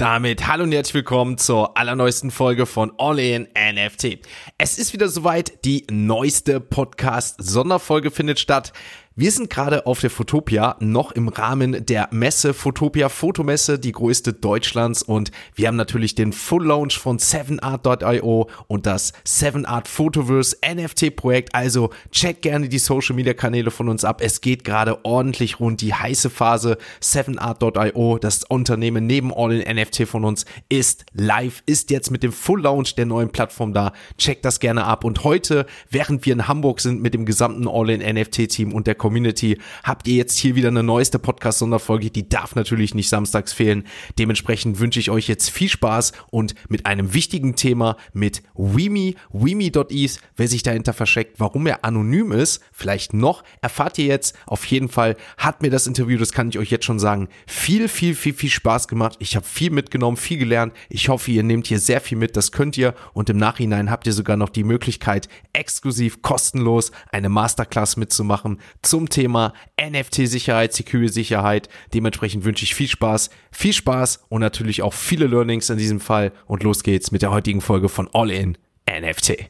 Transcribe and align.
damit 0.00 0.46
hallo 0.46 0.64
und 0.64 0.72
herzlich 0.72 0.94
willkommen 0.94 1.36
zur 1.36 1.76
allerneuesten 1.76 2.30
Folge 2.30 2.64
von 2.64 2.90
All 2.96 3.18
In 3.18 3.48
NFT. 3.54 4.20
Es 4.56 4.78
ist 4.78 4.94
wieder 4.94 5.08
soweit, 5.08 5.62
die 5.66 5.86
neueste 5.90 6.58
Podcast-Sonderfolge 6.58 8.10
findet 8.10 8.40
statt. 8.40 8.72
Wir 9.16 9.32
sind 9.32 9.50
gerade 9.50 9.86
auf 9.86 9.98
der 9.98 10.08
Fotopia, 10.08 10.76
noch 10.78 11.10
im 11.10 11.26
Rahmen 11.26 11.84
der 11.84 12.06
Messe 12.12 12.54
Fotopia 12.54 13.08
Fotomesse, 13.08 13.80
die 13.80 13.90
größte 13.90 14.32
Deutschlands 14.32 15.02
und 15.02 15.32
wir 15.56 15.66
haben 15.66 15.74
natürlich 15.74 16.14
den 16.14 16.32
Full 16.32 16.64
Launch 16.64 16.96
von 16.96 17.18
7art.io 17.18 18.48
und 18.68 18.86
das 18.86 19.12
7art 19.26 19.88
Photoverse 19.88 20.56
NFT 20.64 21.16
Projekt, 21.16 21.56
also 21.56 21.90
check 22.12 22.40
gerne 22.40 22.68
die 22.68 22.78
Social 22.78 23.16
Media 23.16 23.34
Kanäle 23.34 23.72
von 23.72 23.88
uns 23.88 24.04
ab. 24.04 24.20
Es 24.22 24.40
geht 24.40 24.62
gerade 24.62 25.04
ordentlich 25.04 25.58
rund 25.58 25.80
die 25.80 25.92
heiße 25.92 26.30
Phase 26.30 26.78
7art.io, 27.02 28.18
das 28.18 28.44
Unternehmen 28.44 29.08
neben 29.08 29.34
All 29.34 29.50
in 29.50 29.76
NFT 29.76 30.06
von 30.06 30.24
uns 30.24 30.44
ist 30.68 31.04
live, 31.14 31.64
ist 31.66 31.90
jetzt 31.90 32.12
mit 32.12 32.22
dem 32.22 32.30
Full 32.30 32.62
Launch 32.62 32.94
der 32.94 33.06
neuen 33.06 33.30
Plattform 33.30 33.74
da. 33.74 33.92
Check 34.18 34.40
das 34.42 34.60
gerne 34.60 34.84
ab 34.84 35.02
und 35.02 35.24
heute, 35.24 35.66
während 35.90 36.24
wir 36.26 36.32
in 36.32 36.46
Hamburg 36.46 36.78
sind 36.78 37.02
mit 37.02 37.12
dem 37.12 37.26
gesamten 37.26 37.66
All 37.66 37.90
in 37.90 38.00
NFT 38.00 38.48
Team 38.48 38.72
und 38.72 38.86
der 38.86 38.99
Community 39.00 39.58
habt 39.82 40.06
ihr 40.06 40.14
jetzt 40.14 40.38
hier 40.38 40.54
wieder 40.54 40.68
eine 40.68 40.82
neueste 40.82 41.18
Podcast-Sonderfolge. 41.18 42.10
Die 42.10 42.28
darf 42.28 42.54
natürlich 42.54 42.94
nicht 42.94 43.08
samstags 43.08 43.52
fehlen. 43.52 43.84
Dementsprechend 44.18 44.78
wünsche 44.78 45.00
ich 45.00 45.10
euch 45.10 45.26
jetzt 45.26 45.50
viel 45.50 45.68
Spaß 45.68 46.12
und 46.30 46.54
mit 46.68 46.86
einem 46.86 47.14
wichtigen 47.14 47.56
Thema 47.56 47.96
mit 48.12 48.42
Weemy, 48.54 49.16
Weemy.ease, 49.32 50.20
wer 50.36 50.48
sich 50.48 50.62
dahinter 50.62 50.92
versteckt, 50.92 51.40
warum 51.40 51.66
er 51.66 51.84
anonym 51.84 52.30
ist, 52.30 52.62
vielleicht 52.72 53.14
noch, 53.14 53.42
erfahrt 53.62 53.98
ihr 53.98 54.04
jetzt. 54.04 54.36
Auf 54.46 54.64
jeden 54.66 54.90
Fall 54.90 55.16
hat 55.38 55.62
mir 55.62 55.70
das 55.70 55.86
Interview, 55.86 56.18
das 56.18 56.32
kann 56.32 56.50
ich 56.50 56.58
euch 56.58 56.70
jetzt 56.70 56.84
schon 56.84 56.98
sagen, 56.98 57.28
viel, 57.46 57.88
viel, 57.88 58.14
viel, 58.14 58.34
viel 58.34 58.50
Spaß 58.50 58.86
gemacht. 58.86 59.16
Ich 59.18 59.34
habe 59.34 59.46
viel 59.46 59.70
mitgenommen, 59.70 60.18
viel 60.18 60.38
gelernt. 60.38 60.74
Ich 60.90 61.08
hoffe, 61.08 61.30
ihr 61.30 61.42
nehmt 61.42 61.66
hier 61.66 61.78
sehr 61.78 62.02
viel 62.02 62.18
mit. 62.18 62.36
Das 62.36 62.52
könnt 62.52 62.76
ihr 62.76 62.94
und 63.14 63.30
im 63.30 63.38
Nachhinein 63.38 63.90
habt 63.90 64.06
ihr 64.06 64.12
sogar 64.12 64.36
noch 64.36 64.50
die 64.50 64.64
Möglichkeit, 64.64 65.28
exklusiv 65.54 66.20
kostenlos 66.20 66.92
eine 67.10 67.30
Masterclass 67.30 67.96
mitzumachen 67.96 68.60
zum 68.90 69.08
Thema 69.08 69.54
NFT-Sicherheit, 69.80 70.72
Security-Sicherheit. 70.72 71.68
Dementsprechend 71.94 72.44
wünsche 72.44 72.64
ich 72.64 72.74
viel 72.74 72.88
Spaß, 72.88 73.30
viel 73.52 73.72
Spaß 73.72 74.24
und 74.28 74.40
natürlich 74.40 74.82
auch 74.82 74.94
viele 74.94 75.28
Learnings 75.28 75.70
in 75.70 75.78
diesem 75.78 76.00
Fall. 76.00 76.32
Und 76.46 76.64
los 76.64 76.82
geht's 76.82 77.12
mit 77.12 77.22
der 77.22 77.30
heutigen 77.30 77.60
Folge 77.60 77.88
von 77.88 78.10
All 78.12 78.32
In 78.32 78.58
NFT. 78.90 79.48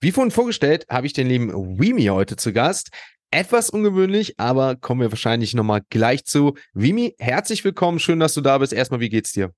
Wie 0.00 0.12
vorhin 0.12 0.30
vorgestellt, 0.30 0.86
habe 0.88 1.08
ich 1.08 1.14
den 1.14 1.26
lieben 1.26 1.80
Weemy 1.80 2.04
heute 2.04 2.36
zu 2.36 2.52
Gast. 2.52 2.90
Etwas 3.34 3.68
ungewöhnlich, 3.68 4.38
aber 4.38 4.76
kommen 4.76 5.00
wir 5.00 5.10
wahrscheinlich 5.10 5.54
nochmal 5.54 5.80
gleich 5.90 6.24
zu. 6.24 6.54
Vimi, 6.72 7.16
herzlich 7.18 7.64
willkommen. 7.64 7.98
Schön, 7.98 8.20
dass 8.20 8.34
du 8.34 8.42
da 8.42 8.58
bist. 8.58 8.72
Erstmal, 8.72 9.00
wie 9.00 9.08
geht's 9.08 9.32
dir? 9.32 9.50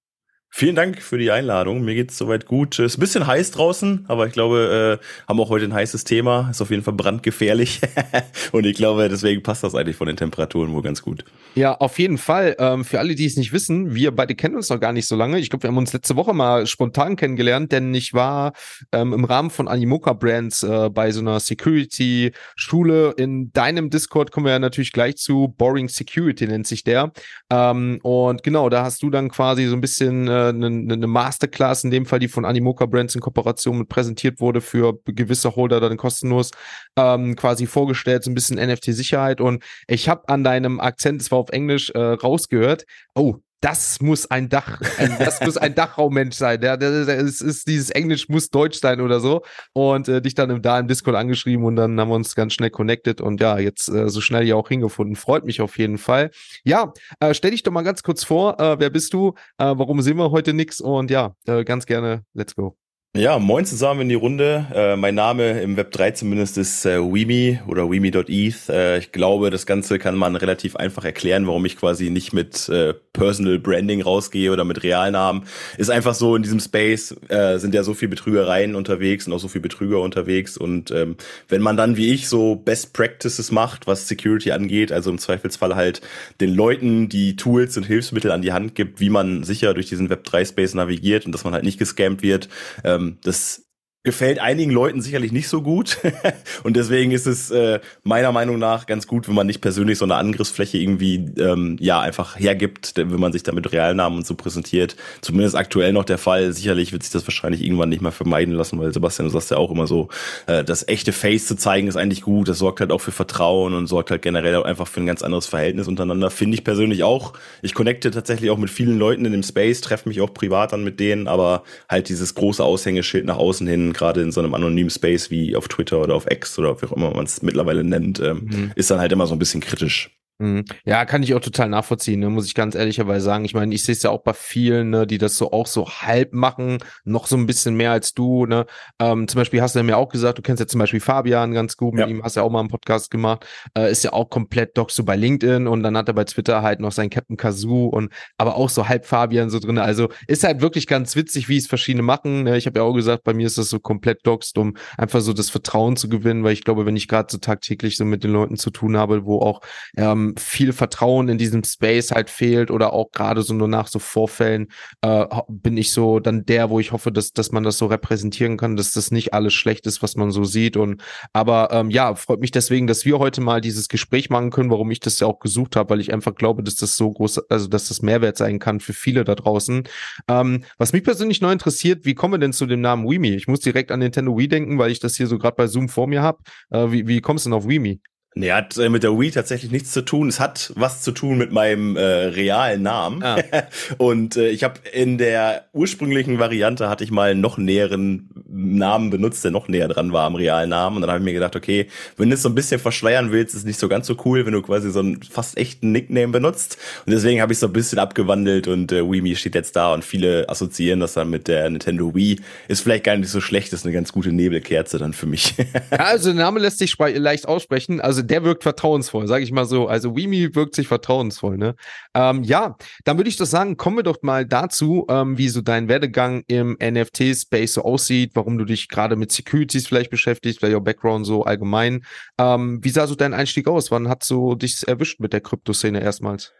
Vielen 0.50 0.75
Dank 0.75 1.02
für 1.02 1.19
die 1.19 1.30
Einladung. 1.30 1.84
Mir 1.84 1.94
geht's 1.94 2.16
soweit 2.16 2.47
gut. 2.47 2.78
Ist 2.78 2.97
ein 2.97 3.00
bisschen 3.00 3.27
heiß 3.27 3.50
draußen, 3.50 4.06
aber 4.08 4.27
ich 4.27 4.33
glaube, 4.33 5.00
äh, 5.03 5.28
haben 5.28 5.38
auch 5.38 5.50
heute 5.50 5.66
ein 5.66 5.75
heißes 5.75 6.05
Thema. 6.05 6.48
Ist 6.50 6.62
auf 6.62 6.70
jeden 6.70 6.83
Fall 6.83 6.94
brandgefährlich. 6.94 7.80
und 8.53 8.64
ich 8.64 8.75
glaube, 8.75 9.08
deswegen 9.11 9.42
passt 9.42 9.64
das 9.64 9.75
eigentlich 9.75 9.97
von 9.97 10.06
den 10.06 10.16
Temperaturen 10.16 10.72
wohl 10.72 10.80
ganz 10.80 11.03
gut. 11.03 11.25
Ja, 11.56 11.75
auf 11.75 11.98
jeden 11.98 12.16
Fall. 12.16 12.56
Ähm, 12.58 12.86
für 12.86 13.00
alle, 13.00 13.14
die 13.14 13.27
es 13.27 13.36
nicht 13.36 13.53
wissen, 13.53 13.94
wir 13.94 14.16
beide 14.16 14.34
kennen 14.34 14.56
uns 14.56 14.70
noch 14.70 14.80
gar 14.80 14.92
nicht 14.92 15.06
so 15.06 15.14
lange. 15.14 15.38
Ich 15.38 15.50
glaube, 15.50 15.64
wir 15.64 15.69
haben 15.69 15.77
uns 15.77 15.92
letzte 15.92 16.16
Woche 16.16 16.33
mal 16.33 16.66
spontan 16.66 17.16
kennengelernt, 17.16 17.70
denn 17.72 17.92
ich 17.92 18.14
war 18.14 18.55
ähm, 18.92 19.12
im 19.12 19.25
Rahmen 19.25 19.50
von 19.50 19.69
Animoca 19.69 20.14
Brands 20.14 20.62
äh, 20.62 20.88
bei 20.88 21.10
so 21.10 21.20
einer 21.20 21.38
Security-Schule 21.38 23.14
in 23.19 23.53
deinem 23.53 23.91
Discord, 23.91 24.32
kommen 24.32 24.47
wir 24.47 24.53
ja 24.53 24.59
natürlich 24.59 24.93
gleich 24.93 25.16
zu. 25.16 25.54
Boring 25.59 25.88
Security 25.91 26.47
nennt 26.47 26.66
sich 26.66 26.82
der. 26.82 27.12
Ähm, 27.50 27.99
und 28.03 28.43
genau, 28.43 28.70
da 28.70 28.84
hast 28.84 29.03
du 29.03 29.10
dann 29.10 29.28
quasi 29.31 29.66
so 29.66 29.75
ein 29.75 29.82
bisschen 29.82 30.28
äh, 30.28 30.45
eine, 30.48 30.66
eine 30.66 31.06
Masterclass, 31.06 31.84
in 31.84 31.90
dem 31.90 32.06
Fall 32.06 32.18
die 32.18 32.28
von 32.28 32.44
Animoca 32.44 32.86
Brands 32.86 33.14
in 33.14 33.20
Kooperation 33.20 33.78
mit 33.78 33.88
präsentiert 33.88 34.40
wurde 34.40 34.60
für 34.60 34.98
gewisse 35.04 35.56
Holder 35.56 35.80
dann 35.80 35.96
kostenlos 35.96 36.50
ähm, 36.96 37.36
quasi 37.36 37.66
vorgestellt, 37.66 38.24
so 38.24 38.30
ein 38.30 38.34
bisschen 38.34 38.58
NFT-Sicherheit 38.58 39.40
und 39.40 39.64
ich 39.86 40.08
habe 40.08 40.28
an 40.28 40.44
deinem 40.44 40.80
Akzent, 40.80 41.20
es 41.20 41.30
war 41.30 41.38
auf 41.38 41.50
Englisch, 41.50 41.90
äh, 41.90 41.98
rausgehört, 41.98 42.84
oh, 43.14 43.36
das 43.66 44.00
muss 44.00 44.31
ein 44.31 44.49
Dach, 44.49 44.81
ein, 44.97 45.16
das 45.19 45.41
muss 45.41 45.56
ein 45.56 45.75
Dachraummensch 45.75 46.37
sein. 46.37 46.60
Der, 46.60 46.77
der 46.77 46.91
ist, 47.19 47.41
ist, 47.41 47.66
dieses 47.66 47.91
Englisch 47.91 48.28
muss 48.28 48.49
Deutsch 48.49 48.78
sein 48.78 49.00
oder 49.00 49.19
so. 49.19 49.43
Und 49.72 50.09
äh, 50.09 50.22
dich 50.22 50.34
dann 50.34 50.50
im, 50.50 50.62
da 50.62 50.78
im 50.78 50.87
Discord 50.87 51.16
angeschrieben 51.16 51.65
und 51.65 51.75
dann 51.75 51.99
haben 51.99 52.09
wir 52.09 52.15
uns 52.15 52.37
ganz 52.37 52.53
schnell 52.53 52.71
connected 52.71 53.21
und 53.21 53.41
ja, 53.41 53.59
jetzt 53.59 53.88
äh, 53.88 54.09
so 54.09 54.21
schnell 54.21 54.44
hier 54.44 54.56
auch 54.56 54.69
hingefunden. 54.69 55.16
Freut 55.16 55.44
mich 55.44 55.60
auf 55.60 55.78
jeden 55.78 55.99
Fall. 55.99 56.31
Ja, 56.62 56.93
äh, 57.19 57.34
stell 57.34 57.50
dich 57.50 57.65
doch 57.65 57.72
mal 57.72 57.82
ganz 57.82 58.05
kurz 58.05 58.22
vor. 58.22 58.60
Äh, 58.60 58.78
wer 58.78 58.91
bist 58.91 59.12
du? 59.12 59.34
Äh, 59.59 59.75
warum 59.76 60.00
sehen 60.00 60.16
wir 60.16 60.31
heute 60.31 60.53
nichts? 60.53 60.81
Und 60.81 61.10
ja, 61.10 61.34
äh, 61.49 61.65
ganz 61.65 61.87
gerne, 61.87 62.22
let's 62.34 62.55
go. 62.55 62.76
Ja, 63.16 63.38
moin 63.38 63.65
zusammen 63.65 64.03
in 64.03 64.09
die 64.10 64.15
Runde. 64.15 64.66
Äh, 64.75 64.97
mein 64.97 65.15
Name 65.15 65.62
im 65.62 65.78
Web 65.78 65.91
3 65.91 66.10
zumindest 66.10 66.59
ist 66.59 66.84
äh, 66.84 66.99
Weemy 66.99 67.60
oder 67.66 67.91
Weemy.eth. 67.91 68.69
Äh, 68.69 68.99
ich 68.99 69.10
glaube, 69.10 69.49
das 69.49 69.65
Ganze 69.65 69.99
kann 69.99 70.16
man 70.16 70.37
relativ 70.37 70.76
einfach 70.76 71.03
erklären, 71.06 71.47
warum 71.47 71.65
ich 71.65 71.78
quasi 71.78 72.10
nicht 72.10 72.34
mit 72.34 72.69
äh, 72.69 72.93
Personal 73.16 73.59
Branding 73.59 74.03
rausgehe 74.03 74.53
oder 74.53 74.65
mit 74.65 74.82
Realnamen. 74.82 75.44
Ist 75.78 75.91
einfach 75.91 76.15
so, 76.15 76.37
in 76.37 76.43
diesem 76.43 76.60
Space 76.60 77.16
äh, 77.28 77.59
sind 77.59 77.75
ja 77.75 77.82
so 77.82 77.94
viel 77.94 78.09
Betrügereien 78.09 78.75
unterwegs 78.75 79.27
und 79.27 79.32
auch 79.32 79.41
so 79.41 79.49
viel 79.49 79.62
Betrüger 79.62 80.00
unterwegs. 80.00 80.56
Und 80.56 80.91
ähm, 80.91 81.16
wenn 81.49 81.62
man 81.62 81.76
dann 81.76 81.97
wie 81.97 82.12
ich 82.12 82.28
so 82.28 82.56
Best 82.56 82.93
Practices 82.93 83.50
macht, 83.50 83.87
was 83.87 84.06
Security 84.06 84.53
angeht, 84.53 84.93
also 84.93 85.10
im 85.10 85.19
Zweifelsfall 85.19 85.75
halt 85.75 86.03
den 86.41 86.55
Leuten 86.55 87.09
die 87.09 87.37
Tools 87.37 87.76
und 87.76 87.84
Hilfsmittel 87.84 88.31
an 88.31 88.43
die 88.43 88.53
Hand 88.53 88.75
gibt, 88.75 89.00
wie 89.00 89.10
man 89.10 89.44
sicher 89.44 89.72
durch 89.75 89.88
diesen 89.88 90.10
Web 90.10 90.25
3 90.25 90.44
Space 90.44 90.75
navigiert 90.75 91.26
und 91.26 91.32
dass 91.32 91.44
man 91.44 91.55
halt 91.55 91.65
nicht 91.65 91.78
gescampt 91.78 92.22
wird, 92.22 92.49
ähm, 92.84 93.16
das 93.25 93.66
gefällt 94.06 94.39
einigen 94.39 94.71
Leuten 94.71 95.03
sicherlich 95.03 95.33
nicht 95.33 95.49
so 95.49 95.62
gut. 95.62 95.99
und 96.62 96.77
deswegen 96.77 97.11
ist 97.11 97.27
es 97.27 97.50
äh, 97.50 97.81
meiner 98.05 98.31
Meinung 98.31 98.56
nach 98.56 98.87
ganz 98.87 99.09
gut, 99.09 99.27
wenn 99.27 99.34
man 99.34 99.49
nicht 99.49 99.61
persönlich 99.61 99.99
so 99.99 100.05
eine 100.05 100.15
Angriffsfläche 100.15 100.78
irgendwie 100.78 101.17
ähm, 101.39 101.77
ja 101.81 102.00
einfach 102.00 102.39
hergibt, 102.39 102.93
wenn 102.97 103.19
man 103.19 103.33
sich 103.33 103.43
da 103.43 103.50
mit 103.50 103.72
Realnamen 103.72 104.19
und 104.19 104.27
so 104.27 104.37
präsentiert. 104.37 104.94
Zumindest 105.22 105.56
aktuell 105.56 105.93
noch 105.93 106.05
der 106.05 106.19
Fall. 106.19 106.53
Sicherlich 106.53 106.93
wird 106.93 107.03
sich 107.03 107.11
das 107.11 107.27
wahrscheinlich 107.27 107.65
irgendwann 107.65 107.89
nicht 107.89 108.00
mehr 108.00 108.12
vermeiden 108.12 108.55
lassen, 108.55 108.78
weil 108.78 108.93
Sebastian, 108.93 109.27
du 109.27 109.33
sagst 109.33 109.50
ja 109.50 109.56
auch 109.56 109.72
immer 109.72 109.89
so, 109.89 110.09
äh, 110.47 110.62
das 110.62 110.87
echte 110.87 111.11
Face 111.11 111.47
zu 111.47 111.56
zeigen 111.56 111.88
ist 111.88 111.97
eigentlich 111.97 112.23
gut. 112.23 112.49
Das 112.49 112.59
sorgt 112.59 112.78
halt 112.78 112.93
auch 112.93 113.00
für 113.00 113.11
Vertrauen 113.11 113.75
und 113.75 113.88
sorgt 113.88 114.12
halt 114.12 114.23
generell 114.23 114.55
auch 114.55 114.65
einfach 114.65 114.87
für 114.87 115.00
ein 115.00 115.06
ganz 115.06 115.23
anderes 115.23 115.47
Verhältnis 115.47 115.88
untereinander. 115.88 116.31
Finde 116.31 116.55
ich 116.55 116.62
persönlich 116.62 117.03
auch. 117.03 117.33
Ich 117.61 117.75
connecte 117.75 118.12
tatsächlich 118.12 118.50
auch 118.50 118.59
mit 118.59 118.71
vielen 118.71 119.00
Leuten 119.00 119.25
in 119.25 119.33
dem 119.33 119.43
Space, 119.43 119.81
treffe 119.81 120.09
mich 120.09 120.21
auch 120.21 120.33
privat 120.33 120.73
dann 120.73 120.84
mit 120.84 121.00
denen, 121.00 121.27
aber 121.27 121.65
halt 121.88 122.09
dieses 122.09 122.37
große 122.37 122.62
Aushängeschild 122.62 123.25
nach 123.25 123.38
außen 123.38 123.67
hin 123.67 123.95
gerade 123.96 124.22
in 124.22 124.32
so 124.32 124.40
einem 124.40 124.54
anonymen 124.54 124.90
Space 124.90 125.30
wie 125.30 125.56
auf 125.56 125.68
Twitter 125.68 126.00
oder 126.00 126.14
auf 126.14 126.30
X 126.30 126.58
oder 126.58 126.80
wie 126.80 126.86
auch 126.86 126.92
immer 126.92 127.10
man 127.10 127.24
es 127.24 127.42
mittlerweile 127.42 127.84
nennt, 127.84 128.20
ähm, 128.20 128.48
mhm. 128.50 128.72
ist 128.76 128.90
dann 128.90 129.00
halt 129.00 129.12
immer 129.12 129.26
so 129.26 129.34
ein 129.34 129.38
bisschen 129.38 129.60
kritisch. 129.60 130.10
Mhm. 130.38 130.64
Ja, 130.84 131.06
kann 131.06 131.22
ich 131.22 131.34
auch 131.34 131.41
total 131.41 131.70
nachvollziehen, 131.70 132.20
ne? 132.20 132.28
muss 132.28 132.47
ich 132.47 132.54
ganz 132.54 132.74
ehrlicherweise 132.74 133.24
sagen. 133.24 133.47
Ich 133.47 133.54
meine, 133.54 133.74
ich 133.74 133.84
sehe 133.84 133.94
es 133.94 134.02
ja 134.02 134.10
auch 134.10 134.22
bei 134.22 134.34
vielen, 134.34 134.91
ne, 134.91 135.06
die 135.06 135.16
das 135.16 135.38
so 135.38 135.50
auch 135.50 135.66
so 135.66 135.88
halb 135.88 136.34
machen, 136.34 136.78
noch 137.04 137.26
so 137.26 137.36
ein 137.36 137.47
bisschen 137.47 137.74
mehr 137.74 137.92
als 137.92 138.12
du. 138.12 138.44
Ne? 138.44 138.66
Ähm, 138.98 139.28
zum 139.28 139.38
Beispiel 139.38 139.62
hast 139.62 139.75
du 139.75 139.78
ja 139.78 139.82
mir 139.82 139.96
auch 139.96 140.10
gesagt, 140.10 140.36
du 140.36 140.42
kennst 140.42 140.60
ja 140.60 140.66
zum 140.66 140.78
Beispiel 140.78 141.00
Fabian 141.00 141.52
ganz 141.52 141.78
gut, 141.78 141.94
mit 141.94 142.02
ja. 142.02 142.08
ihm 142.08 142.22
hast 142.22 142.36
du 142.36 142.41
ja 142.41 142.44
auch 142.44 142.50
mal 142.50 142.60
einen 142.60 142.69
Podcast 142.69 143.10
gemacht, 143.10 143.46
äh, 143.76 143.91
ist 143.91 144.04
ja 144.04 144.12
auch 144.12 144.28
komplett 144.28 144.76
dockst 144.76 144.98
du 144.98 145.04
bei 145.04 145.16
LinkedIn 145.16 145.66
und 145.66 145.82
dann 145.82 145.96
hat 145.96 146.08
er 146.08 146.14
bei 146.14 146.25
Twitter 146.25 146.60
halt 146.60 146.80
noch 146.80 146.92
seinen 146.92 147.08
Captain 147.08 147.38
Kazoo 147.38 147.86
und 147.86 148.12
aber 148.36 148.56
auch 148.56 148.69
so 148.69 148.88
halb 148.88 149.06
Fabian 149.06 149.48
so 149.48 149.58
drin. 149.58 149.78
Also 149.78 150.08
ist 150.26 150.44
halt 150.44 150.60
wirklich 150.60 150.86
ganz 150.86 151.16
witzig, 151.16 151.49
wie 151.49 151.56
es 151.56 151.66
verschiedene 151.66 152.02
machen. 152.02 152.43
Ne? 152.43 152.58
Ich 152.58 152.66
habe 152.66 152.81
ja 152.81 152.84
auch 152.84 152.93
gesagt, 152.93 153.25
bei 153.25 153.32
mir 153.32 153.46
ist 153.46 153.56
das 153.56 153.70
so 153.70 153.78
komplett 153.78 154.26
dockst, 154.26 154.58
um 154.58 154.76
einfach 154.99 155.20
so 155.22 155.32
das 155.32 155.49
Vertrauen 155.49 155.96
zu 155.96 156.11
gewinnen, 156.11 156.44
weil 156.44 156.52
ich 156.52 156.64
glaube, 156.64 156.84
wenn 156.84 156.96
ich 156.96 157.08
gerade 157.08 157.28
so 157.31 157.38
tagtäglich 157.38 157.96
so 157.96 158.05
mit 158.05 158.22
den 158.22 158.32
Leuten 158.32 158.56
zu 158.56 158.70
tun 158.70 158.99
habe, 158.99 159.25
wo 159.25 159.40
auch 159.40 159.62
ähm, 159.96 160.25
viel 160.37 160.73
Vertrauen 160.73 161.28
in 161.28 161.38
diesem 161.38 161.62
Space 161.64 162.11
halt 162.11 162.31
fehlt 162.31 162.70
oder 162.70 162.93
auch 162.93 163.11
gerade 163.12 163.43
so 163.43 163.55
nur 163.55 163.69
nach 163.69 163.88
so 163.88 163.99
Vorfällen 163.99 164.69
äh, 165.02 165.26
bin 165.49 165.76
ich 165.76 165.93
so 165.93 166.20
dann 166.20 166.44
der, 166.44 166.70
wo 166.70 166.81
ich 166.81 166.93
hoffe, 166.93 167.12
dass, 167.12 167.32
dass 167.32 167.52
man 167.52 167.62
das 167.62 167.78
so 167.78 167.87
repräsentieren 167.87 168.56
kann, 168.56 168.76
dass 168.76 168.93
das 168.93 169.11
nicht 169.11 169.34
alles 169.34 169.55
schlecht 169.55 169.87
ist, 169.87 170.02
was 170.02 170.17
man 170.17 170.31
so 170.31 170.44
sieht. 170.44 170.76
Und 170.76 171.02
aber 171.32 171.70
ähm, 171.73 171.90
ja, 171.90 172.14
freut 172.14 172.40
mich 172.40 172.50
deswegen, 172.50 172.87
dass 172.87 173.05
wir 173.05 173.19
heute 173.19 173.40
mal 173.40 173.61
dieses 173.61 173.88
Gespräch 173.88 174.31
machen 174.31 174.50
können, 174.50 174.70
warum 174.70 174.90
ich 174.90 175.00
das 175.00 175.20
ja 175.20 175.26
auch 175.26 175.38
gesucht 175.38 175.76
habe, 175.76 175.90
weil 175.90 176.00
ich 176.00 176.12
einfach 176.12 176.34
glaube, 176.34 176.62
dass 176.62 176.76
das 176.76 176.96
so 176.96 177.11
groß, 177.11 177.50
also 177.50 177.69
dass 177.69 177.88
das 177.88 178.02
Mehrwert 178.02 178.37
sein 178.37 178.58
kann 178.58 178.81
für 178.81 178.93
viele 178.93 179.25
da 179.25 179.34
draußen. 179.34 179.84
Ähm, 180.28 180.64
was 180.78 180.93
mich 180.93 181.05
persönlich 181.05 181.40
neu 181.40 181.52
interessiert, 181.52 182.05
wie 182.05 182.14
kommen 182.14 182.34
wir 182.34 182.38
denn 182.38 182.52
zu 182.52 182.67
dem 182.67 182.81
Namen 182.81 183.06
Weemy? 183.06 183.34
Ich 183.34 183.49
muss 183.49 183.61
direkt 183.61 183.90
an 183.93 184.00
Nintendo 184.00 184.37
Wii 184.37 184.49
denken, 184.49 184.78
weil 184.78 184.90
ich 184.90 185.00
das 185.00 185.17
hier 185.17 185.26
so 185.26 185.38
gerade 185.38 185.56
bei 185.56 185.67
Zoom 185.67 185.88
vor 185.88 186.06
mir 186.06 186.23
habe. 186.23 186.38
Äh, 186.70 186.90
wie, 186.90 187.06
wie 187.06 187.20
kommst 187.20 187.46
du 187.46 187.50
denn 187.50 187.56
auf 187.56 187.69
Weemy? 187.69 188.00
Nee, 188.38 188.53
hat 188.53 188.77
äh, 188.77 188.91
mit 188.91 189.03
der 189.03 189.19
Wii 189.19 189.31
tatsächlich 189.31 189.73
nichts 189.73 189.93
zu 189.93 190.03
tun. 190.03 190.29
Es 190.29 190.41
hat 190.41 190.71
was 190.77 191.00
zu 191.00 191.12
tun 191.12 191.38
mit 191.38 191.53
meinem 191.53 191.97
äh, 191.97 192.03
realen 192.03 192.83
Namen. 192.83 193.23
Ah. 193.23 193.38
Und 193.97 194.37
äh, 194.37 194.50
ich 194.50 194.62
habe 194.62 194.75
in 194.93 195.17
der 195.17 195.65
ursprünglichen 195.73 196.38
Variante 196.38 196.91
hatte 196.91 197.03
ich 197.03 197.11
mal 197.11 197.31
einen 197.31 197.41
noch 197.41 197.56
näheren 197.56 198.29
Namen 198.47 199.09
benutzt, 199.09 199.43
der 199.43 199.53
noch 199.53 199.69
näher 199.69 199.88
dran 199.88 200.12
war 200.12 200.27
am 200.27 200.35
realen 200.35 200.69
Namen. 200.69 200.97
Und 200.97 201.00
dann 201.00 201.11
habe 201.12 201.21
ich 201.21 201.25
mir 201.25 201.33
gedacht, 201.33 201.56
okay, 201.56 201.87
wenn 202.19 202.29
du 202.29 202.35
es 202.35 202.43
so 202.43 202.50
ein 202.50 202.55
bisschen 202.55 202.79
verschleiern 202.79 203.33
willst, 203.33 203.55
ist 203.55 203.61
es 203.61 203.67
nicht 203.67 203.79
so 203.79 203.88
ganz 203.88 204.06
so 204.06 204.19
cool, 204.27 204.44
wenn 204.44 204.53
du 204.53 204.61
quasi 204.61 204.91
so 204.91 205.00
einen 205.00 205.23
fast 205.23 205.56
echten 205.56 205.93
Nickname 205.93 206.29
benutzt. 206.29 206.77
Und 207.06 207.12
deswegen 207.12 207.41
habe 207.41 207.55
ich 207.55 207.59
so 207.59 207.69
ein 207.69 207.73
bisschen 207.73 207.99
abgewandelt 207.99 208.69
und 208.69 208.93
äh, 208.93 209.11
Wii 209.11 209.23
Me 209.23 209.35
steht 209.35 209.55
jetzt 209.55 209.77
da 209.77 209.94
und 209.94 210.05
viele 210.05 210.47
assoziieren 210.47 211.00
das 211.00 211.15
dann 211.15 211.31
mit 211.31 211.49
der 211.49 211.71
Nintendo 211.71 212.15
Wii. 212.15 212.38
Ist 212.69 212.83
vielleicht 212.83 213.05
gar 213.05 213.17
nicht 213.17 213.31
so 213.31 213.41
schlecht, 213.41 213.73
ist 213.73 213.87
eine 213.87 213.94
ganz 213.94 214.12
gute 214.12 214.31
Nebelkerze 214.31 214.99
dann 214.99 215.15
für 215.15 215.27
mich. 215.27 215.55
ja, 215.91 215.97
also 215.97 216.35
der 216.35 216.44
Name 216.44 216.61
lässt 216.61 216.81
sich 216.81 216.99
leicht 216.99 217.49
aussprechen. 217.49 218.03
Also 218.03 218.25
der 218.26 218.44
wirkt 218.44 218.62
vertrauensvoll, 218.62 219.26
sage 219.26 219.44
ich 219.44 219.52
mal 219.52 219.64
so. 219.64 219.88
Also 219.88 220.17
Wimi 220.17 220.55
wirkt 220.55 220.75
sich 220.75 220.88
vertrauensvoll, 220.88 221.56
ne? 221.56 221.75
Ähm, 222.14 222.43
ja, 222.43 222.76
dann 223.05 223.17
würde 223.17 223.28
ich 223.28 223.37
doch 223.37 223.46
sagen, 223.46 223.76
kommen 223.76 223.96
wir 223.96 224.02
doch 224.02 224.23
mal 224.23 224.46
dazu, 224.46 225.06
ähm, 225.08 225.38
wie 225.38 225.49
so 225.49 225.61
dein 225.61 225.88
Werdegang 225.88 226.43
im 226.49 226.76
NFT-Space 226.82 227.75
so 227.75 227.82
aussieht, 227.82 228.32
warum 228.34 228.58
du 228.58 228.64
dich 228.64 228.88
gerade 228.88 229.17
mit 229.17 229.32
Securities 229.32 229.87
vielleicht 229.87 230.11
beschäftigst, 230.11 230.61
vielleicht 230.61 230.76
auch 230.76 230.84
Background 230.84 231.26
so 231.26 231.44
allgemein. 231.44 232.05
Ähm, 232.38 232.81
wie 232.82 232.90
sah 232.90 233.06
so 233.06 233.14
dein 233.14 233.34
Einstieg 233.34 233.69
aus? 233.69 233.90
Wann 233.90 234.08
hat 234.08 234.25
so 234.25 234.55
dich 234.55 234.87
erwischt 234.87 235.20
mit 235.20 235.32
der 235.32 235.40
Kryptoszene 235.40 236.02
erstmals? 236.02 236.52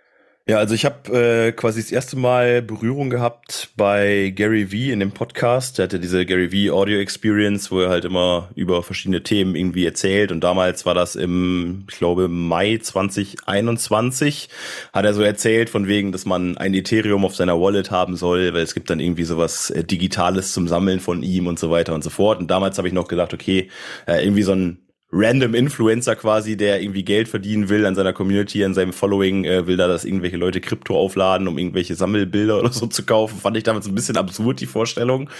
Ja, 0.49 0.59
also 0.59 0.77
ich 0.77 0.85
habe 0.85 1.49
äh, 1.49 1.51
quasi 1.51 1.81
das 1.81 1.91
erste 1.91 2.17
Mal 2.17 2.63
Berührung 2.63 3.11
gehabt 3.11 3.71
bei 3.77 4.33
Gary 4.33 4.71
Vee 4.71 4.93
in 4.93 5.01
dem 5.01 5.11
Podcast. 5.11 5.77
Der 5.77 5.87
hatte 5.87 5.99
diese 5.99 6.25
Gary 6.25 6.53
Vee 6.53 6.71
Audio 6.71 7.01
Experience, 7.01 7.73
wo 7.73 7.81
er 7.81 7.89
halt 7.89 8.05
immer 8.05 8.49
über 8.55 8.85
verschiedene 8.85 9.25
Themen 9.25 9.57
irgendwie 9.57 9.85
erzählt. 9.85 10.31
Und 10.31 10.45
damals 10.45 10.87
war 10.87 10.95
das 10.95 11.17
im, 11.17 11.85
ich 11.91 11.97
glaube, 11.99 12.29
Mai 12.29 12.79
2021, 12.81 14.49
hat 14.93 15.05
er 15.05 15.15
so 15.15 15.23
erzählt 15.23 15.69
von 15.69 15.89
wegen, 15.89 16.13
dass 16.13 16.27
man 16.27 16.57
ein 16.57 16.75
Ethereum 16.75 17.25
auf 17.25 17.35
seiner 17.35 17.61
Wallet 17.61 17.91
haben 17.91 18.15
soll, 18.15 18.55
weil 18.55 18.63
es 18.63 18.75
gibt 18.75 18.89
dann 18.89 19.01
irgendwie 19.01 19.25
sowas 19.25 19.71
äh, 19.71 19.83
Digitales 19.83 20.53
zum 20.53 20.69
Sammeln 20.69 21.01
von 21.01 21.25
ihm 21.25 21.49
und 21.49 21.59
so 21.59 21.73
weiter 21.73 21.93
und 21.93 22.05
so 22.05 22.11
fort. 22.11 22.39
Und 22.39 22.53
damals 22.53 22.79
habe 22.79 22.87
ich 22.87 22.95
noch 22.95 23.09
gedacht, 23.09 23.35
okay, 23.35 23.69
äh, 24.07 24.23
irgendwie 24.23 24.45
so 24.45 24.53
ein 24.53 24.79
random 25.13 25.55
Influencer 25.55 26.17
quasi, 26.17 26.57
der 26.57 26.83
irgendwie 26.83 27.05
Geld 27.05 27.29
verdienen 27.29 27.69
will 27.69 27.87
an 27.87 27.95
seiner 27.95 28.13
Community, 28.13 28.65
an 28.65 28.75
seinem 28.75 28.93
Following, 28.93 29.45
äh, 29.45 29.67
will 29.67 29.77
da, 29.77 29.87
dass 29.87 30.05
irgendwelche 30.05 30.37
Leute 30.37 30.61
Krypto 30.61 30.99
aufladen, 30.99 31.47
um 31.47 31.59
irgendwelche 31.59 31.95
Sammelbilder 31.95 32.59
oder 32.59 32.73
so 32.73 32.87
zu 32.87 33.05
kaufen. 33.05 33.39
Fand 33.39 33.57
ich 33.57 33.63
damals 33.63 33.87
ein 33.87 33.95
bisschen 33.95 34.17
absurd, 34.17 34.61
die 34.61 34.67
Vorstellung. 34.67 35.31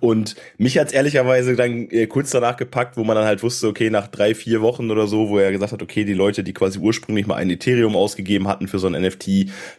Und 0.00 0.36
mich 0.58 0.76
hat's 0.76 0.92
ehrlicherweise 0.92 1.56
dann 1.56 1.88
äh, 1.90 2.06
kurz 2.06 2.30
danach 2.30 2.56
gepackt, 2.56 2.98
wo 2.98 3.04
man 3.04 3.16
dann 3.16 3.24
halt 3.24 3.42
wusste, 3.42 3.68
okay, 3.68 3.88
nach 3.88 4.08
drei, 4.08 4.34
vier 4.34 4.60
Wochen 4.60 4.90
oder 4.90 5.06
so, 5.06 5.30
wo 5.30 5.38
er 5.38 5.52
gesagt 5.52 5.72
hat, 5.72 5.82
okay, 5.82 6.04
die 6.04 6.12
Leute, 6.12 6.44
die 6.44 6.52
quasi 6.52 6.78
ursprünglich 6.78 7.26
mal 7.26 7.36
ein 7.36 7.50
Ethereum 7.50 7.96
ausgegeben 7.96 8.46
hatten 8.46 8.68
für 8.68 8.78
so 8.78 8.88
ein 8.88 9.00
NFT, 9.00 9.26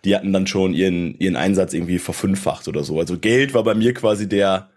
die 0.05 0.15
hatten 0.15 0.33
dann 0.33 0.47
schon 0.47 0.73
ihren, 0.73 1.17
ihren 1.19 1.35
Einsatz 1.35 1.73
irgendwie 1.73 1.99
verfünffacht 1.99 2.67
oder 2.67 2.83
so. 2.83 2.99
Also 2.99 3.19
Geld 3.19 3.53
war 3.53 3.63
bei 3.63 3.75
mir 3.75 3.93
quasi 3.93 4.27
der, 4.27 4.69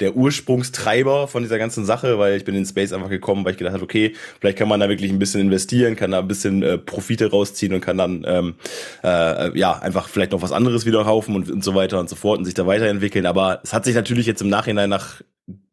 der 0.00 0.14
Ursprungstreiber 0.14 1.26
von 1.26 1.42
dieser 1.42 1.58
ganzen 1.58 1.84
Sache, 1.86 2.18
weil 2.18 2.36
ich 2.36 2.44
bin 2.44 2.54
in 2.54 2.66
Space 2.66 2.92
einfach 2.92 3.08
gekommen, 3.08 3.44
weil 3.44 3.52
ich 3.52 3.58
gedacht 3.58 3.74
habe, 3.74 3.84
okay, 3.84 4.14
vielleicht 4.40 4.58
kann 4.58 4.68
man 4.68 4.80
da 4.80 4.88
wirklich 4.88 5.10
ein 5.10 5.18
bisschen 5.18 5.40
investieren, 5.40 5.96
kann 5.96 6.10
da 6.10 6.18
ein 6.18 6.28
bisschen 6.28 6.62
äh, 6.62 6.76
Profite 6.76 7.30
rausziehen 7.30 7.72
und 7.72 7.80
kann 7.80 7.96
dann 7.96 8.24
ähm, 8.26 8.54
äh, 9.02 9.58
ja 9.58 9.78
einfach 9.78 10.08
vielleicht 10.08 10.32
noch 10.32 10.42
was 10.42 10.52
anderes 10.52 10.84
wieder 10.84 11.04
kaufen 11.04 11.34
und, 11.34 11.50
und 11.50 11.64
so 11.64 11.74
weiter 11.74 11.98
und 11.98 12.10
so 12.10 12.16
fort 12.16 12.38
und 12.38 12.44
sich 12.44 12.54
da 12.54 12.66
weiterentwickeln. 12.66 13.24
Aber 13.24 13.60
es 13.62 13.72
hat 13.72 13.84
sich 13.84 13.94
natürlich 13.94 14.26
jetzt 14.26 14.42
im 14.42 14.48
Nachhinein 14.48 14.90
nach 14.90 15.22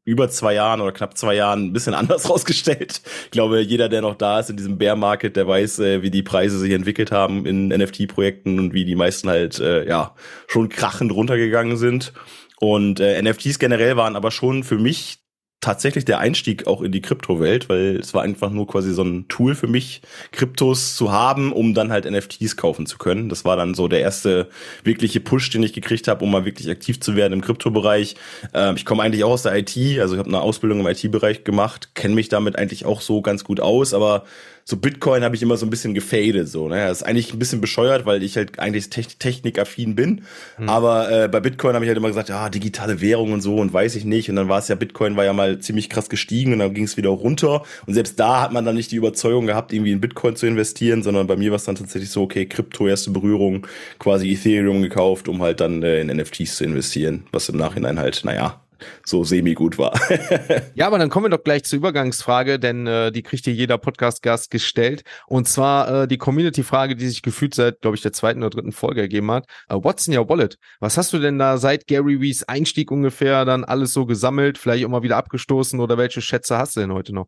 über 0.05 0.29
zwei 0.29 0.53
Jahren 0.53 0.81
oder 0.81 0.91
knapp 0.91 1.17
zwei 1.17 1.35
Jahren 1.35 1.65
ein 1.65 1.73
bisschen 1.73 1.93
anders 1.93 2.29
rausgestellt. 2.29 3.01
Ich 3.25 3.31
glaube, 3.31 3.61
jeder, 3.61 3.89
der 3.89 4.01
noch 4.01 4.15
da 4.15 4.39
ist 4.39 4.49
in 4.49 4.57
diesem 4.57 4.77
Bear 4.77 4.95
Market, 4.95 5.35
der 5.35 5.47
weiß, 5.47 5.79
äh, 5.79 6.01
wie 6.01 6.11
die 6.11 6.23
Preise 6.23 6.59
sich 6.59 6.71
entwickelt 6.71 7.11
haben 7.11 7.45
in 7.45 7.69
NFT-Projekten 7.69 8.59
und 8.59 8.73
wie 8.73 8.85
die 8.85 8.95
meisten 8.95 9.29
halt 9.29 9.59
äh, 9.59 9.87
ja 9.87 10.15
schon 10.47 10.69
krachend 10.69 11.13
runtergegangen 11.13 11.77
sind. 11.77 12.13
Und 12.59 12.99
äh, 12.99 13.21
NFTs 13.21 13.59
generell 13.59 13.97
waren 13.97 14.15
aber 14.15 14.31
schon 14.31 14.63
für 14.63 14.77
mich 14.77 15.23
tatsächlich 15.63 16.03
der 16.03 16.19
Einstieg 16.19 16.67
auch 16.67 16.81
in 16.81 16.91
die 16.91 17.01
Kryptowelt, 17.01 17.69
weil 17.69 17.95
es 17.95 18.13
war 18.13 18.21
einfach 18.21 18.51
nur 18.51 18.67
quasi 18.67 18.93
so 18.93 19.01
ein 19.01 19.27
Tool 19.29 19.55
für 19.55 19.67
mich, 19.67 20.01
Kryptos 20.31 20.95
zu 20.95 21.11
haben, 21.11 21.53
um 21.53 21.73
dann 21.73 21.91
halt 21.91 22.09
NFTs 22.09 22.57
kaufen 22.57 22.85
zu 22.85 22.97
können. 22.97 23.29
Das 23.29 23.45
war 23.45 23.55
dann 23.55 23.73
so 23.73 23.87
der 23.87 24.01
erste 24.01 24.49
wirkliche 24.83 25.21
Push, 25.21 25.49
den 25.51 25.63
ich 25.63 25.71
gekriegt 25.71 26.09
habe, 26.09 26.23
um 26.25 26.31
mal 26.31 26.43
wirklich 26.43 26.69
aktiv 26.69 26.99
zu 26.99 27.15
werden 27.15 27.33
im 27.33 27.41
Kryptobereich. 27.41 28.15
Ähm, 28.53 28.75
ich 28.75 28.85
komme 28.85 29.03
eigentlich 29.03 29.23
auch 29.23 29.31
aus 29.31 29.43
der 29.43 29.55
IT, 29.55 29.77
also 29.99 30.15
ich 30.15 30.19
habe 30.19 30.27
eine 30.27 30.41
Ausbildung 30.41 30.81
im 30.81 30.87
IT-Bereich 30.87 31.45
gemacht, 31.45 31.95
kenne 31.95 32.13
mich 32.13 32.27
damit 32.27 32.57
eigentlich 32.57 32.85
auch 32.85 32.99
so 32.99 33.21
ganz 33.21 33.45
gut 33.45 33.61
aus, 33.61 33.93
aber 33.93 34.25
so 34.65 34.77
Bitcoin 34.77 35.23
habe 35.23 35.35
ich 35.35 35.41
immer 35.41 35.57
so 35.57 35.65
ein 35.65 35.69
bisschen 35.69 35.93
gefadet, 35.93 36.47
so, 36.47 36.69
ne? 36.69 36.87
Das 36.87 37.01
ist 37.01 37.03
eigentlich 37.03 37.33
ein 37.33 37.39
bisschen 37.39 37.59
bescheuert, 37.59 38.05
weil 38.05 38.23
ich 38.23 38.37
halt 38.37 38.59
eigentlich 38.59 38.89
technikaffin 38.89 39.95
bin. 39.95 40.23
Mhm. 40.57 40.69
Aber 40.69 41.11
äh, 41.11 41.27
bei 41.27 41.41
Bitcoin 41.41 41.75
habe 41.75 41.83
ich 41.83 41.89
halt 41.89 41.97
immer 41.97 42.07
gesagt, 42.07 42.29
ja, 42.29 42.49
digitale 42.49 43.01
Währung 43.01 43.33
und 43.33 43.41
so 43.41 43.57
und 43.57 43.73
weiß 43.73 43.95
ich 43.95 44.05
nicht. 44.05 44.29
Und 44.29 44.37
dann 44.37 44.47
war 44.47 44.59
es 44.59 44.69
ja, 44.69 44.75
Bitcoin 44.75 45.17
war 45.17 45.25
ja 45.25 45.33
mal 45.33 45.59
ziemlich 45.59 45.89
krass 45.89 46.09
gestiegen 46.09 46.53
und 46.53 46.59
dann 46.59 46.73
ging 46.73 46.85
es 46.85 46.95
wieder 46.95 47.09
runter. 47.09 47.63
Und 47.85 47.93
selbst 47.93 48.19
da 48.19 48.41
hat 48.41 48.53
man 48.53 48.63
dann 48.63 48.75
nicht 48.75 48.91
die 48.91 48.95
Überzeugung 48.95 49.47
gehabt, 49.47 49.73
irgendwie 49.73 49.91
in 49.91 49.99
Bitcoin 49.99 50.35
zu 50.37 50.47
investieren, 50.47 51.03
sondern 51.03 51.27
bei 51.27 51.35
mir 51.35 51.51
war 51.51 51.57
es 51.57 51.65
dann 51.65 51.75
tatsächlich 51.75 52.09
so, 52.09 52.23
okay, 52.23 52.45
Krypto, 52.45 52.87
erste 52.87 53.11
Berührung, 53.11 53.67
quasi 53.99 54.31
Ethereum 54.31 54.81
gekauft, 54.81 55.27
um 55.27 55.41
halt 55.41 55.59
dann 55.59 55.83
äh, 55.83 55.99
in 55.99 56.07
NFTs 56.07 56.55
zu 56.55 56.63
investieren, 56.63 57.25
was 57.33 57.49
im 57.49 57.57
Nachhinein 57.57 57.99
halt, 57.99 58.21
naja, 58.23 58.62
so 59.05 59.23
semi-gut 59.23 59.77
war. 59.77 59.99
ja, 60.75 60.87
aber 60.87 60.97
dann 60.97 61.09
kommen 61.09 61.25
wir 61.25 61.29
doch 61.29 61.43
gleich 61.43 61.63
zur 61.63 61.77
Übergangsfrage, 61.77 62.59
denn 62.59 62.87
äh, 62.87 63.11
die 63.11 63.23
kriegt 63.23 63.45
hier 63.45 63.53
jeder 63.53 63.77
Podcast-Gast 63.77 64.51
gestellt. 64.51 65.03
Und 65.27 65.47
zwar 65.47 66.03
äh, 66.03 66.07
die 66.07 66.17
Community-Frage, 66.17 66.95
die 66.95 67.07
sich 67.07 67.21
gefühlt 67.21 67.53
seit, 67.53 67.81
glaube 67.81 67.95
ich, 67.95 68.01
der 68.01 68.13
zweiten 68.13 68.39
oder 68.41 68.51
dritten 68.51 68.71
Folge 68.71 69.01
ergeben 69.01 69.31
hat. 69.31 69.47
Uh, 69.71 69.83
what's 69.83 70.07
in 70.07 70.17
your 70.17 70.27
wallet? 70.29 70.57
Was 70.79 70.97
hast 70.97 71.13
du 71.13 71.19
denn 71.19 71.39
da 71.39 71.57
seit 71.57 71.87
Gary 71.87 72.21
Wees 72.21 72.43
Einstieg 72.43 72.91
ungefähr 72.91 73.45
dann 73.45 73.63
alles 73.63 73.93
so 73.93 74.05
gesammelt, 74.05 74.57
vielleicht 74.57 74.85
auch 74.85 74.89
mal 74.89 75.03
wieder 75.03 75.17
abgestoßen 75.17 75.79
oder 75.79 75.97
welche 75.97 76.21
Schätze 76.21 76.57
hast 76.57 76.75
du 76.75 76.81
denn 76.81 76.93
heute 76.93 77.13
noch? 77.13 77.27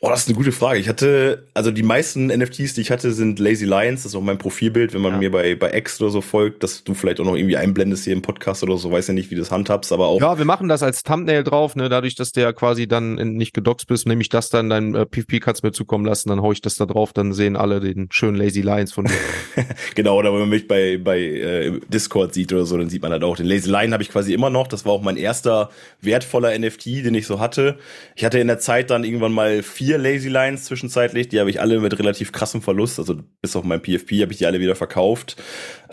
Oh, 0.00 0.10
das 0.10 0.20
ist 0.20 0.28
eine 0.28 0.36
gute 0.36 0.52
Frage. 0.52 0.78
Ich 0.78 0.88
hatte, 0.88 1.48
also 1.54 1.72
die 1.72 1.82
meisten 1.82 2.28
NFTs, 2.28 2.74
die 2.74 2.82
ich 2.82 2.92
hatte, 2.92 3.12
sind 3.12 3.40
Lazy 3.40 3.64
Lions. 3.64 4.04
Das 4.04 4.12
ist 4.12 4.14
auch 4.14 4.22
mein 4.22 4.38
Profilbild, 4.38 4.94
wenn 4.94 5.00
man 5.00 5.14
ja. 5.14 5.18
mir 5.18 5.32
bei, 5.32 5.56
bei 5.56 5.76
X 5.76 6.00
oder 6.00 6.10
so 6.10 6.20
folgt, 6.20 6.62
dass 6.62 6.84
du 6.84 6.94
vielleicht 6.94 7.18
auch 7.18 7.24
noch 7.24 7.34
irgendwie 7.34 7.56
einblendest 7.56 8.04
hier 8.04 8.12
im 8.12 8.22
Podcast 8.22 8.62
oder 8.62 8.76
so. 8.76 8.92
Weiß 8.92 9.08
ja 9.08 9.14
nicht, 9.14 9.32
wie 9.32 9.34
du 9.34 9.40
das 9.40 9.50
handhabst, 9.50 9.90
aber 9.90 10.06
auch. 10.06 10.20
Ja, 10.20 10.38
wir 10.38 10.44
machen 10.44 10.68
das 10.68 10.84
als 10.84 11.02
Thumbnail 11.02 11.42
drauf, 11.42 11.74
ne, 11.74 11.88
dadurch, 11.88 12.14
dass 12.14 12.30
der 12.30 12.52
quasi 12.52 12.86
dann 12.86 13.14
nicht 13.14 13.54
gedoxt 13.54 13.88
bist, 13.88 14.06
nehme 14.06 14.22
ich 14.22 14.28
das 14.28 14.50
dann, 14.50 14.70
dein 14.70 14.94
äh, 14.94 15.04
PvP 15.04 15.40
kannst 15.40 15.64
mir 15.64 15.72
zukommen 15.72 16.04
lassen, 16.04 16.28
dann 16.28 16.42
hau 16.42 16.52
ich 16.52 16.60
das 16.60 16.76
da 16.76 16.86
drauf, 16.86 17.12
dann 17.12 17.32
sehen 17.32 17.56
alle 17.56 17.80
den 17.80 18.06
schönen 18.12 18.36
Lazy 18.36 18.60
Lions 18.60 18.92
von 18.92 19.06
dir. 19.06 19.14
genau, 19.96 20.16
oder 20.16 20.32
wenn 20.32 20.40
man 20.40 20.48
mich 20.48 20.68
bei, 20.68 21.00
bei 21.02 21.18
äh, 21.18 21.80
Discord 21.88 22.34
sieht 22.34 22.52
oder 22.52 22.66
so, 22.66 22.76
dann 22.76 22.88
sieht 22.88 23.02
man 23.02 23.10
halt 23.10 23.24
auch. 23.24 23.34
Den 23.34 23.46
Lazy 23.46 23.68
Lion 23.68 23.92
habe 23.92 24.04
ich 24.04 24.10
quasi 24.10 24.32
immer 24.32 24.48
noch. 24.48 24.68
Das 24.68 24.84
war 24.84 24.92
auch 24.92 25.02
mein 25.02 25.16
erster 25.16 25.70
wertvoller 26.02 26.56
NFT, 26.56 26.86
den 26.86 27.16
ich 27.16 27.26
so 27.26 27.40
hatte. 27.40 27.78
Ich 28.14 28.24
hatte 28.24 28.38
in 28.38 28.46
der 28.46 28.60
Zeit 28.60 28.90
dann 28.90 29.02
irgendwann 29.02 29.32
mal 29.32 29.64
vier 29.64 29.87
Lazy 29.96 30.28
Lions 30.28 30.64
zwischenzeitlich. 30.64 31.28
Die 31.28 31.40
habe 31.40 31.50
ich 31.50 31.60
alle 31.60 31.80
mit 31.80 31.98
relativ 31.98 32.32
krassem 32.32 32.60
Verlust. 32.60 32.98
Also 32.98 33.16
bis 33.40 33.56
auf 33.56 33.64
mein 33.64 33.80
PFP 33.80 34.22
habe 34.22 34.32
ich 34.32 34.38
die 34.38 34.46
alle 34.46 34.60
wieder 34.60 34.74
verkauft. 34.74 35.36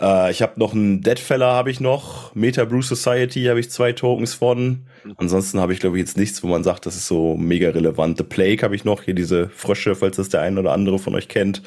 Äh, 0.00 0.30
ich 0.30 0.42
habe 0.42 0.58
noch 0.58 0.74
einen 0.74 1.00
Deadfeller 1.00 1.52
habe 1.52 1.70
ich 1.70 1.80
noch. 1.80 2.34
Meta 2.34 2.64
Brew 2.64 2.82
Society 2.82 3.44
habe 3.44 3.60
ich 3.60 3.70
zwei 3.70 3.92
Tokens 3.92 4.34
von. 4.34 4.86
Ansonsten 5.16 5.60
habe 5.60 5.72
ich 5.72 5.80
glaube 5.80 5.96
ich 5.96 6.00
jetzt 6.00 6.16
nichts, 6.16 6.42
wo 6.42 6.48
man 6.48 6.64
sagt, 6.64 6.84
das 6.84 6.96
ist 6.96 7.06
so 7.06 7.36
mega 7.36 7.70
relevant. 7.70 8.18
The 8.18 8.24
Plague 8.24 8.62
habe 8.62 8.74
ich 8.74 8.84
noch. 8.84 9.02
Hier 9.02 9.14
diese 9.14 9.48
Frösche, 9.48 9.94
falls 9.94 10.16
das 10.16 10.28
der 10.28 10.42
eine 10.42 10.60
oder 10.60 10.72
andere 10.72 10.98
von 10.98 11.14
euch 11.14 11.28
kennt. 11.28 11.62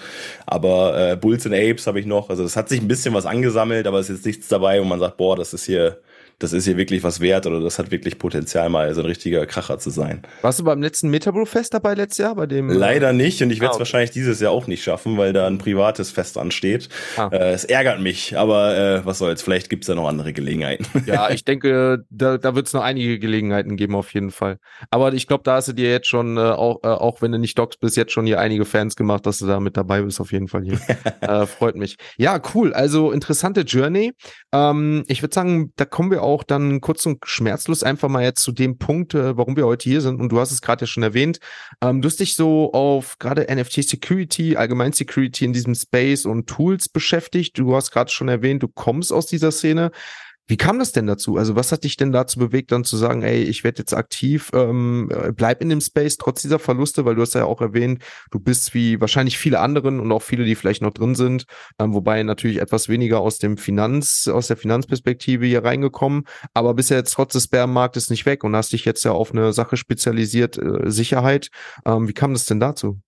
Aber 0.45 1.11
äh, 1.11 1.15
Bulls 1.15 1.45
and 1.45 1.55
Apes 1.55 1.87
habe 1.87 1.99
ich 1.99 2.05
noch. 2.05 2.29
Also 2.29 2.43
es 2.43 2.55
hat 2.55 2.69
sich 2.69 2.81
ein 2.81 2.87
bisschen 2.87 3.13
was 3.13 3.25
angesammelt, 3.25 3.87
aber 3.87 3.99
es 3.99 4.09
ist 4.09 4.17
jetzt 4.17 4.25
nichts 4.25 4.47
dabei, 4.49 4.79
wo 4.81 4.85
man 4.85 4.99
sagt, 4.99 5.17
boah, 5.17 5.35
das 5.35 5.53
ist 5.53 5.65
hier 5.65 5.99
das 6.39 6.53
ist 6.53 6.65
hier 6.65 6.77
wirklich 6.77 7.03
was 7.03 7.19
wert 7.19 7.45
oder 7.45 7.59
das 7.59 7.79
hat 7.79 7.91
wirklich 7.91 8.17
Potenzial, 8.17 8.69
mal 8.69 8.93
so 8.95 9.01
ein 9.01 9.05
richtiger 9.05 9.45
Kracher 9.45 9.77
zu 9.77 9.89
sein. 9.89 10.21
Warst 10.41 10.59
du 10.59 10.63
beim 10.63 10.81
letzten 10.81 11.09
Metabro-Fest 11.09 11.73
dabei 11.73 11.95
letztes 11.95 12.19
Jahr? 12.19 12.35
Bei 12.35 12.45
dem, 12.45 12.69
äh, 12.69 12.73
Leider 12.73 13.11
nicht 13.11 13.41
und 13.43 13.51
ich 13.51 13.59
werde 13.59 13.71
es 13.71 13.71
ah, 13.71 13.75
okay. 13.75 13.79
wahrscheinlich 13.79 14.11
dieses 14.11 14.39
Jahr 14.39 14.51
auch 14.51 14.65
nicht 14.65 14.81
schaffen, 14.81 15.17
weil 15.17 15.33
da 15.33 15.47
ein 15.47 15.57
privates 15.57 16.11
Fest 16.11 16.37
ansteht. 16.37 16.87
Ah. 17.17 17.29
Äh, 17.31 17.51
es 17.51 17.65
ärgert 17.65 17.99
mich, 17.99 18.37
aber 18.37 18.77
äh, 18.77 19.05
was 19.05 19.17
soll's, 19.17 19.41
vielleicht 19.41 19.69
gibt's 19.69 19.87
da 19.87 19.95
noch 19.95 20.07
andere 20.07 20.33
Gelegenheiten. 20.33 20.85
Ja, 21.09 21.31
ich 21.31 21.43
denke, 21.43 22.05
da, 22.11 22.37
da 22.37 22.55
wird 22.55 22.67
es 22.67 22.73
noch 22.73 22.83
einige 22.83 23.17
Gelegenheiten 23.17 23.77
geben, 23.77 23.95
auf 23.95 24.13
jeden 24.13 24.29
Fall. 24.29 24.59
Aber 24.91 25.11
ich 25.13 25.25
glaube, 25.25 25.43
da 25.43 25.55
hast 25.55 25.69
du 25.69 25.73
dir 25.73 25.89
jetzt 25.89 26.07
schon, 26.07 26.37
äh, 26.37 26.41
auch, 26.41 26.83
äh, 26.83 26.87
auch 26.87 27.21
wenn 27.21 27.31
du 27.31 27.39
nicht 27.39 27.57
docs 27.57 27.77
bist, 27.77 27.97
jetzt 27.97 28.11
schon 28.11 28.27
hier 28.27 28.39
einige 28.39 28.63
Fans 28.63 28.95
gemacht, 28.95 29.25
dass 29.25 29.39
du 29.39 29.47
da 29.47 29.59
mit 29.59 29.75
dabei 29.75 30.03
bist, 30.03 30.21
auf 30.21 30.31
jeden 30.31 30.47
Fall 30.47 30.63
hier. 30.63 30.79
äh, 31.21 31.47
freut 31.47 31.75
mich. 31.75 31.95
Ja, 32.17 32.39
cool. 32.53 32.73
Also 32.73 33.11
interessante 33.11 33.61
Journey. 33.61 34.11
Ähm, 34.53 35.03
ich 35.07 35.23
würde 35.23 35.33
sagen, 35.33 35.73
da 35.77 35.85
kommen 35.85 36.11
wir 36.11 36.21
auch 36.21 36.28
dann 36.43 36.81
kurz 36.81 37.05
und 37.05 37.19
schmerzlos 37.25 37.83
einfach 37.83 38.09
mal 38.09 38.23
jetzt 38.23 38.43
zu 38.43 38.51
dem 38.51 38.77
Punkt, 38.77 39.13
äh, 39.13 39.37
warum 39.37 39.55
wir 39.55 39.65
heute 39.65 39.89
hier 39.89 40.01
sind. 40.01 40.19
Und 40.19 40.31
du 40.31 40.39
hast 40.39 40.51
es 40.51 40.61
gerade 40.61 40.83
ja 40.83 40.87
schon 40.87 41.03
erwähnt. 41.03 41.39
Ähm, 41.81 42.01
du 42.01 42.07
hast 42.07 42.19
dich 42.19 42.35
so 42.35 42.71
auf 42.73 43.17
gerade 43.19 43.47
NFT 43.53 43.83
Security, 43.83 44.55
allgemein 44.55 44.93
Security 44.93 45.45
in 45.45 45.53
diesem 45.53 45.75
Space 45.75 46.25
und 46.25 46.47
Tools 46.47 46.89
beschäftigt. 46.89 47.57
Du 47.57 47.75
hast 47.75 47.91
gerade 47.91 48.11
schon 48.11 48.29
erwähnt, 48.29 48.63
du 48.63 48.67
kommst 48.67 49.11
aus 49.11 49.25
dieser 49.25 49.51
Szene. 49.51 49.91
Wie 50.49 50.57
kam 50.57 50.79
das 50.79 50.91
denn 50.91 51.05
dazu? 51.05 51.37
Also 51.37 51.55
was 51.55 51.71
hat 51.71 51.83
dich 51.83 51.95
denn 51.95 52.11
dazu 52.11 52.39
bewegt, 52.39 52.71
dann 52.71 52.83
zu 52.83 52.97
sagen, 52.97 53.21
ey, 53.21 53.43
ich 53.43 53.63
werde 53.63 53.77
jetzt 53.77 53.93
aktiv, 53.93 54.49
ähm, 54.55 55.07
äh, 55.13 55.31
bleib 55.31 55.61
in 55.61 55.69
dem 55.69 55.79
Space 55.79 56.17
trotz 56.17 56.41
dieser 56.41 56.57
Verluste, 56.57 57.05
weil 57.05 57.13
du 57.13 57.21
hast 57.21 57.35
ja 57.35 57.45
auch 57.45 57.61
erwähnt, 57.61 58.01
du 58.31 58.39
bist 58.39 58.73
wie 58.73 58.99
wahrscheinlich 58.99 59.37
viele 59.37 59.59
anderen 59.59 59.99
und 59.99 60.11
auch 60.11 60.23
viele, 60.23 60.45
die 60.45 60.55
vielleicht 60.55 60.81
noch 60.81 60.91
drin 60.91 61.13
sind, 61.13 61.45
ähm, 61.77 61.93
wobei 61.93 62.23
natürlich 62.23 62.57
etwas 62.57 62.89
weniger 62.89 63.19
aus 63.19 63.37
dem 63.37 63.57
Finanz, 63.57 64.27
aus 64.27 64.47
der 64.47 64.57
Finanzperspektive 64.57 65.45
hier 65.45 65.63
reingekommen, 65.63 66.23
aber 66.55 66.73
bist 66.73 66.89
ja 66.89 66.97
jetzt 66.97 67.13
trotz 67.13 67.33
des 67.33 67.47
Bärenmarktes 67.47 68.09
nicht 68.09 68.25
weg 68.25 68.43
und 68.43 68.55
hast 68.55 68.73
dich 68.73 68.85
jetzt 68.85 69.03
ja 69.03 69.11
auf 69.11 69.31
eine 69.31 69.53
Sache 69.53 69.77
spezialisiert, 69.77 70.57
äh, 70.57 70.89
Sicherheit. 70.89 71.49
Ähm, 71.85 72.07
wie 72.07 72.13
kam 72.13 72.33
das 72.33 72.47
denn 72.47 72.59
dazu? 72.59 72.99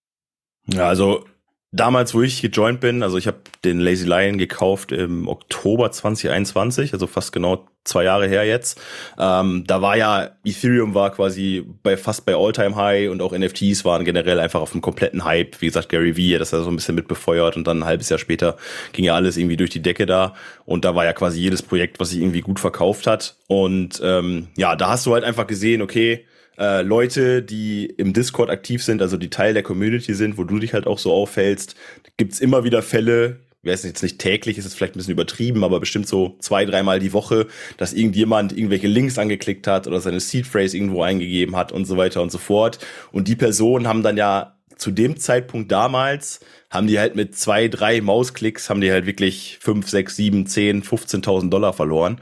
Ja, 0.68 0.88
also 0.88 1.26
damals, 1.72 2.14
wo 2.14 2.22
ich 2.22 2.42
gejoint 2.42 2.82
bin, 2.82 3.02
also 3.02 3.18
ich 3.18 3.28
habe 3.28 3.38
den 3.64 3.80
Lazy 3.80 4.06
Lion 4.06 4.38
gekauft 4.38 4.92
im 4.92 5.28
Oktober 5.28 5.92
2021, 5.92 6.94
also 6.94 7.08
fast 7.08 7.32
genau 7.32 7.68
zwei 7.84 8.04
Jahre 8.04 8.28
her 8.28 8.46
jetzt. 8.46 8.80
Ähm, 9.18 9.64
da 9.66 9.82
war 9.82 9.98
ja 9.98 10.32
Ethereum 10.44 10.94
war 10.94 11.12
quasi 11.12 11.66
bei 11.82 11.98
fast 11.98 12.26
bei 12.26 12.36
All-Time 12.36 12.76
High 12.76 13.10
und 13.10 13.22
auch 13.22 13.36
NFTs 13.36 13.86
waren 13.86 14.06
generell 14.06 14.40
einfach 14.40 14.62
auf 14.62 14.74
einem 14.74 14.82
kompletten 14.82 15.24
Hype. 15.24 15.62
Wie 15.62 15.66
gesagt, 15.66 15.90
Gary 15.90 16.16
Vee, 16.18 16.38
das 16.38 16.54
hat 16.54 16.64
so 16.64 16.70
ein 16.70 16.76
bisschen 16.76 16.96
mitbefeuert 16.96 17.56
und 17.56 17.66
dann 17.66 17.80
ein 17.80 17.86
halbes 17.86 18.10
Jahr 18.10 18.20
später 18.20 18.58
ging 18.92 19.06
ja 19.06 19.16
alles 19.16 19.38
irgendwie 19.38 19.58
durch 19.58 19.72
die 19.72 19.82
Decke 19.82 20.06
da 20.06 20.36
und 20.66 20.86
da 20.86 20.94
war 20.94 21.06
ja 21.06 21.14
quasi 21.14 21.40
jedes 21.40 21.64
Projekt, 21.64 22.00
was 22.00 22.10
sich 22.10 22.20
irgendwie 22.20 22.42
gut 22.42 22.60
verkauft 22.60 23.08
hat 23.08 23.38
und 23.48 24.00
ähm, 24.04 24.50
ja, 24.58 24.76
da 24.76 24.90
hast 24.90 25.06
du 25.06 25.14
halt 25.14 25.24
einfach 25.24 25.48
gesehen, 25.48 25.82
okay, 25.82 26.26
äh, 26.62 26.84
Leute, 26.84 27.42
die 27.42 27.88
im 27.88 28.14
Discord 28.14 28.52
aktiv 28.52 28.84
sind, 28.84 29.02
also 29.02 29.18
die 29.18 29.32
Teil 29.32 29.54
der 29.56 29.64
Community 29.64 30.14
sind, 30.14 30.38
wo 30.38 30.44
du 30.44 30.60
dich 30.60 30.74
halt 30.74 30.86
auch 30.86 31.00
so 31.00 31.12
auffällst, 31.12 31.76
gibt's 32.18 32.40
immer 32.40 32.64
wieder 32.64 32.84
Fälle, 32.84 33.40
ich 33.64 33.72
weiß 33.72 33.84
jetzt 33.84 34.04
nicht 34.04 34.20
täglich, 34.20 34.60
ist 34.60 34.66
es 34.66 34.76
vielleicht 34.76 34.96
ein 34.96 35.00
bisschen 35.00 35.14
übertrieben, 35.14 35.64
aber 35.64 35.80
bestimmt 35.80 36.08
so 36.08 36.36
zwei, 36.40 36.66
dreimal 36.66 37.00
die 37.00 37.14
Woche, 37.14 37.48
dass 37.78 37.94
irgendjemand 37.94 38.56
irgendwelche 38.56 38.88
Links 38.88 39.18
angeklickt 39.18 39.66
hat 39.66 39.88
oder 39.88 40.00
seine 40.00 40.20
Seed 40.20 40.46
Phrase 40.46 40.78
irgendwo 40.78 41.02
eingegeben 41.02 41.56
hat 41.56 41.72
und 41.72 41.86
so 41.86 41.98
weiter 41.98 42.22
und 42.22 42.32
so 42.32 42.38
fort. 42.38 42.78
Und 43.12 43.28
die 43.28 43.36
Personen 43.36 43.88
haben 43.88 44.04
dann 44.04 44.18
ja 44.18 44.56
zu 44.78 44.92
dem 44.92 45.18
Zeitpunkt 45.18 45.72
damals, 45.72 46.42
haben 46.70 46.88
die 46.88 47.00
halt 47.00 47.16
mit 47.16 47.36
zwei, 47.36 47.68
drei 47.68 48.02
Mausklicks, 48.02 48.70
haben 48.70 48.82
die 48.82 48.92
halt 48.92 49.06
wirklich 49.08 49.58
fünf, 49.62 49.90
sechs, 49.90 50.16
sieben, 50.16 50.46
zehn, 50.46 50.84
15.000 50.84 51.50
Dollar 51.50 51.74
verloren. 51.74 52.20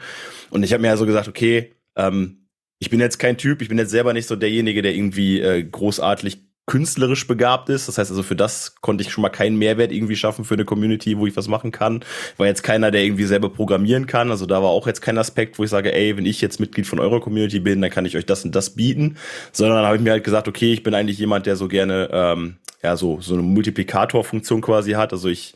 Und 0.49 0.63
ich 0.63 0.73
habe 0.73 0.81
mir 0.81 0.91
also 0.91 1.05
gesagt, 1.05 1.27
okay, 1.27 1.73
ähm, 1.95 2.39
ich 2.79 2.89
bin 2.89 2.99
jetzt 2.99 3.19
kein 3.19 3.37
Typ, 3.37 3.61
ich 3.61 3.69
bin 3.69 3.77
jetzt 3.77 3.91
selber 3.91 4.13
nicht 4.13 4.27
so 4.27 4.35
derjenige, 4.35 4.81
der 4.81 4.95
irgendwie 4.95 5.41
äh, 5.41 5.63
großartig 5.63 6.49
künstlerisch 6.65 7.25
begabt 7.25 7.67
ist. 7.69 7.87
Das 7.87 7.97
heißt 7.97 8.11
also, 8.11 8.21
für 8.21 8.35
das 8.35 8.75
konnte 8.75 9.03
ich 9.03 9.11
schon 9.11 9.23
mal 9.23 9.29
keinen 9.29 9.57
Mehrwert 9.57 9.91
irgendwie 9.91 10.15
schaffen 10.15 10.45
für 10.45 10.53
eine 10.53 10.65
Community, 10.65 11.17
wo 11.17 11.25
ich 11.25 11.35
was 11.35 11.47
machen 11.47 11.71
kann. 11.71 12.05
War 12.37 12.45
jetzt 12.45 12.61
keiner, 12.61 12.91
der 12.91 13.03
irgendwie 13.03 13.25
selber 13.25 13.49
programmieren 13.49 14.05
kann. 14.05 14.29
Also 14.29 14.45
da 14.45 14.61
war 14.61 14.69
auch 14.69 14.85
jetzt 14.85 15.01
kein 15.01 15.17
Aspekt, 15.17 15.57
wo 15.57 15.63
ich 15.63 15.71
sage, 15.71 15.93
ey, 15.93 16.15
wenn 16.15 16.27
ich 16.27 16.41
jetzt 16.41 16.59
Mitglied 16.59 16.85
von 16.85 16.99
eurer 16.99 17.21
Community 17.21 17.59
bin, 17.59 17.81
dann 17.81 17.89
kann 17.89 18.05
ich 18.05 18.15
euch 18.15 18.27
das 18.27 18.45
und 18.45 18.53
das 18.53 18.75
bieten. 18.75 19.17
Sondern 19.51 19.77
dann 19.77 19.85
habe 19.87 19.95
ich 19.95 20.01
mir 20.03 20.11
halt 20.11 20.23
gesagt, 20.23 20.47
okay, 20.47 20.71
ich 20.71 20.83
bin 20.83 20.93
eigentlich 20.93 21.17
jemand, 21.17 21.47
der 21.47 21.55
so 21.55 21.67
gerne 21.67 22.07
ähm, 22.13 22.57
ja 22.83 22.95
so 22.95 23.19
so 23.19 23.33
eine 23.33 23.41
Multiplikatorfunktion 23.41 24.61
quasi 24.61 24.91
hat. 24.91 25.11
Also 25.11 25.27
ich 25.27 25.55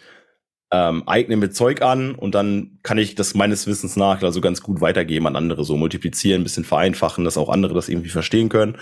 ähm, 0.72 1.04
eigne 1.06 1.38
mir 1.38 1.52
Zeug 1.52 1.84
an 1.84 2.16
und 2.16 2.34
dann 2.34 2.73
kann 2.84 2.98
ich 2.98 3.16
das 3.16 3.34
meines 3.34 3.66
Wissens 3.66 3.96
nach 3.96 4.22
also 4.22 4.42
ganz 4.42 4.62
gut 4.62 4.82
weitergeben 4.82 5.26
an 5.26 5.36
andere, 5.36 5.64
so 5.64 5.78
multiplizieren, 5.78 6.42
ein 6.42 6.44
bisschen 6.44 6.66
vereinfachen, 6.66 7.24
dass 7.24 7.38
auch 7.38 7.50
andere 7.50 7.74
das 7.74 7.90
irgendwie 7.90 8.10
verstehen 8.10 8.50
können. 8.50 8.78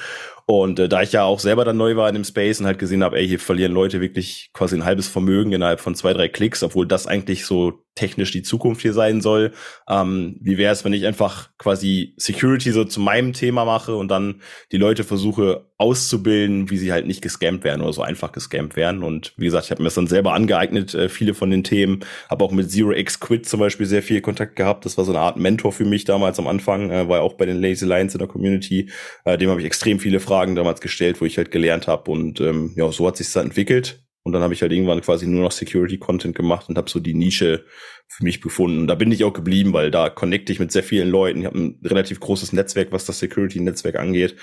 Und 0.47 0.79
äh, 0.79 0.89
da 0.89 1.01
ich 1.01 1.11
ja 1.13 1.23
auch 1.23 1.39
selber 1.39 1.63
dann 1.63 1.77
neu 1.77 1.95
war 1.95 2.09
in 2.09 2.15
dem 2.15 2.23
Space 2.23 2.59
und 2.59 2.65
halt 2.65 2.79
gesehen 2.79 3.03
habe, 3.03 3.17
ey, 3.17 3.27
hier 3.27 3.39
verlieren 3.39 3.71
Leute 3.71 4.01
wirklich 4.01 4.49
quasi 4.53 4.75
ein 4.75 4.85
halbes 4.85 5.07
Vermögen 5.07 5.53
innerhalb 5.53 5.79
von 5.79 5.95
zwei, 5.95 6.13
drei 6.13 6.27
Klicks, 6.27 6.63
obwohl 6.63 6.87
das 6.87 7.07
eigentlich 7.07 7.45
so 7.45 7.83
technisch 7.95 8.31
die 8.31 8.41
Zukunft 8.41 8.81
hier 8.81 8.93
sein 8.93 9.21
soll. 9.21 9.51
Ähm, 9.87 10.37
wie 10.41 10.57
wäre 10.57 10.73
es, 10.73 10.83
wenn 10.85 10.93
ich 10.93 11.05
einfach 11.05 11.49
quasi 11.57 12.15
Security 12.17 12.71
so 12.71 12.85
zu 12.85 12.99
meinem 12.99 13.33
Thema 13.33 13.65
mache 13.65 13.95
und 13.95 14.09
dann 14.09 14.41
die 14.71 14.77
Leute 14.77 15.03
versuche 15.03 15.67
auszubilden, 15.77 16.69
wie 16.69 16.77
sie 16.77 16.91
halt 16.91 17.05
nicht 17.07 17.21
gescampt 17.21 17.63
werden 17.63 17.81
oder 17.81 17.93
so 17.93 18.01
einfach 18.01 18.31
gescampt 18.31 18.75
werden. 18.75 19.03
Und 19.03 19.33
wie 19.37 19.45
gesagt, 19.45 19.65
ich 19.65 19.71
habe 19.71 19.81
mir 19.81 19.87
das 19.87 19.95
dann 19.95 20.07
selber 20.07 20.33
angeeignet, 20.33 20.93
äh, 20.93 21.09
viele 21.09 21.33
von 21.33 21.49
den 21.49 21.63
Themen. 21.63 22.01
Habe 22.29 22.43
auch 22.45 22.51
mit 22.51 22.71
Zero 22.71 22.91
X 22.91 23.19
Quit 23.19 23.47
zum 23.47 23.59
Beispiel 23.59 23.85
sehr 23.91 24.01
viel 24.01 24.21
Kontakt 24.21 24.55
gehabt. 24.55 24.85
Das 24.85 24.97
war 24.97 25.05
so 25.05 25.11
eine 25.11 25.19
Art 25.19 25.37
Mentor 25.37 25.71
für 25.71 25.85
mich 25.85 26.05
damals 26.05 26.39
am 26.39 26.47
Anfang, 26.47 26.89
äh, 26.89 27.07
war 27.07 27.21
auch 27.21 27.33
bei 27.33 27.45
den 27.45 27.61
Lazy 27.61 27.85
Lions 27.85 28.15
in 28.15 28.19
der 28.19 28.27
Community. 28.27 28.89
Äh, 29.25 29.37
dem 29.37 29.49
habe 29.49 29.61
ich 29.61 29.67
extrem 29.67 29.99
viele 29.99 30.19
Fragen 30.19 30.55
damals 30.55 30.81
gestellt, 30.81 31.21
wo 31.21 31.25
ich 31.25 31.37
halt 31.37 31.51
gelernt 31.51 31.87
habe 31.87 32.09
und 32.09 32.41
ähm, 32.41 32.73
ja, 32.75 32.91
so 32.91 33.07
hat 33.07 33.17
sich 33.17 33.31
dann 33.31 33.45
entwickelt. 33.45 34.03
Und 34.23 34.33
dann 34.33 34.43
habe 34.43 34.53
ich 34.53 34.61
halt 34.61 34.71
irgendwann 34.71 35.01
quasi 35.01 35.25
nur 35.25 35.41
noch 35.41 35.51
Security-Content 35.51 36.35
gemacht 36.35 36.69
und 36.69 36.77
habe 36.77 36.89
so 36.89 36.99
die 36.99 37.15
Nische 37.15 37.65
für 38.07 38.23
mich 38.23 38.41
gefunden. 38.41 38.81
Und 38.81 38.87
da 38.87 38.93
bin 38.93 39.11
ich 39.11 39.23
auch 39.23 39.33
geblieben, 39.33 39.73
weil 39.73 39.89
da 39.89 40.09
connecte 40.09 40.51
ich 40.51 40.59
mit 40.59 40.71
sehr 40.71 40.83
vielen 40.83 41.09
Leuten. 41.09 41.39
Ich 41.39 41.45
habe 41.45 41.57
ein 41.57 41.79
relativ 41.83 42.19
großes 42.19 42.53
Netzwerk, 42.53 42.91
was 42.91 43.05
das 43.05 43.17
Security-Netzwerk 43.17 43.95
angeht. 43.95 44.35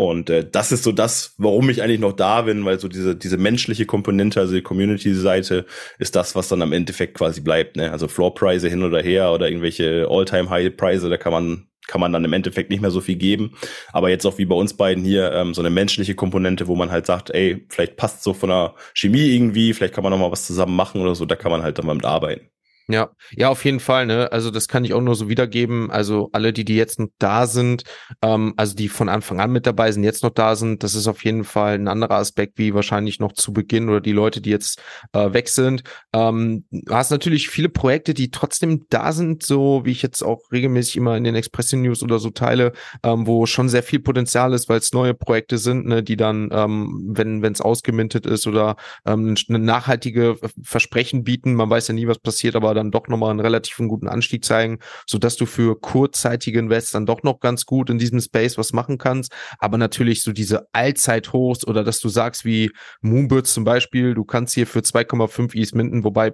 Und 0.00 0.30
äh, 0.30 0.48
das 0.50 0.72
ist 0.72 0.82
so 0.82 0.92
das, 0.92 1.34
warum 1.36 1.68
ich 1.68 1.82
eigentlich 1.82 2.00
noch 2.00 2.14
da 2.14 2.40
bin, 2.40 2.64
weil 2.64 2.80
so 2.80 2.88
diese, 2.88 3.14
diese 3.14 3.36
menschliche 3.36 3.84
Komponente, 3.84 4.40
also 4.40 4.54
die 4.54 4.62
Community-Seite, 4.62 5.66
ist 5.98 6.16
das, 6.16 6.34
was 6.34 6.48
dann 6.48 6.62
am 6.62 6.72
Endeffekt 6.72 7.18
quasi 7.18 7.42
bleibt. 7.42 7.76
Ne? 7.76 7.92
Also 7.92 8.08
Floor-Preise 8.08 8.70
hin 8.70 8.82
oder 8.82 9.02
her 9.02 9.30
oder 9.30 9.46
irgendwelche 9.46 10.06
All-Time-High-Preise, 10.08 11.10
da 11.10 11.18
kann 11.18 11.32
man 11.32 11.66
kann 11.86 12.00
man 12.00 12.14
dann 12.14 12.24
im 12.24 12.32
Endeffekt 12.32 12.70
nicht 12.70 12.80
mehr 12.80 12.90
so 12.90 13.02
viel 13.02 13.16
geben. 13.16 13.58
Aber 13.92 14.08
jetzt 14.08 14.24
auch 14.24 14.38
wie 14.38 14.46
bei 14.46 14.54
uns 14.54 14.72
beiden 14.72 15.04
hier 15.04 15.32
ähm, 15.32 15.52
so 15.52 15.60
eine 15.60 15.70
menschliche 15.70 16.14
Komponente, 16.14 16.66
wo 16.66 16.76
man 16.76 16.90
halt 16.90 17.04
sagt, 17.04 17.28
ey, 17.28 17.66
vielleicht 17.68 17.96
passt 17.96 18.22
so 18.22 18.32
von 18.32 18.48
der 18.48 18.74
Chemie 18.94 19.34
irgendwie, 19.34 19.74
vielleicht 19.74 19.92
kann 19.92 20.04
man 20.04 20.12
noch 20.12 20.18
mal 20.18 20.32
was 20.32 20.46
zusammen 20.46 20.76
machen 20.76 21.02
oder 21.02 21.14
so, 21.14 21.26
da 21.26 21.36
kann 21.36 21.50
man 21.50 21.62
halt 21.62 21.76
dann 21.78 21.84
mal 21.84 21.94
mit 21.94 22.06
arbeiten. 22.06 22.48
Ja, 22.92 23.10
ja, 23.36 23.48
auf 23.50 23.64
jeden 23.64 23.78
Fall, 23.78 24.06
ne? 24.06 24.32
Also 24.32 24.50
das 24.50 24.66
kann 24.66 24.84
ich 24.84 24.94
auch 24.94 25.00
nur 25.00 25.14
so 25.14 25.28
wiedergeben. 25.28 25.92
Also 25.92 26.28
alle, 26.32 26.52
die, 26.52 26.64
die 26.64 26.74
jetzt 26.74 26.98
noch 26.98 27.06
da 27.18 27.46
sind, 27.46 27.84
ähm, 28.20 28.52
also 28.56 28.74
die 28.74 28.88
von 28.88 29.08
Anfang 29.08 29.38
an 29.38 29.52
mit 29.52 29.64
dabei 29.66 29.92
sind, 29.92 30.02
jetzt 30.02 30.24
noch 30.24 30.30
da 30.30 30.56
sind, 30.56 30.82
das 30.82 30.96
ist 30.96 31.06
auf 31.06 31.24
jeden 31.24 31.44
Fall 31.44 31.74
ein 31.74 31.86
anderer 31.86 32.16
Aspekt, 32.16 32.58
wie 32.58 32.74
wahrscheinlich 32.74 33.20
noch 33.20 33.32
zu 33.32 33.52
Beginn 33.52 33.88
oder 33.88 34.00
die 34.00 34.10
Leute, 34.10 34.40
die 34.40 34.50
jetzt 34.50 34.82
äh, 35.12 35.32
weg 35.32 35.48
sind. 35.48 35.84
Ähm, 36.12 36.64
du 36.72 36.92
hast 36.92 37.10
natürlich 37.10 37.48
viele 37.48 37.68
Projekte, 37.68 38.12
die 38.12 38.32
trotzdem 38.32 38.86
da 38.88 39.12
sind, 39.12 39.44
so 39.44 39.82
wie 39.84 39.92
ich 39.92 40.02
jetzt 40.02 40.22
auch 40.22 40.50
regelmäßig 40.50 40.96
immer 40.96 41.16
in 41.16 41.22
den 41.22 41.36
Expression 41.36 41.82
News 41.82 42.02
oder 42.02 42.18
so 42.18 42.30
teile, 42.30 42.72
ähm, 43.04 43.24
wo 43.28 43.46
schon 43.46 43.68
sehr 43.68 43.84
viel 43.84 44.00
Potenzial 44.00 44.52
ist, 44.52 44.68
weil 44.68 44.78
es 44.78 44.92
neue 44.92 45.14
Projekte 45.14 45.58
sind, 45.58 45.86
ne, 45.86 46.02
die 46.02 46.16
dann, 46.16 46.48
ähm, 46.52 47.04
wenn 47.12 47.40
wenn 47.42 47.52
es 47.52 47.60
ausgemintet 47.60 48.26
ist 48.26 48.48
oder 48.48 48.74
ähm, 49.06 49.36
eine 49.48 49.58
nachhaltige 49.60 50.36
Versprechen 50.62 51.22
bieten, 51.22 51.54
man 51.54 51.70
weiß 51.70 51.86
ja 51.88 51.94
nie, 51.94 52.06
was 52.08 52.18
passiert, 52.18 52.56
aber 52.56 52.74
dann 52.80 52.90
doch 52.90 53.08
nochmal 53.08 53.30
einen 53.30 53.40
relativen 53.40 53.88
guten 53.88 54.08
Anstieg 54.08 54.44
zeigen, 54.44 54.78
so 55.06 55.18
dass 55.18 55.36
du 55.36 55.46
für 55.46 55.78
kurzzeitige 55.80 56.58
Invests 56.58 56.92
dann 56.92 57.06
doch 57.06 57.22
noch 57.22 57.40
ganz 57.40 57.66
gut 57.66 57.90
in 57.90 57.98
diesem 57.98 58.20
Space 58.20 58.58
was 58.58 58.72
machen 58.72 58.98
kannst. 58.98 59.32
Aber 59.58 59.78
natürlich 59.78 60.22
so 60.22 60.32
diese 60.32 60.66
Allzeithochs 60.72 61.66
oder 61.66 61.84
dass 61.84 62.00
du 62.00 62.08
sagst 62.08 62.44
wie 62.44 62.70
Moonbirds 63.02 63.54
zum 63.54 63.64
Beispiel, 63.64 64.14
du 64.14 64.24
kannst 64.24 64.54
hier 64.54 64.66
für 64.66 64.80
2,5 64.80 65.54
Is 65.54 65.72
minden, 65.72 66.04
wobei 66.04 66.32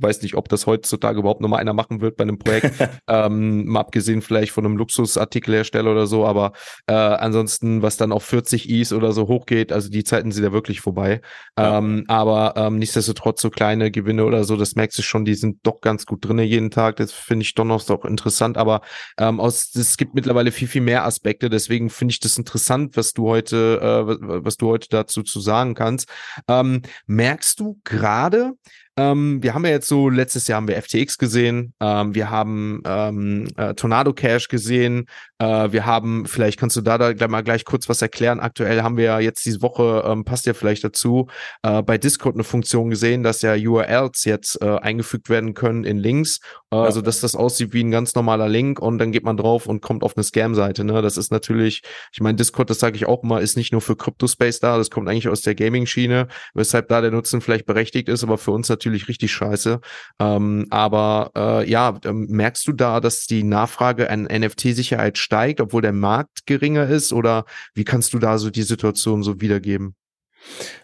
weiß 0.00 0.22
nicht, 0.22 0.34
ob 0.34 0.48
das 0.48 0.66
heutzutage 0.66 1.20
überhaupt 1.20 1.40
noch 1.40 1.48
mal 1.48 1.58
einer 1.58 1.72
machen 1.72 2.00
wird 2.00 2.16
bei 2.16 2.22
einem 2.22 2.38
Projekt. 2.38 2.72
ähm, 3.08 3.66
mal 3.66 3.80
abgesehen 3.80 4.22
vielleicht 4.22 4.52
von 4.52 4.64
einem 4.64 4.76
Luxusartikelhersteller 4.76 5.90
oder 5.90 6.06
so, 6.06 6.26
aber 6.26 6.52
äh, 6.86 6.92
ansonsten, 6.92 7.82
was 7.82 7.96
dann 7.96 8.12
auf 8.12 8.24
40 8.24 8.68
Is 8.68 8.92
oder 8.92 9.12
so 9.12 9.28
hochgeht, 9.28 9.72
also 9.72 9.88
die 9.90 10.04
Zeiten 10.04 10.32
sind 10.32 10.44
ja 10.44 10.52
wirklich 10.52 10.80
vorbei. 10.80 11.20
Ja. 11.58 11.78
Ähm, 11.78 12.04
aber 12.08 12.54
ähm, 12.56 12.78
nichtsdestotrotz 12.78 13.42
so 13.42 13.50
kleine 13.50 13.90
Gewinne 13.90 14.24
oder 14.24 14.44
so, 14.44 14.56
das 14.56 14.74
merkst 14.74 14.98
du 14.98 15.02
schon, 15.02 15.24
die 15.24 15.34
sind 15.34 15.58
doch 15.62 15.80
ganz 15.80 16.06
gut 16.06 16.24
drinne 16.24 16.42
jeden 16.42 16.70
Tag. 16.70 16.96
Das 16.96 17.12
finde 17.12 17.44
ich 17.44 17.54
doch 17.54 17.64
noch 17.64 17.80
so 17.80 18.00
interessant. 18.02 18.56
Aber 18.56 18.80
ähm, 19.18 19.40
aus, 19.40 19.74
es 19.74 19.96
gibt 19.96 20.14
mittlerweile 20.14 20.52
viel, 20.52 20.68
viel 20.68 20.82
mehr 20.82 21.04
Aspekte. 21.04 21.50
Deswegen 21.50 21.90
finde 21.90 22.12
ich 22.12 22.20
das 22.20 22.38
interessant, 22.38 22.96
was 22.96 23.12
du 23.12 23.28
heute, 23.28 23.80
äh, 23.80 24.44
was 24.44 24.56
du 24.56 24.68
heute 24.68 24.88
dazu 24.90 25.22
zu 25.22 25.40
sagen 25.40 25.74
kannst. 25.74 26.08
Ähm, 26.48 26.82
merkst 27.06 27.60
du 27.60 27.78
gerade, 27.84 28.52
ähm, 29.00 29.42
wir 29.42 29.54
haben 29.54 29.64
ja 29.64 29.70
jetzt 29.70 29.88
so, 29.88 30.08
letztes 30.08 30.46
Jahr 30.46 30.56
haben 30.56 30.68
wir 30.68 30.80
FTX 30.80 31.16
gesehen, 31.16 31.72
ähm, 31.80 32.14
wir 32.14 32.30
haben 32.30 32.82
ähm, 32.84 33.48
äh, 33.56 33.74
Tornado 33.74 34.12
Cash 34.12 34.48
gesehen, 34.48 35.06
äh, 35.38 35.72
wir 35.72 35.86
haben, 35.86 36.26
vielleicht 36.26 36.60
kannst 36.60 36.76
du 36.76 36.82
da, 36.82 36.98
da 36.98 37.12
gleich 37.14 37.30
mal 37.30 37.42
gleich 37.42 37.64
kurz 37.64 37.88
was 37.88 38.02
erklären. 38.02 38.40
Aktuell 38.40 38.82
haben 38.82 38.98
wir 38.98 39.04
ja 39.04 39.20
jetzt 39.20 39.44
diese 39.46 39.62
Woche, 39.62 40.04
ähm, 40.06 40.24
passt 40.24 40.44
ja 40.46 40.52
vielleicht 40.52 40.84
dazu, 40.84 41.28
äh, 41.62 41.82
bei 41.82 41.96
Discord 41.96 42.34
eine 42.34 42.44
Funktion 42.44 42.90
gesehen, 42.90 43.22
dass 43.22 43.40
ja 43.40 43.54
URLs 43.54 44.24
jetzt 44.24 44.60
äh, 44.60 44.76
eingefügt 44.76 45.30
werden 45.30 45.54
können 45.54 45.84
in 45.84 45.98
Links, 45.98 46.40
äh, 46.70 46.76
ja. 46.76 46.82
also 46.82 47.00
dass 47.00 47.20
das 47.20 47.34
aussieht 47.34 47.72
wie 47.72 47.82
ein 47.82 47.90
ganz 47.90 48.14
normaler 48.14 48.48
Link 48.48 48.80
und 48.80 48.98
dann 48.98 49.12
geht 49.12 49.24
man 49.24 49.38
drauf 49.38 49.66
und 49.66 49.80
kommt 49.80 50.02
auf 50.02 50.16
eine 50.16 50.24
Scam-Seite. 50.24 50.84
Ne? 50.84 51.00
Das 51.00 51.16
ist 51.16 51.32
natürlich, 51.32 51.82
ich 52.12 52.20
meine, 52.20 52.36
Discord, 52.36 52.68
das 52.68 52.78
sage 52.78 52.96
ich 52.96 53.06
auch 53.06 53.22
immer, 53.22 53.40
ist 53.40 53.56
nicht 53.56 53.72
nur 53.72 53.80
für 53.80 53.96
Crypto-Space 53.96 54.60
da, 54.60 54.76
das 54.76 54.90
kommt 54.90 55.08
eigentlich 55.08 55.28
aus 55.28 55.40
der 55.40 55.54
Gaming-Schiene, 55.54 56.28
weshalb 56.52 56.88
da 56.88 57.00
der 57.00 57.12
Nutzen 57.12 57.40
vielleicht 57.40 57.64
berechtigt 57.64 58.08
ist, 58.10 58.24
aber 58.24 58.36
für 58.36 58.50
uns 58.50 58.68
natürlich 58.68 58.89
natürlich 58.90 59.08
richtig 59.08 59.32
scheiße. 59.32 59.80
Ähm, 60.18 60.66
aber 60.70 61.30
äh, 61.36 61.70
ja, 61.70 61.98
ähm, 62.04 62.26
merkst 62.28 62.66
du 62.66 62.72
da, 62.72 63.00
dass 63.00 63.26
die 63.26 63.42
Nachfrage 63.42 64.10
an 64.10 64.24
NFT-Sicherheit 64.24 65.18
steigt, 65.18 65.60
obwohl 65.60 65.82
der 65.82 65.92
Markt 65.92 66.46
geringer 66.46 66.86
ist? 66.88 67.12
Oder 67.12 67.44
wie 67.74 67.84
kannst 67.84 68.12
du 68.12 68.18
da 68.18 68.38
so 68.38 68.50
die 68.50 68.62
Situation 68.62 69.22
so 69.22 69.40
wiedergeben? 69.40 69.94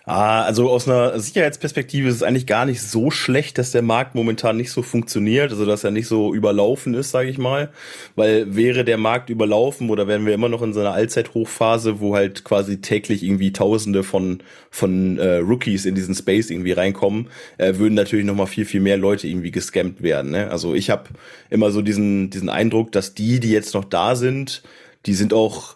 Ah, 0.05 0.43
also 0.45 0.71
aus 0.71 0.89
einer 0.89 1.19
Sicherheitsperspektive 1.19 2.09
ist 2.09 2.17
es 2.17 2.23
eigentlich 2.23 2.47
gar 2.47 2.65
nicht 2.65 2.81
so 2.81 3.11
schlecht, 3.11 3.59
dass 3.59 3.73
der 3.73 3.83
Markt 3.83 4.15
momentan 4.15 4.57
nicht 4.57 4.71
so 4.71 4.83
funktioniert, 4.83 5.51
also 5.51 5.67
dass 5.67 5.83
er 5.83 5.91
nicht 5.91 6.07
so 6.07 6.33
überlaufen 6.33 6.95
ist, 6.95 7.11
sage 7.11 7.29
ich 7.29 7.39
mal, 7.39 7.71
weil 8.15 8.55
wäre 8.55 8.85
der 8.85 8.99
Markt 8.99 9.31
überlaufen 9.31 9.91
oder 9.91 10.07
wären 10.07 10.25
wir 10.25 10.33
immer 10.33 10.49
noch 10.49 10.63
in 10.63 10.73
so 10.73 10.81
einer 10.81 10.93
Allzeithochphase, 10.93 11.99
wo 11.99 12.15
halt 12.15 12.45
quasi 12.45 12.81
täglich 12.81 13.25
irgendwie 13.25 13.53
Tausende 13.53 14.05
von 14.05 14.43
von 14.71 15.19
äh, 15.19 15.39
Rookies 15.39 15.87
in 15.87 15.97
diesen 15.97 16.15
Space 16.15 16.51
irgendwie 16.51 16.73
reinkommen, 16.73 17.29
äh, 17.59 17.75
würden 17.77 17.95
natürlich 17.95 18.27
noch 18.27 18.37
mal 18.37 18.47
viel 18.47 18.65
viel 18.65 18.81
mehr 18.81 18.99
Leute 18.99 19.27
irgendwie 19.27 19.51
gescampt 19.51 20.03
werden. 20.03 20.31
Ne? 20.31 20.51
Also 20.51 20.75
ich 20.75 20.89
habe 20.91 21.11
immer 21.51 21.73
so 21.73 21.83
diesen 21.83 22.31
diesen 22.31 22.49
Eindruck, 22.49 22.93
dass 22.93 23.15
die, 23.15 23.41
die 23.41 23.51
jetzt 23.51 23.75
noch 23.75 23.85
da 23.85 24.15
sind, 24.15 24.63
die 25.07 25.15
sind 25.15 25.35
auch 25.35 25.75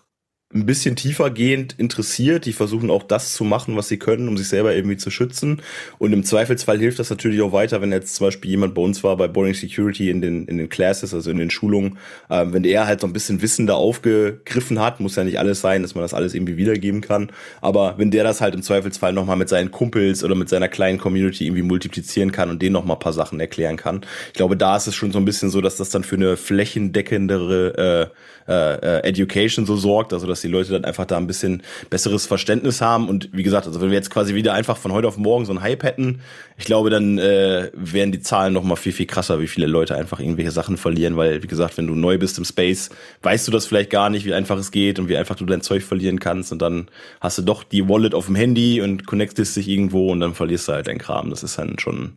ein 0.52 0.66
bisschen 0.66 0.96
tiefergehend 0.96 1.76
interessiert. 1.78 2.44
Die 2.44 2.52
versuchen 2.52 2.90
auch 2.90 3.04
das 3.04 3.34
zu 3.34 3.44
machen, 3.44 3.76
was 3.76 3.86
sie 3.86 3.98
können, 3.98 4.26
um 4.26 4.36
sich 4.36 4.48
selber 4.48 4.74
irgendwie 4.74 4.96
zu 4.96 5.08
schützen. 5.08 5.62
Und 5.98 6.12
im 6.12 6.24
Zweifelsfall 6.24 6.78
hilft 6.78 6.98
das 6.98 7.08
natürlich 7.08 7.40
auch 7.40 7.52
weiter, 7.52 7.80
wenn 7.80 7.92
jetzt 7.92 8.16
zum 8.16 8.26
Beispiel 8.26 8.50
jemand 8.50 8.74
bei 8.74 8.82
uns 8.82 9.04
war 9.04 9.16
bei 9.16 9.28
Boring 9.28 9.54
Security 9.54 10.10
in 10.10 10.20
den, 10.20 10.46
in 10.46 10.58
den 10.58 10.68
Classes, 10.68 11.14
also 11.14 11.30
in 11.30 11.38
den 11.38 11.50
Schulungen, 11.50 11.98
ähm, 12.30 12.52
wenn 12.52 12.64
der 12.64 12.88
halt 12.88 13.00
so 13.00 13.06
ein 13.06 13.12
bisschen 13.12 13.42
Wissen 13.42 13.68
da 13.68 13.74
aufgegriffen 13.74 14.80
hat, 14.80 14.98
muss 14.98 15.14
ja 15.14 15.22
nicht 15.22 15.38
alles 15.38 15.60
sein, 15.60 15.82
dass 15.82 15.94
man 15.94 16.02
das 16.02 16.14
alles 16.14 16.34
irgendwie 16.34 16.56
wiedergeben 16.56 17.00
kann. 17.00 17.30
Aber 17.60 17.94
wenn 17.96 18.10
der 18.10 18.24
das 18.24 18.40
halt 18.40 18.54
im 18.54 18.62
Zweifelsfall 18.62 19.12
nochmal 19.12 19.36
mit 19.36 19.48
seinen 19.48 19.70
Kumpels 19.70 20.24
oder 20.24 20.34
mit 20.34 20.48
seiner 20.48 20.68
kleinen 20.68 20.98
Community 20.98 21.46
irgendwie 21.46 21.62
multiplizieren 21.62 22.32
kann 22.32 22.50
und 22.50 22.60
denen 22.60 22.72
nochmal 22.72 22.96
ein 22.96 23.00
paar 23.00 23.12
Sachen 23.12 23.38
erklären 23.38 23.76
kann. 23.76 24.00
Ich 24.28 24.34
glaube, 24.34 24.56
da 24.56 24.76
ist 24.76 24.88
es 24.88 24.96
schon 24.96 25.12
so 25.12 25.18
ein 25.18 25.24
bisschen 25.24 25.50
so, 25.50 25.60
dass 25.60 25.76
das 25.76 25.90
dann 25.90 26.02
für 26.02 26.16
eine 26.16 26.36
flächendeckendere 26.36 28.10
äh, 28.10 28.20
äh, 28.50 29.08
Education 29.08 29.64
so 29.64 29.76
sorgt, 29.76 30.12
also 30.12 30.26
dass 30.26 30.39
dass 30.40 30.42
die 30.42 30.48
Leute 30.48 30.72
dann 30.72 30.84
einfach 30.84 31.04
da 31.04 31.18
ein 31.18 31.26
bisschen 31.26 31.62
besseres 31.90 32.26
Verständnis 32.26 32.80
haben. 32.80 33.08
Und 33.08 33.28
wie 33.32 33.42
gesagt, 33.42 33.66
also 33.66 33.80
wenn 33.80 33.90
wir 33.90 33.96
jetzt 33.96 34.10
quasi 34.10 34.34
wieder 34.34 34.54
einfach 34.54 34.76
von 34.76 34.92
heute 34.92 35.06
auf 35.06 35.18
morgen 35.18 35.44
so 35.44 35.52
einen 35.52 35.60
Hype 35.60 35.82
hätten, 35.82 36.20
ich 36.56 36.64
glaube, 36.64 36.90
dann 36.90 37.18
äh, 37.18 37.70
wären 37.74 38.12
die 38.12 38.20
Zahlen 38.20 38.52
noch 38.52 38.64
mal 38.64 38.76
viel, 38.76 38.92
viel 38.92 39.06
krasser, 39.06 39.40
wie 39.40 39.46
viele 39.46 39.66
Leute 39.66 39.96
einfach 39.96 40.20
irgendwelche 40.20 40.50
Sachen 40.50 40.76
verlieren, 40.76 41.16
weil, 41.16 41.42
wie 41.42 41.46
gesagt, 41.46 41.76
wenn 41.76 41.86
du 41.86 41.94
neu 41.94 42.18
bist 42.18 42.38
im 42.38 42.44
Space, 42.44 42.90
weißt 43.22 43.46
du 43.48 43.52
das 43.52 43.66
vielleicht 43.66 43.90
gar 43.90 44.10
nicht, 44.10 44.24
wie 44.24 44.34
einfach 44.34 44.58
es 44.58 44.70
geht 44.70 44.98
und 44.98 45.08
wie 45.08 45.16
einfach 45.16 45.36
du 45.36 45.44
dein 45.44 45.60
Zeug 45.60 45.82
verlieren 45.82 46.20
kannst 46.20 46.52
und 46.52 46.62
dann 46.62 46.88
hast 47.20 47.38
du 47.38 47.42
doch 47.42 47.62
die 47.62 47.88
Wallet 47.88 48.14
auf 48.14 48.26
dem 48.26 48.34
Handy 48.34 48.80
und 48.80 49.06
connectest 49.06 49.56
dich 49.56 49.68
irgendwo 49.68 50.10
und 50.10 50.20
dann 50.20 50.34
verlierst 50.34 50.68
du 50.68 50.72
halt 50.72 50.86
dein 50.86 50.98
Kram. 50.98 51.30
Das 51.30 51.42
ist 51.42 51.58
dann 51.58 51.78
schon 51.78 52.14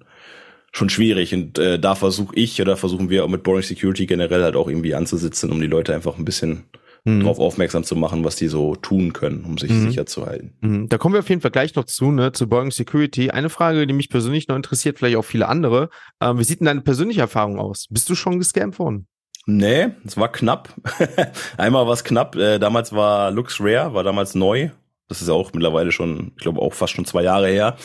schon 0.76 0.90
schwierig 0.90 1.36
und 1.36 1.60
äh, 1.60 1.78
da 1.78 1.94
versuche 1.94 2.36
ich 2.36 2.60
oder 2.60 2.76
versuchen 2.76 3.12
wir 3.12 3.24
auch 3.24 3.30
mit 3.30 3.44
Boring 3.44 3.62
Security 3.62 4.08
generell 4.08 4.42
halt 4.42 4.56
auch 4.56 4.68
irgendwie 4.68 4.96
anzusitzen, 4.96 5.52
um 5.52 5.62
die 5.62 5.68
Leute 5.68 5.94
einfach 5.94 6.18
ein 6.18 6.26
bisschen 6.26 6.64
mhm. 7.06 7.22
darauf 7.22 7.40
aufmerksam 7.40 7.84
zu 7.84 7.96
machen, 7.96 8.24
was 8.24 8.36
die 8.36 8.48
so 8.48 8.76
tun 8.76 9.14
können, 9.14 9.44
um 9.46 9.58
sich 9.58 9.72
mhm. 9.72 9.88
sicher 9.88 10.06
zu 10.06 10.26
halten. 10.26 10.54
Mhm. 10.62 10.90
Da 10.90 10.98
kommen 10.98 11.14
wir 11.14 11.20
auf 11.20 11.30
jeden 11.30 11.42
Fall 11.42 11.52
gleich 11.52 11.76
noch 11.76 11.86
zu, 11.86 12.12
ne, 12.12 12.32
zu 12.32 12.48
Boeing 12.48 12.72
Security. 12.72 13.32
Eine 13.32 13.50
Frage, 13.50 13.86
die 13.88 13.94
mich 13.94 14.10
persönlich 14.10 14.48
noch 14.48 14.56
interessiert, 14.56 15.00
vielleicht 15.00 15.18
auch 15.18 15.26
viele 15.26 15.48
andere. 15.48 15.90
Ähm, 16.22 16.40
wie 16.40 16.44
sieht 16.44 16.60
denn 16.60 16.66
deine 16.66 16.82
persönliche 16.82 17.22
Erfahrung 17.22 17.60
aus? 17.60 17.88
Bist 17.90 18.10
du 18.10 18.16
schon 18.16 18.40
gescampt 18.40 18.80
worden? 18.80 19.08
Nee, 19.46 19.90
es 20.06 20.16
war 20.16 20.32
knapp. 20.32 20.74
Einmal 21.58 21.86
war 21.86 21.94
es 21.94 22.04
knapp. 22.04 22.36
Äh, 22.36 22.60
damals 22.60 22.94
war 22.94 23.32
Lux 23.32 23.60
Rare, 23.60 23.94
war 23.94 24.04
damals 24.04 24.36
neu. 24.36 24.70
Das 25.10 25.22
ist 25.22 25.30
auch 25.30 25.52
mittlerweile 25.54 25.92
schon, 25.92 26.32
ich 26.38 26.44
glaube 26.44 26.62
auch 26.62 26.74
fast 26.74 26.94
schon 26.94 27.06
zwei 27.06 27.24
Jahre 27.24 27.50
her. 27.50 27.76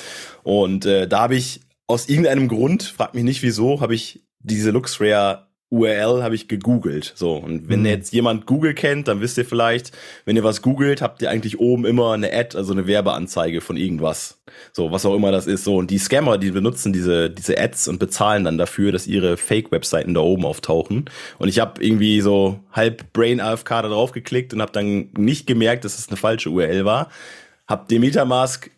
Und 0.45 0.87
äh, 0.87 1.09
da 1.09 1.23
habe 1.23 1.35
ich 1.35 1.61
aus 1.89 2.09
irgendeinem 2.09 2.47
Grund, 2.47 2.85
frag 2.85 3.15
mich 3.15 3.25
nicht 3.25 3.43
wieso, 3.43 3.81
habe 3.81 3.95
ich 3.95 4.25
diese 4.39 4.71
Lux 4.71 5.01
Rare 5.01 5.48
URL 5.71 6.23
habe 6.23 6.35
ich 6.35 6.49
gegoogelt. 6.49 7.13
So, 7.15 7.35
und 7.35 7.69
wenn 7.69 7.81
mhm. 7.81 7.87
jetzt 7.87 8.15
jemand 8.15 8.47
Google 8.47 8.73
kennt, 8.73 9.07
dann 9.07 9.21
wisst 9.21 9.37
ihr 9.37 9.45
vielleicht, 9.45 9.93
wenn 10.25 10.35
ihr 10.35 10.45
was 10.45 10.63
googelt, 10.63 11.03
habt 11.03 11.21
ihr 11.21 11.31
eigentlich 11.31 11.61
oben 11.61 11.85
immer 11.85 12.13
eine 12.13 12.33
Ad, 12.33 12.57
also 12.57 12.73
eine 12.73 12.87
Werbeanzeige 12.87 13.61
von 13.61 13.77
irgendwas. 13.77 14.39
So, 14.73 14.93
was 14.93 15.05
auch 15.05 15.15
immer 15.15 15.31
das 15.31 15.47
ist. 15.47 15.65
So, 15.65 15.77
und 15.77 15.91
die 15.91 15.99
Scammer, 15.99 16.39
die 16.39 16.53
benutzen 16.53 16.95
diese, 16.95 17.29
diese 17.29 17.59
Ads 17.59 17.89
und 17.89 17.99
bezahlen 17.99 18.45
dann 18.45 18.57
dafür, 18.57 18.93
dass 18.93 19.07
ihre 19.07 19.37
Fake-Webseiten 19.37 20.15
da 20.15 20.21
oben 20.21 20.47
auftauchen. 20.47 21.05
Und 21.39 21.49
ich 21.49 21.61
habe 21.61 21.85
irgendwie 21.85 22.23
so 22.23 22.61
halb 22.73 23.13
Brain 23.13 23.41
AFK 23.41 23.69
da 23.69 23.89
drauf 23.89 24.13
geklickt 24.13 24.55
und 24.55 24.63
habe 24.63 24.73
dann 24.73 25.11
nicht 25.19 25.47
gemerkt, 25.47 25.85
dass 25.85 25.99
es 25.99 26.09
eine 26.09 26.17
falsche 26.17 26.49
URL 26.49 26.87
war. 26.87 27.11
Hab 27.67 27.89
den 27.89 28.01
Metamask 28.01 28.71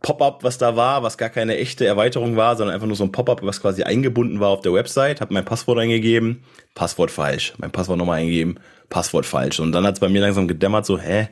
Pop-up, 0.00 0.44
was 0.44 0.58
da 0.58 0.76
war, 0.76 1.02
was 1.02 1.18
gar 1.18 1.28
keine 1.28 1.56
echte 1.56 1.84
Erweiterung 1.84 2.36
war, 2.36 2.56
sondern 2.56 2.74
einfach 2.74 2.86
nur 2.86 2.96
so 2.96 3.04
ein 3.04 3.12
Pop-up, 3.12 3.42
was 3.42 3.60
quasi 3.60 3.82
eingebunden 3.82 4.40
war 4.40 4.50
auf 4.50 4.60
der 4.60 4.72
Website, 4.72 5.20
habe 5.20 5.34
mein 5.34 5.44
Passwort 5.44 5.78
eingegeben, 5.78 6.44
Passwort 6.74 7.10
falsch, 7.10 7.54
mein 7.58 7.72
Passwort 7.72 7.98
nochmal 7.98 8.20
eingegeben, 8.20 8.60
Passwort 8.88 9.26
falsch. 9.26 9.60
Und 9.60 9.72
dann 9.72 9.84
hat 9.84 9.94
es 9.94 10.00
bei 10.00 10.08
mir 10.08 10.20
langsam 10.20 10.46
gedämmert, 10.46 10.86
so, 10.86 10.98
hä, 10.98 11.28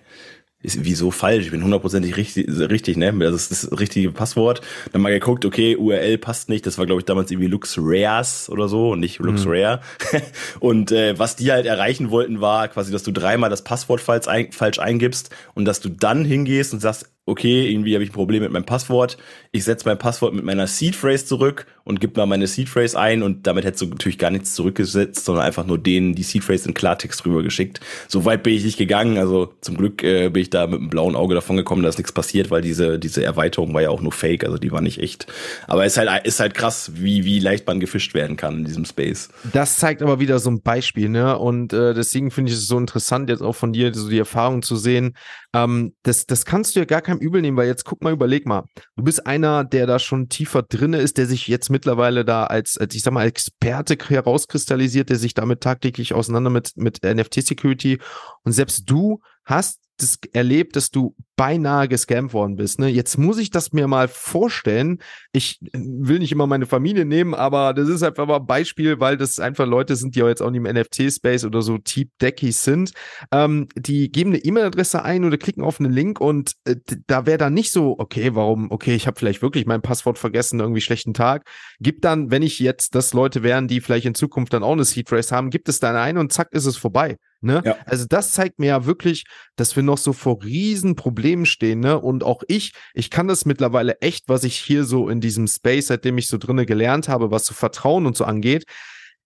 ist 0.62 0.85
wieso 0.85 1.11
falsch? 1.11 1.44
Ich 1.44 1.50
bin 1.52 1.62
hundertprozentig 1.62 2.16
richtig, 2.16 2.48
richtig, 2.48 2.96
ne? 2.96 3.12
Das 3.12 3.35
ist 3.35 3.52
das 3.52 3.79
richtige 3.79 4.11
Passwort. 4.11 4.62
Dann 4.92 5.00
mal 5.00 5.12
geguckt, 5.12 5.44
okay, 5.44 5.76
URL 5.76 6.18
passt 6.18 6.48
nicht. 6.48 6.66
Das 6.66 6.76
war, 6.76 6.87
glaube 6.87 7.00
ich, 7.00 7.05
damals 7.05 7.31
irgendwie 7.31 7.48
Lux 7.48 7.76
Rares 7.79 8.48
oder 8.50 8.66
so 8.66 8.90
und 8.90 9.00
nicht 9.00 9.18
Lux 9.20 9.44
mhm. 9.44 9.50
Rare. 9.52 9.81
und 10.61 10.90
äh, 10.92 11.16
was 11.18 11.37
die 11.37 11.52
halt 11.52 11.66
erreichen 11.66 12.11
wollten, 12.11 12.40
war 12.40 12.68
quasi, 12.68 12.90
dass 12.90 13.05
du 13.05 13.12
dreimal 13.12 13.50
das 13.50 13.62
Passwort 13.62 14.00
falsch, 14.00 14.26
ein, 14.26 14.50
falsch 14.50 14.79
eingibst 14.79 15.31
und 15.55 15.66
dass 15.66 15.81
du 15.81 15.88
dann 15.88 16.24
hingehst 16.24 16.72
und 16.72 16.81
sagst, 16.81 17.11
okay, 17.27 17.71
irgendwie 17.71 17.95
habe 17.95 18.05
ich 18.05 18.11
ein 18.11 18.15
Problem 18.15 18.43
mit 18.43 18.53
meinem 18.53 18.65
Passwort. 18.65 19.19
Ich 19.53 19.65
setze 19.65 19.87
mein 19.87 19.99
Passwort 19.99 20.33
mit 20.33 20.45
meiner 20.45 20.67
Seed 20.67 20.97
Phrase 20.97 21.27
zurück 21.27 21.67
und 21.87 22.01
gebe 22.01 22.20
mal 22.20 22.27
meine 22.27 22.46
Seed 22.46 22.68
Phrase 22.68 22.99
ein 22.99 23.22
und 23.22 23.46
damit 23.46 23.64
hättest 23.64 23.83
du 23.83 23.87
natürlich 23.87 24.18
gar 24.18 24.31
nichts 24.31 24.55
zurückgesetzt, 24.55 25.25
sondern 25.25 25.44
einfach 25.44 25.66
nur 25.66 25.79
denen 25.79 26.14
die 26.14 26.22
Seed 26.22 26.44
Phrase 26.44 26.68
in 26.68 26.75
Klartext 26.75 27.25
drüber 27.25 27.42
geschickt. 27.42 27.81
So 28.09 28.25
weit 28.25 28.42
bin 28.42 28.55
ich 28.55 28.64
nicht 28.64 28.79
gegangen. 28.79 29.18
Also 29.18 29.55
zum 29.61 29.77
Glück 29.77 30.05
äh, 30.05 30.29
bin 30.29 30.42
ich 30.42 30.51
da 30.51 30.66
mit 30.66 30.81
einem 30.81 30.90
blauen 30.90 31.16
Auge 31.16 31.35
davon 31.35 31.57
gekommen, 31.57 31.83
dass 31.83 31.99
nichts 31.99 32.12
passiert, 32.12 32.51
weil 32.51 32.62
diese 32.62 32.99
diese 32.99 33.25
Erweiterung 33.25 33.75
war 33.75 33.83
ja 33.83 33.90
auch 33.90 34.01
nur 34.01 34.12
Fake, 34.12 34.44
also 34.44 34.59
die 34.59 34.70
war 34.70 34.81
nicht 34.81 35.01
echt. 35.01 35.27
Aber 35.66 35.85
es 35.85 35.96
ist 35.96 35.99
halt 35.99 36.27
ist 36.27 36.38
halt 36.38 36.55
krass, 36.55 36.92
wie 36.94 37.25
wie 37.25 37.40
leicht 37.40 37.66
man 37.66 37.81
gefischt 37.81 38.14
werden 38.14 38.37
kann 38.37 38.59
in 38.59 38.64
diesem 38.64 38.85
Space. 38.85 39.31
Das 39.53 39.79
zeigt 39.79 40.03
aber 40.03 40.20
wieder 40.20 40.38
so 40.38 40.51
ein 40.51 40.62
Beispiel, 40.62 41.09
ne? 41.09 41.37
Und 41.38 41.72
äh, 41.72 41.92
deswegen 41.92 42.31
finde 42.31 42.53
ich 42.53 42.59
es 42.59 42.68
so 42.68 42.79
interessant 42.79 43.31
jetzt 43.31 43.42
auch 43.42 43.55
von 43.57 43.72
dir 43.72 43.92
so 43.92 44.09
die 44.09 44.18
Erfahrung 44.18 44.62
zu 44.62 44.77
sehen. 44.77 45.16
Ähm, 45.53 45.94
das 46.03 46.27
das 46.27 46.44
kannst 46.44 46.77
du 46.77 46.81
ja 46.81 46.85
gar 46.85 47.03
kein 47.03 47.16
keinem 47.16 47.27
übel 47.27 47.40
nehmen, 47.42 47.57
weil 47.57 47.66
jetzt 47.66 47.85
guck 47.85 48.03
mal, 48.03 48.12
überleg 48.12 48.46
mal. 48.46 48.64
Du 48.96 49.05
bist 49.05 49.27
einer, 49.27 49.64
der 49.64 49.87
da 49.87 49.99
schon 49.99 50.29
tiefer 50.29 50.62
drinne 50.62 50.99
ist, 50.99 51.18
der 51.18 51.27
sich 51.27 51.46
jetzt 51.49 51.70
mittlerweile 51.77 52.25
da 52.25 52.45
als, 52.45 52.79
als 52.79 52.95
ich 52.95 53.03
sag 53.03 53.12
mal, 53.12 53.27
Experte 53.27 53.99
herauskristallisiert, 54.09 55.11
der 55.11 55.19
sich 55.19 55.35
damit 55.35 55.61
tagtäglich 55.61 56.15
auseinander 56.15 56.49
mit, 56.49 56.73
mit 56.77 57.03
NFT-Security. 57.05 57.99
Und 58.45 58.53
selbst 58.53 58.89
du 58.89 59.21
hast 59.45 59.86
das 59.96 60.18
erlebt, 60.32 60.76
dass 60.76 60.90
du 60.90 61.14
beinahe 61.37 61.87
gescampt 61.87 62.32
worden 62.32 62.56
bist. 62.56 62.78
Ne? 62.78 62.88
Jetzt 62.88 63.18
muss 63.18 63.38
ich 63.38 63.50
das 63.50 63.72
mir 63.72 63.87
mal 63.87 64.09
vorstellen. 64.09 65.00
Ich 65.32 65.59
will 65.72 66.18
nicht 66.18 66.32
immer 66.32 66.46
meine 66.46 66.64
Familie 66.64 67.04
nehmen, 67.04 67.35
aber 67.35 67.74
das 67.74 67.88
ist 67.88 68.02
einfach 68.02 68.26
mal 68.26 68.37
ein 68.37 68.46
Beispiel, 68.46 69.00
weil 69.00 69.18
das 69.18 69.38
einfach 69.38 69.66
Leute 69.66 69.96
sind, 69.96 70.16
die 70.16 70.22
auch 70.22 70.28
jetzt 70.28 70.40
auch 70.40 70.50
nicht 70.50 70.64
im 70.64 70.74
NFT-Space 70.74 71.44
oder 71.44 71.61
so 71.61 71.76
Deep 71.76 72.11
Deckies 72.20 72.64
sind. 72.64 72.92
Ähm, 73.32 73.68
die 73.76 74.11
geben 74.11 74.30
eine 74.30 74.38
E-Mail-Adresse 74.38 75.02
ein 75.02 75.24
oder 75.24 75.37
klicken 75.37 75.62
auf 75.62 75.78
einen 75.78 75.92
Link 75.92 76.20
und 76.20 76.52
äh, 76.64 76.76
da 77.06 77.26
wäre 77.26 77.38
dann 77.38 77.54
nicht 77.54 77.70
so, 77.70 77.96
okay, 77.98 78.35
warum, 78.35 78.70
okay, 78.70 78.94
ich 78.94 79.06
habe 79.06 79.18
vielleicht 79.18 79.42
wirklich 79.42 79.66
mein 79.66 79.82
Passwort 79.82 80.18
vergessen, 80.18 80.61
irgendwie 80.61 80.80
schlechten 80.80 81.12
Tag. 81.12 81.46
Gibt 81.80 82.04
dann, 82.06 82.30
wenn 82.30 82.42
ich 82.42 82.59
jetzt 82.61 82.94
das 82.94 83.12
Leute 83.12 83.42
wären, 83.42 83.68
die 83.68 83.82
vielleicht 83.82 84.06
in 84.06 84.14
Zukunft 84.14 84.54
dann 84.54 84.62
auch 84.62 84.72
eine 84.72 84.85
Seed 84.85 85.11
Phrase 85.11 85.35
haben, 85.37 85.50
gibt 85.50 85.68
es 85.68 85.80
dann 85.80 85.96
ein 85.96 86.16
und 86.16 86.32
zack 86.32 86.48
ist 86.52 86.64
es 86.64 86.78
vorbei. 86.78 87.16
Ne? 87.40 87.62
Ja. 87.64 87.77
Also 87.85 88.07
das 88.09 88.33
zeigt 88.33 88.59
mir 88.59 88.66
ja 88.66 88.87
wirklich, 88.87 89.25
dass 89.57 89.77
wir 89.77 89.83
noch 89.83 89.99
so 89.99 90.12
vor 90.12 90.42
riesen 90.42 90.96
Problemen 90.96 91.46
stehen. 91.46 91.81
Ne? 91.81 91.99
Und 91.99 92.25
auch 92.25 92.42
ich, 92.49 92.72
ich 92.94 93.11
kann 93.11 93.29
das 93.29 93.44
mittlerweile 93.44 94.01
echt, 94.01 94.29
was 94.29 94.44
ich 94.44 94.57
hier 94.59 94.85
so 94.85 95.09
in 95.09 95.20
diesem 95.20 95.46
Space, 95.46 95.88
seitdem 95.88 96.18
ich 96.18 96.29
so 96.29 96.38
drinne 96.38 96.66
gelernt 96.66 97.09
habe, 97.09 97.31
was 97.31 97.46
so 97.46 97.55
Vertrauen 97.55 98.07
und 98.07 98.16
so 98.16 98.25
angeht, 98.25 98.64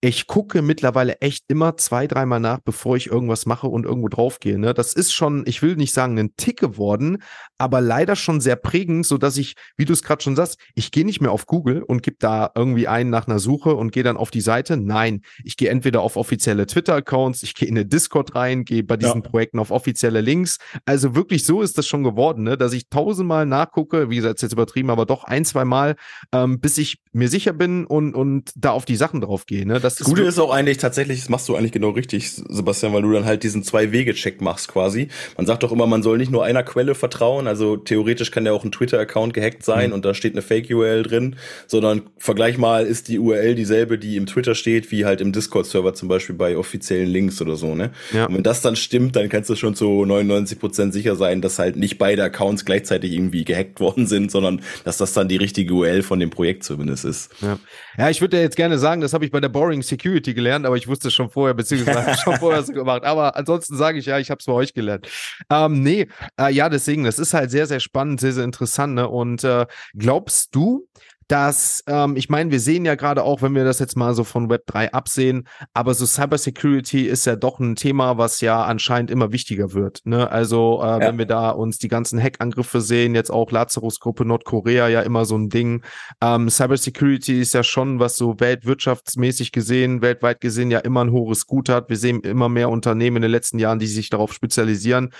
ich 0.03 0.25
gucke 0.25 0.63
mittlerweile 0.63 1.21
echt 1.21 1.45
immer 1.47 1.77
zwei, 1.77 2.07
dreimal 2.07 2.39
nach, 2.39 2.57
bevor 2.59 2.97
ich 2.97 3.05
irgendwas 3.05 3.45
mache 3.45 3.67
und 3.67 3.85
irgendwo 3.85 4.07
draufgehe. 4.07 4.57
Ne? 4.57 4.73
Das 4.73 4.93
ist 4.93 5.13
schon, 5.13 5.43
ich 5.45 5.61
will 5.61 5.75
nicht 5.75 5.93
sagen, 5.93 6.17
ein 6.17 6.35
Tick 6.37 6.59
geworden, 6.59 7.21
aber 7.59 7.81
leider 7.81 8.15
schon 8.15 8.41
sehr 8.41 8.55
prägend, 8.55 9.05
so 9.05 9.19
dass 9.19 9.37
ich, 9.37 9.53
wie 9.77 9.85
du 9.85 9.93
es 9.93 10.01
gerade 10.01 10.23
schon 10.23 10.35
sagst, 10.35 10.57
ich 10.73 10.89
gehe 10.89 11.05
nicht 11.05 11.21
mehr 11.21 11.31
auf 11.31 11.45
Google 11.45 11.83
und 11.83 12.01
gebe 12.01 12.17
da 12.19 12.49
irgendwie 12.55 12.87
einen 12.87 13.11
nach 13.11 13.27
einer 13.27 13.37
Suche 13.37 13.75
und 13.75 13.91
gehe 13.91 14.01
dann 14.01 14.17
auf 14.17 14.31
die 14.31 14.41
Seite. 14.41 14.75
Nein, 14.75 15.21
ich 15.43 15.55
gehe 15.55 15.69
entweder 15.69 16.01
auf 16.01 16.15
offizielle 16.15 16.65
Twitter-Accounts, 16.65 17.43
ich 17.43 17.53
gehe 17.53 17.67
in 17.67 17.77
eine 17.77 17.85
Discord 17.85 18.33
rein, 18.33 18.65
gehe 18.65 18.83
bei 18.83 18.97
diesen 18.97 19.21
ja. 19.21 19.29
Projekten 19.29 19.59
auf 19.59 19.69
offizielle 19.69 20.21
Links. 20.21 20.57
Also 20.85 21.13
wirklich 21.13 21.45
so 21.45 21.61
ist 21.61 21.77
das 21.77 21.85
schon 21.85 22.03
geworden, 22.03 22.41
ne? 22.41 22.57
dass 22.57 22.73
ich 22.73 22.89
tausendmal 22.89 23.45
nachgucke, 23.45 24.09
wie 24.09 24.15
gesagt, 24.15 24.41
jetzt 24.41 24.51
übertrieben, 24.51 24.89
aber 24.89 25.05
doch 25.05 25.25
ein, 25.25 25.45
zwei 25.45 25.63
Mal, 25.63 25.95
ähm, 26.33 26.59
bis 26.59 26.79
ich 26.79 26.97
mir 27.11 27.29
sicher 27.29 27.53
bin 27.53 27.85
und, 27.85 28.15
und 28.15 28.51
da 28.55 28.71
auf 28.71 28.85
die 28.85 28.95
Sachen 28.95 29.21
drauf 29.21 29.45
gehe. 29.45 29.67
Ne? 29.67 29.79
Das 29.79 29.90
das, 29.91 29.99
das 29.99 30.07
Gute 30.07 30.23
ist 30.23 30.39
auch 30.39 30.51
eigentlich 30.51 30.77
tatsächlich, 30.77 31.19
das 31.19 31.29
machst 31.29 31.47
du 31.49 31.55
eigentlich 31.55 31.71
genau 31.71 31.89
richtig, 31.89 32.31
Sebastian, 32.31 32.93
weil 32.93 33.01
du 33.01 33.11
dann 33.11 33.25
halt 33.25 33.43
diesen 33.43 33.63
Zwei-Wege-Check 33.63 34.41
machst 34.41 34.67
quasi. 34.67 35.09
Man 35.37 35.45
sagt 35.45 35.63
doch 35.63 35.71
immer, 35.71 35.87
man 35.87 36.03
soll 36.03 36.17
nicht 36.17 36.31
nur 36.31 36.43
einer 36.43 36.63
Quelle 36.63 36.95
vertrauen, 36.95 37.47
also 37.47 37.77
theoretisch 37.77 38.31
kann 38.31 38.45
ja 38.45 38.51
auch 38.53 38.63
ein 38.63 38.71
Twitter-Account 38.71 39.33
gehackt 39.33 39.63
sein 39.63 39.89
mhm. 39.89 39.95
und 39.95 40.05
da 40.05 40.13
steht 40.13 40.33
eine 40.33 40.41
Fake-URL 40.41 41.03
drin, 41.03 41.35
sondern 41.67 42.03
vergleich 42.17 42.57
mal, 42.57 42.85
ist 42.85 43.07
die 43.07 43.19
URL 43.19 43.55
dieselbe, 43.55 43.97
die 43.97 44.17
im 44.17 44.25
Twitter 44.25 44.55
steht, 44.55 44.91
wie 44.91 45.05
halt 45.05 45.21
im 45.21 45.31
Discord-Server 45.31 45.93
zum 45.93 46.07
Beispiel 46.07 46.35
bei 46.35 46.57
offiziellen 46.57 47.09
Links 47.09 47.41
oder 47.41 47.55
so, 47.55 47.75
ne? 47.75 47.91
Ja. 48.13 48.25
Und 48.25 48.35
wenn 48.35 48.43
das 48.43 48.61
dann 48.61 48.75
stimmt, 48.75 49.15
dann 49.15 49.29
kannst 49.29 49.49
du 49.49 49.55
schon 49.55 49.75
zu 49.75 50.05
99 50.05 50.59
Prozent 50.59 50.93
sicher 50.93 51.15
sein, 51.15 51.41
dass 51.41 51.59
halt 51.59 51.75
nicht 51.75 51.97
beide 51.97 52.23
Accounts 52.23 52.65
gleichzeitig 52.65 53.11
irgendwie 53.13 53.43
gehackt 53.43 53.79
worden 53.79 54.07
sind, 54.07 54.31
sondern 54.31 54.61
dass 54.83 54.97
das 54.97 55.13
dann 55.13 55.27
die 55.27 55.37
richtige 55.37 55.73
URL 55.73 56.03
von 56.03 56.19
dem 56.19 56.29
Projekt 56.29 56.63
zumindest 56.63 57.05
ist. 57.05 57.31
Ja, 57.41 57.59
ja 57.97 58.09
ich 58.09 58.21
würde 58.21 58.37
ja 58.37 58.43
jetzt 58.43 58.55
gerne 58.55 58.77
sagen, 58.77 59.01
das 59.01 59.13
habe 59.13 59.25
ich 59.25 59.31
bei 59.31 59.39
der 59.39 59.49
Boring 59.49 59.80
Security 59.83 60.33
gelernt, 60.33 60.65
aber 60.65 60.77
ich 60.77 60.87
wusste 60.87 61.09
es 61.09 61.13
schon 61.13 61.29
vorher, 61.29 61.53
beziehungsweise 61.53 62.17
schon 62.21 62.37
vorher 62.37 62.63
so 62.63 62.73
gemacht. 62.73 63.03
Aber 63.03 63.35
ansonsten 63.35 63.77
sage 63.77 63.99
ich 63.99 64.05
ja, 64.05 64.19
ich 64.19 64.29
habe 64.29 64.39
es 64.39 64.45
bei 64.45 64.53
euch 64.53 64.73
gelernt. 64.73 65.07
Ähm, 65.49 65.81
nee, 65.81 66.07
äh, 66.39 66.53
ja, 66.53 66.69
deswegen, 66.69 67.03
das 67.03 67.19
ist 67.19 67.33
halt 67.33 67.51
sehr, 67.51 67.67
sehr 67.67 67.79
spannend, 67.79 68.19
sehr, 68.19 68.33
sehr 68.33 68.43
interessant. 68.43 68.95
Ne? 68.95 69.07
Und 69.07 69.43
äh, 69.43 69.65
glaubst 69.93 70.55
du, 70.55 70.87
dass, 71.31 71.81
ähm, 71.87 72.17
ich 72.17 72.27
meine, 72.27 72.51
wir 72.51 72.59
sehen 72.59 72.83
ja 72.83 72.95
gerade 72.95 73.23
auch, 73.23 73.41
wenn 73.41 73.55
wir 73.55 73.63
das 73.63 73.79
jetzt 73.79 73.95
mal 73.95 74.13
so 74.13 74.25
von 74.25 74.49
Web 74.49 74.65
3 74.65 74.91
absehen, 74.91 75.47
aber 75.73 75.93
so 75.93 76.05
Cybersecurity 76.05 77.07
ist 77.07 77.25
ja 77.25 77.37
doch 77.37 77.59
ein 77.59 77.77
Thema, 77.77 78.17
was 78.17 78.41
ja 78.41 78.65
anscheinend 78.65 79.09
immer 79.09 79.31
wichtiger 79.31 79.71
wird. 79.71 80.01
Ne? 80.03 80.29
Also, 80.29 80.81
äh, 80.83 80.87
ja. 80.87 80.99
wenn 80.99 81.17
wir 81.17 81.25
da 81.25 81.51
uns 81.51 81.77
die 81.77 81.87
ganzen 81.87 82.21
Hackangriffe 82.21 82.81
sehen, 82.81 83.15
jetzt 83.15 83.31
auch 83.31 83.49
Lazarus-Gruppe 83.49 84.25
Nordkorea 84.25 84.89
ja 84.89 85.01
immer 85.03 85.23
so 85.23 85.37
ein 85.37 85.47
Ding. 85.47 85.85
Ähm, 86.21 86.49
Cybersecurity 86.49 87.39
ist 87.39 87.53
ja 87.53 87.63
schon, 87.63 88.01
was 88.01 88.17
so 88.17 88.37
weltwirtschaftsmäßig 88.41 89.53
gesehen, 89.53 90.01
weltweit 90.01 90.41
gesehen 90.41 90.69
ja 90.69 90.79
immer 90.79 91.05
ein 91.05 91.13
hohes 91.13 91.47
Gut 91.47 91.69
hat. 91.69 91.87
Wir 91.87 91.97
sehen 91.97 92.19
immer 92.21 92.49
mehr 92.49 92.69
Unternehmen 92.69 93.17
in 93.17 93.21
den 93.21 93.31
letzten 93.31 93.57
Jahren, 93.57 93.79
die 93.79 93.87
sich 93.87 94.09
darauf 94.09 94.33
spezialisieren. 94.33 95.13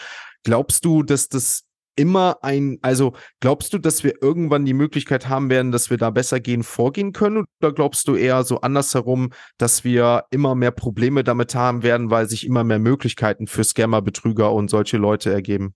Glaubst 0.43 0.83
du, 0.83 1.03
dass 1.03 1.29
das 1.29 1.63
immer 1.95 2.37
ein, 2.43 2.77
also 2.81 3.13
glaubst 3.39 3.73
du, 3.73 3.77
dass 3.77 4.03
wir 4.03 4.21
irgendwann 4.21 4.65
die 4.65 4.73
Möglichkeit 4.73 5.29
haben 5.29 5.49
werden, 5.49 5.71
dass 5.71 5.89
wir 5.89 5.97
da 5.97 6.09
besser 6.09 6.39
gehen, 6.39 6.63
vorgehen 6.63 7.13
können? 7.13 7.45
Oder 7.61 7.73
glaubst 7.73 8.07
du 8.07 8.15
eher 8.15 8.43
so 8.43 8.61
andersherum, 8.61 9.31
dass 9.57 9.83
wir 9.83 10.25
immer 10.31 10.55
mehr 10.55 10.71
Probleme 10.71 11.23
damit 11.23 11.55
haben 11.55 11.83
werden, 11.83 12.09
weil 12.09 12.27
sich 12.27 12.45
immer 12.45 12.63
mehr 12.63 12.79
Möglichkeiten 12.79 13.47
für 13.47 13.63
Scammer, 13.63 14.01
Betrüger 14.01 14.53
und 14.53 14.69
solche 14.69 14.97
Leute 14.97 15.31
ergeben? 15.31 15.75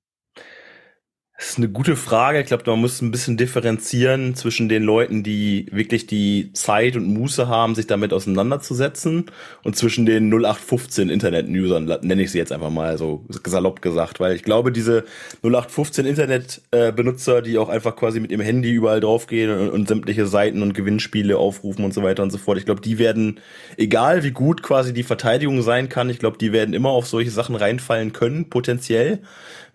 Das 1.37 1.49
ist 1.49 1.57
eine 1.57 1.67
gute 1.67 1.97
Frage. 1.97 2.39
Ich 2.39 2.45
glaube, 2.45 2.63
man 2.71 2.79
muss 2.79 3.01
ein 3.01 3.11
bisschen 3.11 3.35
differenzieren 3.35 4.35
zwischen 4.35 4.69
den 4.69 4.83
Leuten, 4.83 5.21
die 5.21 5.65
wirklich 5.69 6.07
die 6.07 6.53
Zeit 6.53 6.95
und 6.95 7.07
Muße 7.07 7.49
haben, 7.49 7.75
sich 7.75 7.87
damit 7.87 8.13
auseinanderzusetzen 8.13 9.25
und 9.61 9.75
zwischen 9.75 10.05
den 10.05 10.29
0815 10.29 11.09
Internet-Usern, 11.09 11.93
nenne 12.03 12.21
ich 12.21 12.31
sie 12.31 12.37
jetzt 12.37 12.53
einfach 12.53 12.69
mal 12.69 12.97
so 12.97 13.25
salopp 13.45 13.81
gesagt. 13.81 14.21
Weil 14.21 14.33
ich 14.33 14.43
glaube, 14.43 14.71
diese 14.71 15.03
0815 15.43 16.05
Internet-Benutzer, 16.05 17.41
die 17.41 17.57
auch 17.57 17.67
einfach 17.67 17.97
quasi 17.97 18.21
mit 18.21 18.31
ihrem 18.31 18.41
Handy 18.41 18.71
überall 18.71 19.01
draufgehen 19.01 19.51
und, 19.51 19.69
und 19.71 19.87
sämtliche 19.89 20.27
Seiten 20.27 20.61
und 20.61 20.73
Gewinnspiele 20.73 21.37
aufrufen 21.37 21.83
und 21.83 21.93
so 21.93 22.01
weiter 22.01 22.23
und 22.23 22.31
so 22.31 22.37
fort, 22.37 22.59
ich 22.59 22.65
glaube, 22.65 22.79
die 22.79 22.97
werden, 22.97 23.41
egal 23.75 24.23
wie 24.23 24.31
gut 24.31 24.63
quasi 24.63 24.93
die 24.93 25.03
Verteidigung 25.03 25.61
sein 25.63 25.89
kann, 25.89 26.09
ich 26.09 26.19
glaube, 26.19 26.37
die 26.37 26.53
werden 26.53 26.73
immer 26.73 26.91
auf 26.91 27.07
solche 27.07 27.31
Sachen 27.31 27.55
reinfallen 27.55 28.13
können, 28.13 28.49
potenziell. 28.49 29.19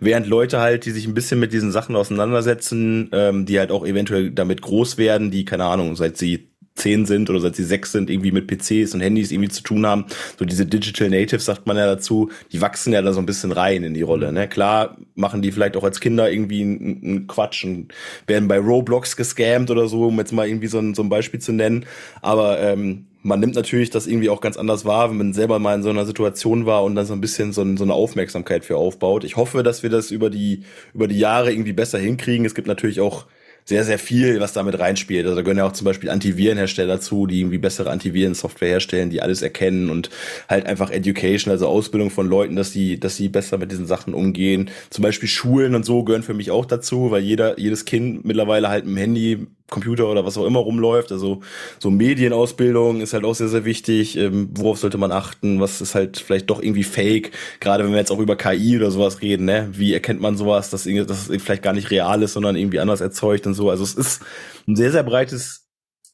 Während 0.00 0.26
Leute 0.26 0.60
halt, 0.60 0.86
die 0.86 0.90
sich 0.90 1.06
ein 1.06 1.14
bisschen 1.14 1.38
mit 1.38 1.52
diesen 1.52 1.72
Sachen 1.72 1.94
auseinandersetzen, 1.94 3.10
ähm, 3.12 3.44
die 3.44 3.58
halt 3.58 3.70
auch 3.70 3.84
eventuell 3.86 4.30
damit 4.30 4.62
groß 4.62 4.96
werden, 4.96 5.30
die, 5.30 5.44
keine 5.44 5.66
Ahnung, 5.66 5.94
seit 5.94 6.16
sie 6.16 6.49
zehn 6.74 7.06
sind 7.06 7.28
oder 7.30 7.40
seit 7.40 7.56
sie 7.56 7.64
sechs 7.64 7.92
sind, 7.92 8.10
irgendwie 8.10 8.32
mit 8.32 8.46
PCs 8.46 8.94
und 8.94 9.00
Handys 9.00 9.32
irgendwie 9.32 9.50
zu 9.50 9.62
tun 9.62 9.86
haben. 9.86 10.06
So 10.38 10.44
diese 10.44 10.66
Digital 10.66 11.10
Natives, 11.10 11.44
sagt 11.44 11.66
man 11.66 11.76
ja 11.76 11.86
dazu, 11.86 12.30
die 12.52 12.60
wachsen 12.60 12.92
ja 12.92 13.02
da 13.02 13.12
so 13.12 13.20
ein 13.20 13.26
bisschen 13.26 13.52
rein 13.52 13.84
in 13.84 13.94
die 13.94 14.02
Rolle. 14.02 14.32
Ne? 14.32 14.48
Klar 14.48 14.96
machen 15.14 15.42
die 15.42 15.52
vielleicht 15.52 15.76
auch 15.76 15.84
als 15.84 16.00
Kinder 16.00 16.30
irgendwie 16.30 16.62
einen, 16.62 17.00
einen 17.02 17.26
Quatsch 17.26 17.64
und 17.64 17.92
werden 18.26 18.48
bei 18.48 18.58
Roblox 18.58 19.16
gescammt 19.16 19.70
oder 19.70 19.88
so, 19.88 20.06
um 20.06 20.18
jetzt 20.18 20.32
mal 20.32 20.48
irgendwie 20.48 20.68
so 20.68 20.78
ein, 20.78 20.94
so 20.94 21.02
ein 21.02 21.08
Beispiel 21.08 21.40
zu 21.40 21.52
nennen. 21.52 21.86
Aber 22.22 22.60
ähm, 22.60 23.06
man 23.22 23.40
nimmt 23.40 23.54
natürlich 23.54 23.90
das 23.90 24.06
irgendwie 24.06 24.30
auch 24.30 24.40
ganz 24.40 24.56
anders 24.56 24.84
wahr, 24.84 25.10
wenn 25.10 25.18
man 25.18 25.32
selber 25.32 25.58
mal 25.58 25.74
in 25.74 25.82
so 25.82 25.90
einer 25.90 26.06
Situation 26.06 26.64
war 26.64 26.84
und 26.84 26.94
dann 26.94 27.04
so 27.04 27.12
ein 27.12 27.20
bisschen 27.20 27.52
so, 27.52 27.64
so, 27.76 27.84
eine 27.84 27.92
Aufmerksamkeit 27.92 28.64
für 28.64 28.76
aufbaut. 28.76 29.24
Ich 29.24 29.36
hoffe, 29.36 29.62
dass 29.62 29.82
wir 29.82 29.90
das 29.90 30.10
über 30.10 30.30
die, 30.30 30.62
über 30.94 31.06
die 31.06 31.18
Jahre 31.18 31.52
irgendwie 31.52 31.74
besser 31.74 31.98
hinkriegen. 31.98 32.46
Es 32.46 32.54
gibt 32.54 32.66
natürlich 32.66 33.00
auch 33.00 33.26
sehr, 33.64 33.84
sehr 33.84 33.98
viel, 33.98 34.40
was 34.40 34.52
damit 34.52 34.78
reinspielt. 34.78 35.24
Also 35.24 35.36
da 35.36 35.42
gehören 35.42 35.58
ja 35.58 35.66
auch 35.66 35.72
zum 35.72 35.84
Beispiel 35.84 36.10
Antivirenhersteller 36.10 37.00
zu, 37.00 37.26
die 37.26 37.40
irgendwie 37.40 37.58
bessere 37.58 37.90
Antivirensoftware 37.90 38.68
herstellen, 38.68 39.10
die 39.10 39.22
alles 39.22 39.42
erkennen 39.42 39.90
und 39.90 40.10
halt 40.48 40.66
einfach 40.66 40.90
Education, 40.90 41.52
also 41.52 41.66
Ausbildung 41.66 42.10
von 42.10 42.26
Leuten, 42.26 42.56
dass 42.56 42.72
die, 42.72 42.98
dass 42.98 43.16
sie 43.16 43.28
besser 43.28 43.58
mit 43.58 43.70
diesen 43.70 43.86
Sachen 43.86 44.14
umgehen. 44.14 44.70
Zum 44.90 45.02
Beispiel 45.02 45.28
Schulen 45.28 45.74
und 45.74 45.84
so 45.84 46.04
gehören 46.04 46.22
für 46.22 46.34
mich 46.34 46.50
auch 46.50 46.66
dazu, 46.66 47.10
weil 47.10 47.22
jeder, 47.22 47.58
jedes 47.58 47.84
Kind 47.84 48.24
mittlerweile 48.24 48.68
halt 48.68 48.84
dem 48.84 48.96
Handy 48.96 49.46
Computer 49.70 50.08
oder 50.08 50.24
was 50.26 50.36
auch 50.36 50.46
immer 50.46 50.60
rumläuft. 50.60 51.12
Also 51.12 51.40
so 51.78 51.90
Medienausbildung 51.90 53.00
ist 53.00 53.12
halt 53.12 53.24
auch 53.24 53.34
sehr, 53.34 53.48
sehr 53.48 53.64
wichtig. 53.64 54.16
Ähm, 54.16 54.50
worauf 54.52 54.78
sollte 54.78 54.98
man 54.98 55.12
achten? 55.12 55.60
Was 55.60 55.80
ist 55.80 55.94
halt 55.94 56.18
vielleicht 56.18 56.50
doch 56.50 56.62
irgendwie 56.62 56.84
fake? 56.84 57.32
Gerade 57.60 57.84
wenn 57.84 57.92
wir 57.92 57.98
jetzt 57.98 58.12
auch 58.12 58.18
über 58.18 58.36
KI 58.36 58.76
oder 58.76 58.90
sowas 58.90 59.22
reden, 59.22 59.46
ne? 59.46 59.68
Wie 59.72 59.94
erkennt 59.94 60.20
man 60.20 60.36
sowas, 60.36 60.70
dass, 60.70 60.84
dass 60.84 61.28
es 61.28 61.42
vielleicht 61.42 61.62
gar 61.62 61.72
nicht 61.72 61.90
real 61.90 62.22
ist, 62.22 62.34
sondern 62.34 62.56
irgendwie 62.56 62.80
anders 62.80 63.00
erzeugt 63.00 63.46
und 63.46 63.54
so. 63.54 63.70
Also 63.70 63.84
es 63.84 63.94
ist 63.94 64.22
ein 64.66 64.76
sehr, 64.76 64.92
sehr 64.92 65.02
breites 65.02 65.68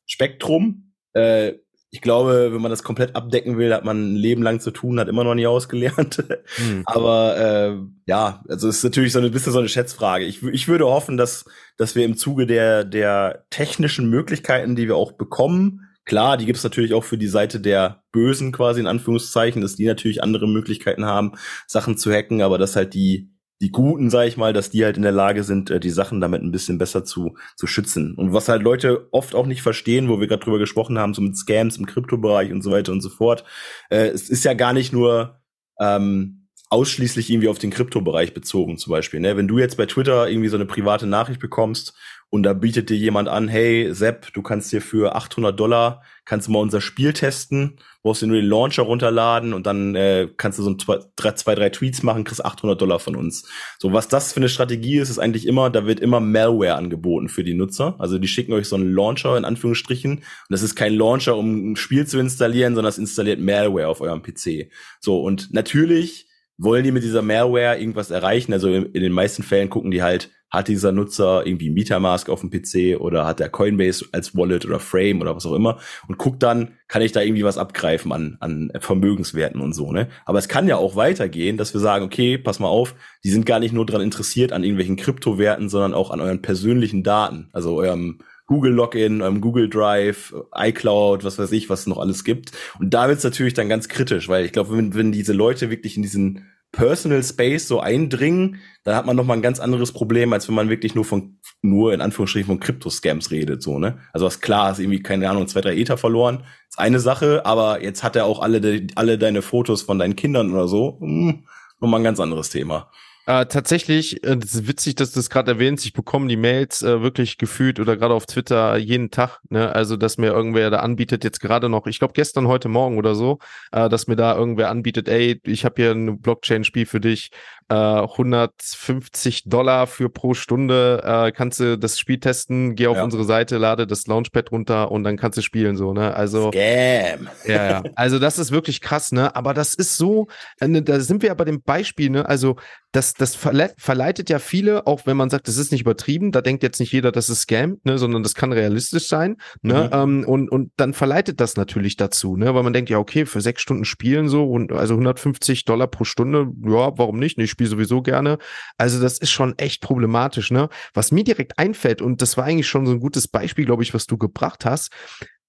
Spektrum. 0.06 0.92
Äh, 1.14 1.54
ich 1.90 2.00
glaube, 2.00 2.52
wenn 2.52 2.60
man 2.60 2.70
das 2.70 2.82
komplett 2.82 3.14
abdecken 3.14 3.58
will, 3.58 3.72
hat 3.72 3.84
man 3.84 4.12
ein 4.12 4.16
Leben 4.16 4.42
lang 4.42 4.60
zu 4.60 4.70
tun, 4.70 4.98
hat 4.98 5.08
immer 5.08 5.24
noch 5.24 5.34
nie 5.34 5.46
ausgelernt. 5.46 6.22
Hm. 6.56 6.82
Aber 6.84 7.36
äh, 7.36 7.76
ja, 8.06 8.42
also 8.48 8.68
es 8.68 8.78
ist 8.78 8.84
natürlich 8.84 9.12
so 9.12 9.20
ein 9.20 9.30
bisschen 9.30 9.52
so 9.52 9.58
eine 9.58 9.68
Schätzfrage. 9.68 10.24
Ich, 10.24 10.42
ich 10.42 10.68
würde 10.68 10.86
hoffen, 10.86 11.16
dass, 11.16 11.44
dass 11.76 11.94
wir 11.94 12.04
im 12.04 12.16
Zuge 12.16 12.46
der, 12.46 12.84
der 12.84 13.44
technischen 13.50 14.10
Möglichkeiten, 14.10 14.76
die 14.76 14.88
wir 14.88 14.96
auch 14.96 15.12
bekommen, 15.12 15.88
klar, 16.04 16.36
die 16.36 16.46
gibt 16.46 16.58
es 16.58 16.64
natürlich 16.64 16.94
auch 16.94 17.04
für 17.04 17.18
die 17.18 17.28
Seite 17.28 17.60
der 17.60 18.02
Bösen 18.12 18.52
quasi 18.52 18.80
in 18.80 18.86
Anführungszeichen, 18.86 19.60
dass 19.60 19.76
die 19.76 19.86
natürlich 19.86 20.22
andere 20.22 20.48
Möglichkeiten 20.48 21.04
haben, 21.04 21.32
Sachen 21.66 21.98
zu 21.98 22.12
hacken, 22.12 22.42
aber 22.42 22.58
dass 22.58 22.76
halt 22.76 22.94
die 22.94 23.30
die 23.60 23.70
Guten, 23.70 24.10
sag 24.10 24.26
ich 24.26 24.36
mal, 24.36 24.52
dass 24.52 24.70
die 24.70 24.84
halt 24.84 24.96
in 24.96 25.02
der 25.02 25.12
Lage 25.12 25.42
sind, 25.42 25.70
äh, 25.70 25.80
die 25.80 25.90
Sachen 25.90 26.20
damit 26.20 26.42
ein 26.42 26.52
bisschen 26.52 26.78
besser 26.78 27.04
zu, 27.04 27.36
zu 27.56 27.66
schützen. 27.66 28.14
Und 28.14 28.32
was 28.32 28.48
halt 28.48 28.62
Leute 28.62 29.08
oft 29.12 29.34
auch 29.34 29.46
nicht 29.46 29.62
verstehen, 29.62 30.08
wo 30.08 30.20
wir 30.20 30.26
gerade 30.26 30.44
drüber 30.44 30.58
gesprochen 30.58 30.98
haben, 30.98 31.14
so 31.14 31.22
mit 31.22 31.36
Scams 31.36 31.76
im 31.78 31.86
Kryptobereich 31.86 32.52
und 32.52 32.62
so 32.62 32.70
weiter 32.70 32.92
und 32.92 33.00
so 33.00 33.08
fort, 33.08 33.44
äh, 33.90 34.08
es 34.08 34.28
ist 34.28 34.44
ja 34.44 34.54
gar 34.54 34.72
nicht 34.72 34.92
nur 34.92 35.40
ähm, 35.80 36.35
ausschließlich 36.68 37.30
irgendwie 37.30 37.48
auf 37.48 37.58
den 37.58 37.70
Kryptobereich 37.70 38.34
bezogen, 38.34 38.76
zum 38.76 38.90
Beispiel. 38.90 39.20
Ne? 39.20 39.36
Wenn 39.36 39.46
du 39.46 39.58
jetzt 39.58 39.76
bei 39.76 39.86
Twitter 39.86 40.28
irgendwie 40.28 40.48
so 40.48 40.56
eine 40.56 40.66
private 40.66 41.06
Nachricht 41.06 41.40
bekommst 41.40 41.94
und 42.28 42.42
da 42.42 42.54
bietet 42.54 42.90
dir 42.90 42.96
jemand 42.96 43.28
an, 43.28 43.46
hey 43.46 43.94
Sepp, 43.94 44.32
du 44.32 44.42
kannst 44.42 44.72
dir 44.72 44.82
für 44.82 45.14
800 45.14 45.58
Dollar, 45.58 46.02
kannst 46.24 46.48
du 46.48 46.52
mal 46.52 46.58
unser 46.58 46.80
Spiel 46.80 47.12
testen, 47.12 47.78
brauchst 48.02 48.22
dir 48.22 48.26
nur 48.26 48.38
den 48.38 48.48
Launcher 48.48 48.82
runterladen 48.82 49.54
und 49.54 49.64
dann 49.64 49.94
äh, 49.94 50.28
kannst 50.36 50.58
du 50.58 50.64
so 50.64 50.70
ein, 50.70 50.78
zwei, 50.80 50.98
drei, 51.14 51.32
zwei, 51.32 51.54
drei 51.54 51.70
Tweets 51.70 52.02
machen, 52.02 52.24
kriegst 52.24 52.44
800 52.44 52.80
Dollar 52.80 52.98
von 52.98 53.14
uns. 53.14 53.48
So, 53.78 53.92
was 53.92 54.08
das 54.08 54.32
für 54.32 54.40
eine 54.40 54.48
Strategie 54.48 54.98
ist, 54.98 55.08
ist 55.08 55.20
eigentlich 55.20 55.46
immer, 55.46 55.70
da 55.70 55.86
wird 55.86 56.00
immer 56.00 56.18
Malware 56.18 56.74
angeboten 56.74 57.28
für 57.28 57.44
die 57.44 57.54
Nutzer. 57.54 57.94
Also 58.00 58.18
die 58.18 58.26
schicken 58.26 58.52
euch 58.54 58.68
so 58.68 58.74
einen 58.74 58.92
Launcher 58.92 59.36
in 59.36 59.44
Anführungsstrichen 59.44 60.16
und 60.16 60.24
das 60.48 60.64
ist 60.64 60.74
kein 60.74 60.94
Launcher, 60.94 61.36
um 61.36 61.72
ein 61.72 61.76
Spiel 61.76 62.08
zu 62.08 62.18
installieren, 62.18 62.74
sondern 62.74 62.90
es 62.90 62.98
installiert 62.98 63.38
Malware 63.38 63.86
auf 63.86 64.00
eurem 64.00 64.22
PC. 64.22 64.72
So, 64.98 65.20
und 65.20 65.52
natürlich 65.52 66.26
wollen 66.58 66.84
die 66.84 66.92
mit 66.92 67.02
dieser 67.02 67.22
Malware 67.22 67.78
irgendwas 67.78 68.10
erreichen. 68.10 68.52
Also 68.52 68.68
in, 68.68 68.86
in 68.86 69.02
den 69.02 69.12
meisten 69.12 69.42
Fällen 69.42 69.70
gucken 69.70 69.90
die 69.90 70.02
halt, 70.02 70.30
hat 70.48 70.68
dieser 70.68 70.92
Nutzer 70.92 71.44
irgendwie 71.44 71.70
Metamask 71.70 72.28
auf 72.28 72.40
dem 72.40 72.50
PC 72.50 73.00
oder 73.00 73.26
hat 73.26 73.40
der 73.40 73.48
Coinbase 73.48 74.06
als 74.12 74.36
Wallet 74.36 74.64
oder 74.64 74.78
Frame 74.78 75.20
oder 75.20 75.34
was 75.34 75.44
auch 75.44 75.54
immer 75.54 75.78
und 76.08 76.18
guckt 76.18 76.42
dann, 76.42 76.76
kann 76.88 77.02
ich 77.02 77.12
da 77.12 77.20
irgendwie 77.20 77.44
was 77.44 77.58
abgreifen 77.58 78.12
an, 78.12 78.36
an 78.40 78.72
Vermögenswerten 78.78 79.60
und 79.60 79.72
so, 79.72 79.92
ne? 79.92 80.08
Aber 80.24 80.38
es 80.38 80.48
kann 80.48 80.68
ja 80.68 80.76
auch 80.76 80.94
weitergehen, 80.94 81.56
dass 81.56 81.74
wir 81.74 81.80
sagen, 81.80 82.04
okay, 82.04 82.38
pass 82.38 82.60
mal 82.60 82.68
auf, 82.68 82.94
die 83.24 83.30
sind 83.30 83.44
gar 83.44 83.58
nicht 83.58 83.74
nur 83.74 83.86
dran 83.86 84.00
interessiert 84.00 84.52
an 84.52 84.62
irgendwelchen 84.62 84.96
Kryptowerten, 84.96 85.68
sondern 85.68 85.94
auch 85.94 86.10
an 86.10 86.20
euren 86.20 86.42
persönlichen 86.42 87.02
Daten, 87.02 87.48
also 87.52 87.74
eurem 87.74 88.20
Google 88.46 88.72
Login, 88.72 89.22
eurem 89.22 89.40
Google 89.40 89.68
Drive, 89.68 90.34
iCloud, 90.54 91.24
was 91.24 91.38
weiß 91.38 91.52
ich, 91.52 91.68
was 91.68 91.80
es 91.80 91.86
noch 91.86 91.98
alles 91.98 92.24
gibt. 92.24 92.52
Und 92.78 92.94
da 92.94 93.08
wird's 93.08 93.24
natürlich 93.24 93.54
dann 93.54 93.68
ganz 93.68 93.88
kritisch, 93.88 94.28
weil 94.28 94.44
ich 94.44 94.52
glaube, 94.52 94.76
wenn, 94.76 94.94
wenn 94.94 95.12
diese 95.12 95.32
Leute 95.32 95.70
wirklich 95.70 95.96
in 95.96 96.02
diesen 96.02 96.46
Personal 96.72 97.22
Space 97.22 97.68
so 97.68 97.80
eindringen, 97.80 98.60
dann 98.84 98.94
hat 98.96 99.06
man 99.06 99.16
noch 99.16 99.24
mal 99.24 99.34
ein 99.34 99.42
ganz 99.42 99.60
anderes 99.60 99.92
Problem, 99.92 100.32
als 100.32 100.46
wenn 100.46 100.54
man 100.54 100.68
wirklich 100.68 100.94
nur 100.94 101.04
von 101.04 101.38
nur 101.62 101.94
in 101.94 102.00
Anführungsstrichen 102.00 102.46
von 102.46 102.60
Krypto-Scams 102.60 103.30
redet, 103.30 103.62
so 103.62 103.78
ne. 103.78 103.98
Also 104.12 104.26
was 104.26 104.40
klar, 104.40 104.72
ist 104.72 104.78
irgendwie 104.78 105.02
keine 105.02 105.28
Ahnung 105.30 105.48
zwei 105.48 105.62
drei 105.62 105.76
Ether 105.76 105.96
verloren, 105.96 106.44
ist 106.68 106.78
eine 106.78 107.00
Sache, 107.00 107.46
aber 107.46 107.82
jetzt 107.82 108.02
hat 108.02 108.14
er 108.14 108.26
auch 108.26 108.40
alle 108.40 108.60
de, 108.60 108.88
alle 108.94 109.16
deine 109.16 109.42
Fotos 109.42 109.82
von 109.82 109.98
deinen 109.98 110.16
Kindern 110.16 110.52
oder 110.52 110.68
so, 110.68 110.98
hm, 111.00 111.46
noch 111.80 111.88
mal 111.88 111.98
ein 111.98 112.04
ganz 112.04 112.20
anderes 112.20 112.50
Thema. 112.50 112.90
Äh, 113.28 113.46
tatsächlich, 113.46 114.22
äh, 114.24 114.36
ist 114.38 114.68
witzig, 114.68 114.94
dass 114.94 115.10
du 115.10 115.18
das 115.18 115.30
gerade 115.30 115.50
erwähnst. 115.50 115.84
Ich 115.84 115.92
bekomme 115.92 116.28
die 116.28 116.36
Mails 116.36 116.82
äh, 116.82 117.02
wirklich 117.02 117.38
gefühlt 117.38 117.80
oder 117.80 117.96
gerade 117.96 118.14
auf 118.14 118.24
Twitter 118.26 118.76
jeden 118.76 119.10
Tag. 119.10 119.40
Ne? 119.48 119.74
Also, 119.74 119.96
dass 119.96 120.16
mir 120.16 120.28
irgendwer 120.28 120.70
da 120.70 120.78
anbietet, 120.78 121.24
jetzt 121.24 121.40
gerade 121.40 121.68
noch, 121.68 121.88
ich 121.88 121.98
glaube 121.98 122.14
gestern, 122.14 122.46
heute 122.46 122.68
Morgen 122.68 122.98
oder 122.98 123.16
so, 123.16 123.40
äh, 123.72 123.88
dass 123.88 124.06
mir 124.06 124.14
da 124.14 124.36
irgendwer 124.36 124.70
anbietet, 124.70 125.08
ey, 125.08 125.40
ich 125.44 125.64
habe 125.64 125.82
hier 125.82 125.90
ein 125.90 126.20
Blockchain-Spiel 126.20 126.86
für 126.86 127.00
dich, 127.00 127.30
äh, 127.68 127.74
150 127.74 129.44
Dollar 129.44 129.86
für 129.86 130.08
pro 130.08 130.34
Stunde, 130.34 131.02
äh, 131.04 131.32
kannst 131.32 131.60
du 131.60 131.76
das 131.76 131.98
Spiel 131.98 132.20
testen, 132.20 132.74
geh 132.74 132.86
auf 132.86 132.96
ja. 132.96 133.04
unsere 133.04 133.24
Seite, 133.24 133.58
lade 133.58 133.86
das 133.86 134.06
Launchpad 134.06 134.52
runter 134.52 134.90
und 134.92 135.04
dann 135.04 135.16
kannst 135.16 135.38
du 135.38 135.42
spielen 135.42 135.76
so, 135.76 135.92
ne? 135.92 136.14
Also 136.14 136.50
Scam. 136.52 137.28
Ja, 137.44 137.70
ja. 137.70 137.82
Also 137.94 138.18
das 138.18 138.38
ist 138.38 138.52
wirklich 138.52 138.80
krass, 138.80 139.12
ne? 139.12 139.34
Aber 139.34 139.54
das 139.54 139.74
ist 139.74 139.96
so, 139.96 140.28
äh, 140.60 140.68
ne, 140.68 140.82
da 140.82 141.00
sind 141.00 141.22
wir 141.22 141.28
ja 141.28 141.34
bei 141.34 141.44
dem 141.44 141.62
Beispiel, 141.62 142.10
ne? 142.10 142.28
Also 142.28 142.56
das, 142.96 143.12
das 143.12 143.36
verleitet 143.36 144.30
ja 144.30 144.38
viele, 144.38 144.86
auch 144.86 145.04
wenn 145.04 145.18
man 145.18 145.28
sagt, 145.28 145.48
das 145.48 145.58
ist 145.58 145.70
nicht 145.70 145.82
übertrieben, 145.82 146.32
da 146.32 146.40
denkt 146.40 146.62
jetzt 146.62 146.80
nicht 146.80 146.92
jeder, 146.92 147.12
das 147.12 147.28
ist 147.28 147.42
Scam, 147.42 147.78
ne, 147.84 147.98
sondern 147.98 148.22
das 148.22 148.34
kann 148.34 148.52
realistisch 148.52 149.06
sein, 149.06 149.36
ne, 149.60 149.90
mhm. 149.92 149.98
ähm, 149.98 150.24
und, 150.26 150.48
und 150.48 150.72
dann 150.76 150.94
verleitet 150.94 151.40
das 151.40 151.56
natürlich 151.56 151.96
dazu, 151.96 152.36
ne, 152.36 152.54
weil 152.54 152.62
man 152.62 152.72
denkt, 152.72 152.88
ja, 152.88 152.98
okay, 152.98 153.26
für 153.26 153.42
sechs 153.42 153.60
Stunden 153.60 153.84
spielen 153.84 154.28
so 154.28 154.48
und 154.50 154.72
also 154.72 154.94
150 154.94 155.66
Dollar 155.66 155.88
pro 155.88 156.04
Stunde, 156.04 156.48
ja, 156.64 156.96
warum 156.96 157.18
nicht, 157.18 157.38
ich 157.38 157.55
spiele 157.56 157.70
sowieso 157.70 158.02
gerne, 158.02 158.38
also 158.76 159.00
das 159.00 159.18
ist 159.18 159.30
schon 159.30 159.58
echt 159.58 159.80
problematisch, 159.80 160.50
ne, 160.50 160.68
was 160.92 161.10
mir 161.10 161.24
direkt 161.24 161.58
einfällt 161.58 162.02
und 162.02 162.20
das 162.20 162.36
war 162.36 162.44
eigentlich 162.44 162.68
schon 162.68 162.84
so 162.86 162.92
ein 162.92 163.00
gutes 163.00 163.28
Beispiel, 163.28 163.64
glaube 163.64 163.82
ich, 163.82 163.94
was 163.94 164.06
du 164.06 164.18
gebracht 164.18 164.64
hast, 164.64 164.92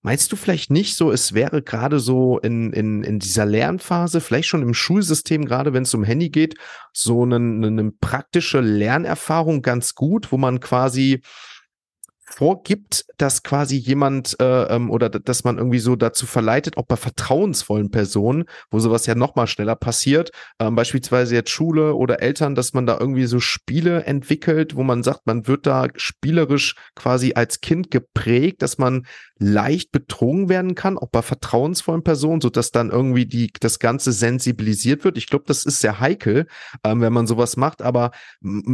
Meinst 0.04 0.32
du 0.32 0.38
vielleicht 0.38 0.70
nicht 0.70 0.96
so, 0.96 1.12
es 1.12 1.34
wäre 1.34 1.62
gerade 1.62 2.00
so 2.00 2.40
in, 2.40 2.72
in, 2.72 3.04
in 3.04 3.20
dieser 3.20 3.46
Lernphase, 3.46 4.22
vielleicht 4.22 4.48
schon 4.48 4.62
im 4.62 4.74
Schulsystem, 4.74 5.44
gerade 5.44 5.74
wenn 5.74 5.84
es 5.84 5.94
um 5.94 6.06
Handy 6.06 6.30
geht, 6.30 6.56
so 6.94 7.24
eine, 7.24 7.36
eine 7.36 7.92
praktische 7.92 8.62
Lernerfahrung 8.62 9.62
ganz 9.62 9.96
gut, 9.96 10.32
wo 10.32 10.38
man 10.38 10.62
quasi 10.62 11.22
vorgibt, 12.30 13.06
dass 13.18 13.42
quasi 13.42 13.78
jemand 13.78 14.40
äh, 14.40 14.64
ähm, 14.64 14.92
oder 14.92 15.10
dass 15.10 15.44
man 15.44 15.58
irgendwie 15.58 15.80
so 15.80 15.96
dazu 15.96 16.26
verleitet, 16.26 16.78
auch 16.78 16.86
bei 16.86 16.98
vertrauensvollen 16.98 17.90
Personen, 17.90 18.44
wo 18.70 18.80
sowas 18.80 19.06
ja 19.06 19.16
noch 19.16 19.36
mal 19.36 19.48
schneller 19.48 19.76
passiert, 19.76 20.32
ähm, 20.60 20.76
beispielsweise 20.76 21.36
jetzt 21.36 21.50
Schule 21.50 21.96
oder 21.96 22.22
Eltern, 22.22 22.54
dass 22.54 22.74
man 22.74 22.86
da 22.86 22.98
irgendwie 23.00 23.26
so 23.26 23.40
Spiele 23.40 24.04
entwickelt, 24.04 24.76
wo 24.76 24.84
man 24.84 25.04
sagt, 25.04 25.26
man 25.26 25.48
wird 25.48 25.66
da 25.66 25.88
spielerisch 25.96 26.76
quasi 26.96 27.34
als 27.34 27.62
Kind 27.62 27.92
geprägt, 27.92 28.62
dass 28.62 28.78
man 28.78 29.06
leicht 29.40 29.92
betrogen 29.92 30.50
werden 30.50 30.76
kann, 30.76 30.98
auch 30.98 31.10
bei 31.10 31.22
vertrauensvollen 31.22 32.04
Personen, 32.04 32.42
so 32.42 32.50
dass 32.50 32.72
dann 32.72 32.90
irgendwie 32.90 33.26
die 33.26 33.52
das 33.60 33.80
Ganze 33.80 34.12
sensibilisiert 34.12 35.04
wird. 35.04 35.18
Ich 35.18 35.28
glaube, 35.28 35.46
das 35.48 35.66
ist 35.66 35.80
sehr 35.80 36.00
heikel, 36.00 36.48
ähm, 36.84 37.02
wenn 37.02 37.14
man 37.14 37.28
sowas 37.28 37.58
macht. 37.58 37.82
Aber 37.82 38.12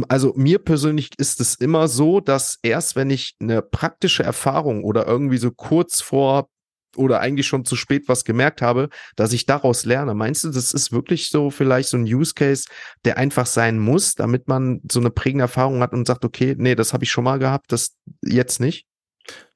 also 0.08 0.32
mir 0.36 0.58
persönlich 0.58 1.10
ist 1.18 1.40
es 1.40 1.54
immer 1.54 1.88
so, 1.88 2.20
dass 2.20 2.58
erst 2.62 2.96
wenn 2.96 3.10
ich 3.10 3.36
eine 3.44 3.62
praktische 3.62 4.22
Erfahrung 4.22 4.84
oder 4.84 5.06
irgendwie 5.06 5.38
so 5.38 5.50
kurz 5.50 6.00
vor 6.00 6.48
oder 6.96 7.20
eigentlich 7.20 7.46
schon 7.46 7.64
zu 7.64 7.74
spät 7.74 8.08
was 8.08 8.24
gemerkt 8.24 8.62
habe, 8.62 8.88
dass 9.16 9.32
ich 9.32 9.46
daraus 9.46 9.84
lerne. 9.84 10.14
Meinst 10.14 10.44
du, 10.44 10.50
das 10.50 10.72
ist 10.72 10.92
wirklich 10.92 11.28
so 11.28 11.50
vielleicht 11.50 11.88
so 11.88 11.96
ein 11.96 12.04
Use 12.04 12.34
Case, 12.34 12.66
der 13.04 13.16
einfach 13.16 13.46
sein 13.46 13.78
muss, 13.78 14.14
damit 14.14 14.46
man 14.48 14.80
so 14.90 15.00
eine 15.00 15.10
prägende 15.10 15.42
Erfahrung 15.42 15.80
hat 15.80 15.92
und 15.92 16.06
sagt, 16.06 16.24
okay, 16.24 16.54
nee, 16.56 16.74
das 16.74 16.92
habe 16.92 17.04
ich 17.04 17.10
schon 17.10 17.24
mal 17.24 17.38
gehabt, 17.38 17.72
das 17.72 17.96
jetzt 18.22 18.60
nicht? 18.60 18.86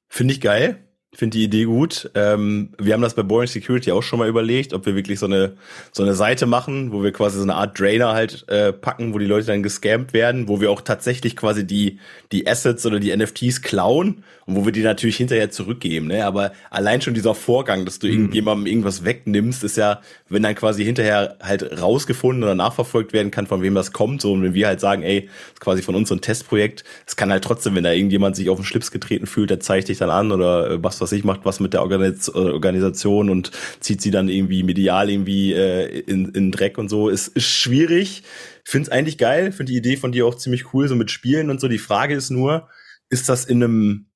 Finde 0.08 0.34
ich 0.34 0.40
geil 0.40 0.87
finde 1.18 1.36
die 1.36 1.44
Idee 1.44 1.64
gut. 1.64 2.08
Ähm, 2.14 2.68
wir 2.78 2.94
haben 2.94 3.02
das 3.02 3.14
bei 3.14 3.24
Boring 3.24 3.48
Security 3.48 3.90
auch 3.90 4.04
schon 4.04 4.20
mal 4.20 4.28
überlegt, 4.28 4.72
ob 4.72 4.86
wir 4.86 4.94
wirklich 4.94 5.18
so 5.18 5.26
eine 5.26 5.54
so 5.90 6.04
eine 6.04 6.14
Seite 6.14 6.46
machen, 6.46 6.92
wo 6.92 7.02
wir 7.02 7.10
quasi 7.10 7.38
so 7.38 7.42
eine 7.42 7.56
Art 7.56 7.78
Drainer 7.78 8.12
halt 8.12 8.48
äh, 8.48 8.72
packen, 8.72 9.12
wo 9.12 9.18
die 9.18 9.26
Leute 9.26 9.48
dann 9.48 9.64
gescampt 9.64 10.12
werden, 10.12 10.46
wo 10.46 10.60
wir 10.60 10.70
auch 10.70 10.80
tatsächlich 10.80 11.34
quasi 11.34 11.66
die 11.66 11.98
die 12.30 12.46
Assets 12.46 12.86
oder 12.86 13.00
die 13.00 13.14
NFTs 13.16 13.62
klauen 13.62 14.22
und 14.46 14.54
wo 14.54 14.64
wir 14.64 14.70
die 14.70 14.82
natürlich 14.82 15.16
hinterher 15.16 15.50
zurückgeben. 15.50 16.06
Ne? 16.06 16.24
Aber 16.24 16.52
allein 16.70 17.02
schon 17.02 17.14
dieser 17.14 17.34
Vorgang, 17.34 17.84
dass 17.84 17.98
du 17.98 18.06
mhm. 18.06 18.12
irgendjemandem 18.12 18.66
irgendwas 18.66 19.04
wegnimmst, 19.04 19.64
ist 19.64 19.76
ja, 19.76 20.00
wenn 20.28 20.44
dann 20.44 20.54
quasi 20.54 20.84
hinterher 20.84 21.36
halt 21.42 21.82
rausgefunden 21.82 22.44
oder 22.44 22.54
nachverfolgt 22.54 23.12
werden 23.12 23.32
kann, 23.32 23.48
von 23.48 23.60
wem 23.60 23.74
das 23.74 23.92
kommt. 23.92 24.22
So 24.22 24.32
und 24.32 24.44
wenn 24.44 24.54
wir 24.54 24.68
halt 24.68 24.78
sagen, 24.78 25.02
ey, 25.02 25.22
das 25.22 25.54
ist 25.54 25.60
quasi 25.60 25.82
von 25.82 25.96
uns 25.96 26.10
so 26.10 26.14
ein 26.14 26.20
Testprojekt, 26.20 26.84
es 27.06 27.16
kann 27.16 27.32
halt 27.32 27.42
trotzdem, 27.42 27.74
wenn 27.74 27.84
da 27.84 27.90
irgendjemand 27.90 28.36
sich 28.36 28.48
auf 28.50 28.58
den 28.58 28.64
Schlips 28.64 28.92
getreten 28.92 29.26
fühlt, 29.26 29.50
der 29.50 29.58
zeigt 29.58 29.88
dich 29.88 29.98
dann 29.98 30.10
an 30.10 30.30
oder 30.30 30.70
äh, 30.70 30.82
was 30.82 31.00
was 31.00 31.07
ich, 31.12 31.24
macht 31.24 31.44
was 31.44 31.60
mit 31.60 31.72
der 31.72 31.82
Organis 31.82 32.28
äh, 32.28 32.32
Organisation 32.32 33.30
und 33.30 33.50
zieht 33.80 34.00
sie 34.00 34.10
dann 34.10 34.28
irgendwie 34.28 34.62
medial 34.62 35.10
irgendwie 35.10 35.52
äh, 35.52 36.00
in, 36.00 36.26
in 36.30 36.52
Dreck 36.52 36.78
und 36.78 36.88
so. 36.88 37.08
Ist, 37.08 37.28
ist 37.28 37.48
schwierig. 37.48 38.22
Finde 38.64 38.88
es 38.88 38.92
eigentlich 38.92 39.18
geil, 39.18 39.52
finde 39.52 39.72
die 39.72 39.78
Idee 39.78 39.96
von 39.96 40.12
dir 40.12 40.26
auch 40.26 40.34
ziemlich 40.34 40.72
cool, 40.74 40.88
so 40.88 40.96
mit 40.96 41.10
Spielen 41.10 41.50
und 41.50 41.60
so. 41.60 41.68
Die 41.68 41.78
Frage 41.78 42.14
ist 42.14 42.30
nur, 42.30 42.68
ist 43.10 43.28
das 43.28 43.44
in 43.44 43.62
einem 43.62 44.08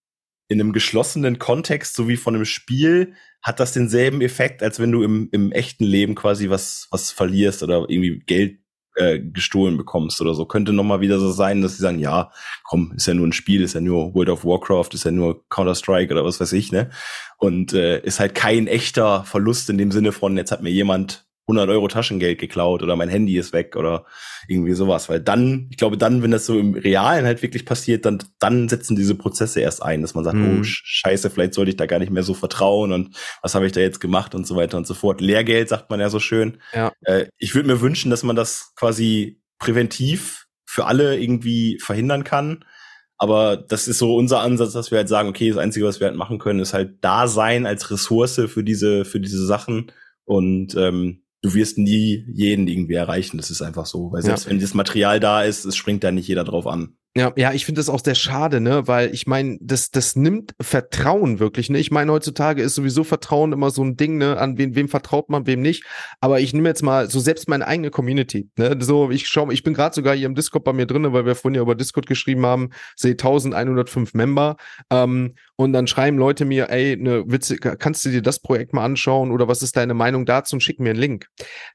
in 0.48 0.61
einem 0.61 0.72
geschlossenen 0.72 1.38
Kontext, 1.38 1.94
so 1.94 2.09
wie 2.09 2.16
von 2.16 2.35
einem 2.35 2.44
Spiel, 2.44 3.14
hat 3.42 3.59
das 3.59 3.72
denselben 3.72 4.20
Effekt, 4.20 4.62
als 4.62 4.78
wenn 4.78 4.92
du 4.92 5.02
im, 5.02 5.28
im 5.33 5.50
echten 5.50 5.85
Leben 5.85 6.14
quasi 6.14 6.48
was, 6.50 6.88
was 6.90 7.11
verlierst 7.11 7.62
oder 7.62 7.87
irgendwie 7.88 8.20
Geld 8.20 8.59
äh, 8.96 9.18
gestohlen 9.18 9.76
bekommst 9.76 10.20
oder 10.20 10.35
so. 10.35 10.46
Könnte 10.46 10.72
noch 10.72 10.85
mal 10.85 11.00
wieder 11.00 11.18
so 11.18 11.33
sein, 11.33 11.62
dass 11.62 11.76
sie 11.76 11.83
sagen, 11.83 11.98
ja, 11.98 12.31
komm, 12.64 12.92
ist 12.96 13.07
ja 13.07 13.14
nur 13.14 13.26
ein 13.26 13.33
Spiel, 13.33 13.62
ist 13.62 13.74
ja 13.74 13.81
nur 13.81 14.14
World 14.14 14.28
of 14.28 14.44
Warcraft, 14.44 14.88
ist 14.92 15.05
ja 15.05 15.11
nur 15.11 15.48
Counter-Strike 15.48 16.12
oder 16.12 16.24
was 16.24 16.40
weiß 16.40 16.52
ich, 16.52 16.72
ne? 16.72 16.90
Und 17.38 17.72
äh, 17.72 18.00
ist 18.00 18.20
halt 18.20 18.35
kein 18.35 18.66
echter 18.66 19.24
Verlust 19.24 19.70
in 19.70 19.78
dem 19.78 19.92
Sinne 19.92 20.12
von, 20.12 20.37
jetzt 20.37 20.52
hat 20.52 20.62
mir 20.62 20.70
jemand 20.70 21.26
100 21.48 21.68
Euro 21.70 21.88
Taschengeld 21.88 22.38
geklaut 22.38 22.83
oder 22.83 22.94
mein 22.94 23.09
Handy 23.09 23.37
ist 23.37 23.52
weg 23.52 23.74
oder 23.76 24.07
irgendwie 24.46 24.74
sowas. 24.74 25.09
Weil 25.09 25.20
dann, 25.20 25.66
ich 25.70 25.76
glaube, 25.76 25.98
dann, 25.98 26.22
wenn 26.22 26.31
das 26.31 26.46
so 26.46 26.59
im 26.59 26.74
Realen 26.74 27.26
halt 27.26 27.42
wirklich 27.42 27.66
passiert, 27.66 28.05
dann, 28.05 28.22
dann 28.38 28.68
setzen 28.68 28.94
diese 28.94 29.16
Prozesse 29.16 29.61
erst 29.61 29.83
ein, 29.83 30.02
dass 30.02 30.14
man 30.14 30.24
sagt, 30.24 30.37
mhm. 30.37 30.61
oh 30.61 30.62
Scheiße, 30.62 31.31
vielleicht 31.31 31.55
sollte 31.55 31.70
ich 31.70 31.76
da 31.76 31.87
gar 31.87 31.98
nicht 31.98 32.12
mehr 32.12 32.22
so 32.22 32.35
vertrauen 32.35 32.92
und 32.92 33.16
was 33.42 33.55
habe 33.55 33.66
ich 33.66 33.72
da 33.72 33.81
jetzt 33.81 34.00
gemacht 34.00 34.35
und 34.35 34.46
so 34.46 34.55
weiter 34.55 34.76
und 34.76 34.87
so 34.87 34.94
fort. 34.94 35.20
Lehrgeld 35.20 35.68
sagt 35.68 35.90
man 35.90 35.98
ja 35.98 36.11
so 36.11 36.20
schön. 36.20 36.59
Ja. 36.72 36.92
Äh, 37.02 37.26
ich 37.38 37.55
würde 37.55 37.68
mir 37.68 37.81
wünschen, 37.81 38.11
dass 38.11 38.22
man 38.22 38.37
das 38.37 38.72
quasi 38.76 39.40
präventiv 39.59 40.46
für 40.64 40.87
alle 40.87 41.18
irgendwie 41.18 41.78
verhindern 41.81 42.24
kann. 42.24 42.64
Aber 43.18 43.57
das 43.57 43.88
ist 43.88 43.98
so 43.98 44.16
unser 44.16 44.40
Ansatz, 44.40 44.72
dass 44.72 44.90
wir 44.90 44.98
halt 44.98 45.09
sagen, 45.09 45.28
okay, 45.28 45.48
das 45.48 45.59
Einzige, 45.59 45.87
was 45.87 46.00
wir 46.00 46.09
halt 46.09 46.16
machen 46.16 46.38
können, 46.38 46.61
ist 46.61 46.74
halt 46.74 46.96
da 47.02 47.28
sein 47.28 47.66
als 47.66 47.90
Ressource 47.90 48.40
für 48.48 48.64
diese, 48.64 49.05
für 49.05 49.20
diese 49.20 49.44
Sachen. 49.44 49.92
Und 50.24 50.74
ähm, 50.76 51.22
du 51.42 51.55
wirst 51.55 51.76
nie 51.76 52.24
jeden 52.33 52.68
irgendwie 52.68 52.94
erreichen. 52.94 53.37
Das 53.37 53.50
ist 53.50 53.62
einfach 53.62 53.87
so. 53.87 54.12
Weil 54.12 54.22
selbst 54.22 54.44
ja. 54.44 54.50
wenn 54.50 54.61
das 54.61 54.74
Material 54.74 55.20
da 55.20 55.42
ist, 55.42 55.64
es 55.64 55.76
springt 55.76 56.05
da 56.05 56.12
nicht 56.12 56.28
jeder 56.28 56.44
drauf 56.44 56.66
an. 56.66 56.96
Ja, 57.14 57.31
ja, 57.37 57.52
ich 57.52 57.66
finde 57.66 57.78
das 57.78 57.90
auch 57.90 58.00
sehr 58.02 58.14
schade, 58.14 58.59
ne, 58.59 58.88
weil 58.88 59.12
ich 59.12 59.26
meine, 59.26 59.59
das, 59.61 59.90
das 59.90 60.16
nimmt 60.16 60.55
Vertrauen 60.59 61.40
wirklich, 61.40 61.68
ne. 61.68 61.78
Ich 61.78 61.90
meine, 61.90 62.11
heutzutage 62.11 62.62
ist 62.62 62.74
sowieso 62.74 63.05
Vertrauen 63.05 63.52
immer 63.52 63.70
so 63.70 63.85
ein 63.85 63.98
Ding, 63.98 64.16
ne, 64.16 64.38
an 64.38 64.57
wen, 64.57 64.74
wem 64.74 64.88
vertraut 64.88 65.28
man, 65.28 65.46
wem 65.46 65.61
nicht. 65.61 65.85
Aber 66.22 66.40
ich 66.40 66.55
nehme 66.55 66.70
jetzt 66.70 66.83
mal 66.83 67.11
so 67.11 67.20
selbst 67.20 67.50
meine 67.50 67.66
eigene 67.66 67.90
Community, 67.90 68.48
ne. 68.57 68.78
So, 68.81 69.11
ich 69.11 69.28
schau, 69.28 69.50
ich 69.50 69.62
bin 69.62 69.74
gerade 69.74 69.94
sogar 69.94 70.16
hier 70.16 70.24
im 70.24 70.35
Discord 70.35 70.64
bei 70.64 70.72
mir 70.72 70.87
drinne, 70.87 71.12
weil 71.12 71.26
wir 71.26 71.35
vorhin 71.35 71.57
ja 71.57 71.61
über 71.61 71.74
Discord 71.74 72.07
geschrieben 72.07 72.46
haben, 72.46 72.70
sehe 72.96 73.12
1105 73.12 74.14
Member. 74.14 74.57
Ähm, 74.88 75.35
und 75.57 75.73
dann 75.73 75.87
schreiben 75.87 76.19
Leute 76.19 76.45
mir, 76.45 76.71
ey, 76.71 76.97
ne, 76.97 77.25
Witze, 77.27 77.57
kannst 77.57 78.05
du 78.05 78.11
dir 78.11 78.23
das 78.23 78.41
Projekt 78.41 78.73
mal 78.73 78.85
anschauen 78.85 79.31
oder 79.31 79.49
was 79.49 79.62
ist 79.62 79.77
deine 79.77 79.95
Meinung 79.95 80.25
dazu 80.25 80.57
und 80.57 80.61
schick 80.61 80.81
mir 80.81 80.91
einen 80.91 80.99
Link. 80.99 81.27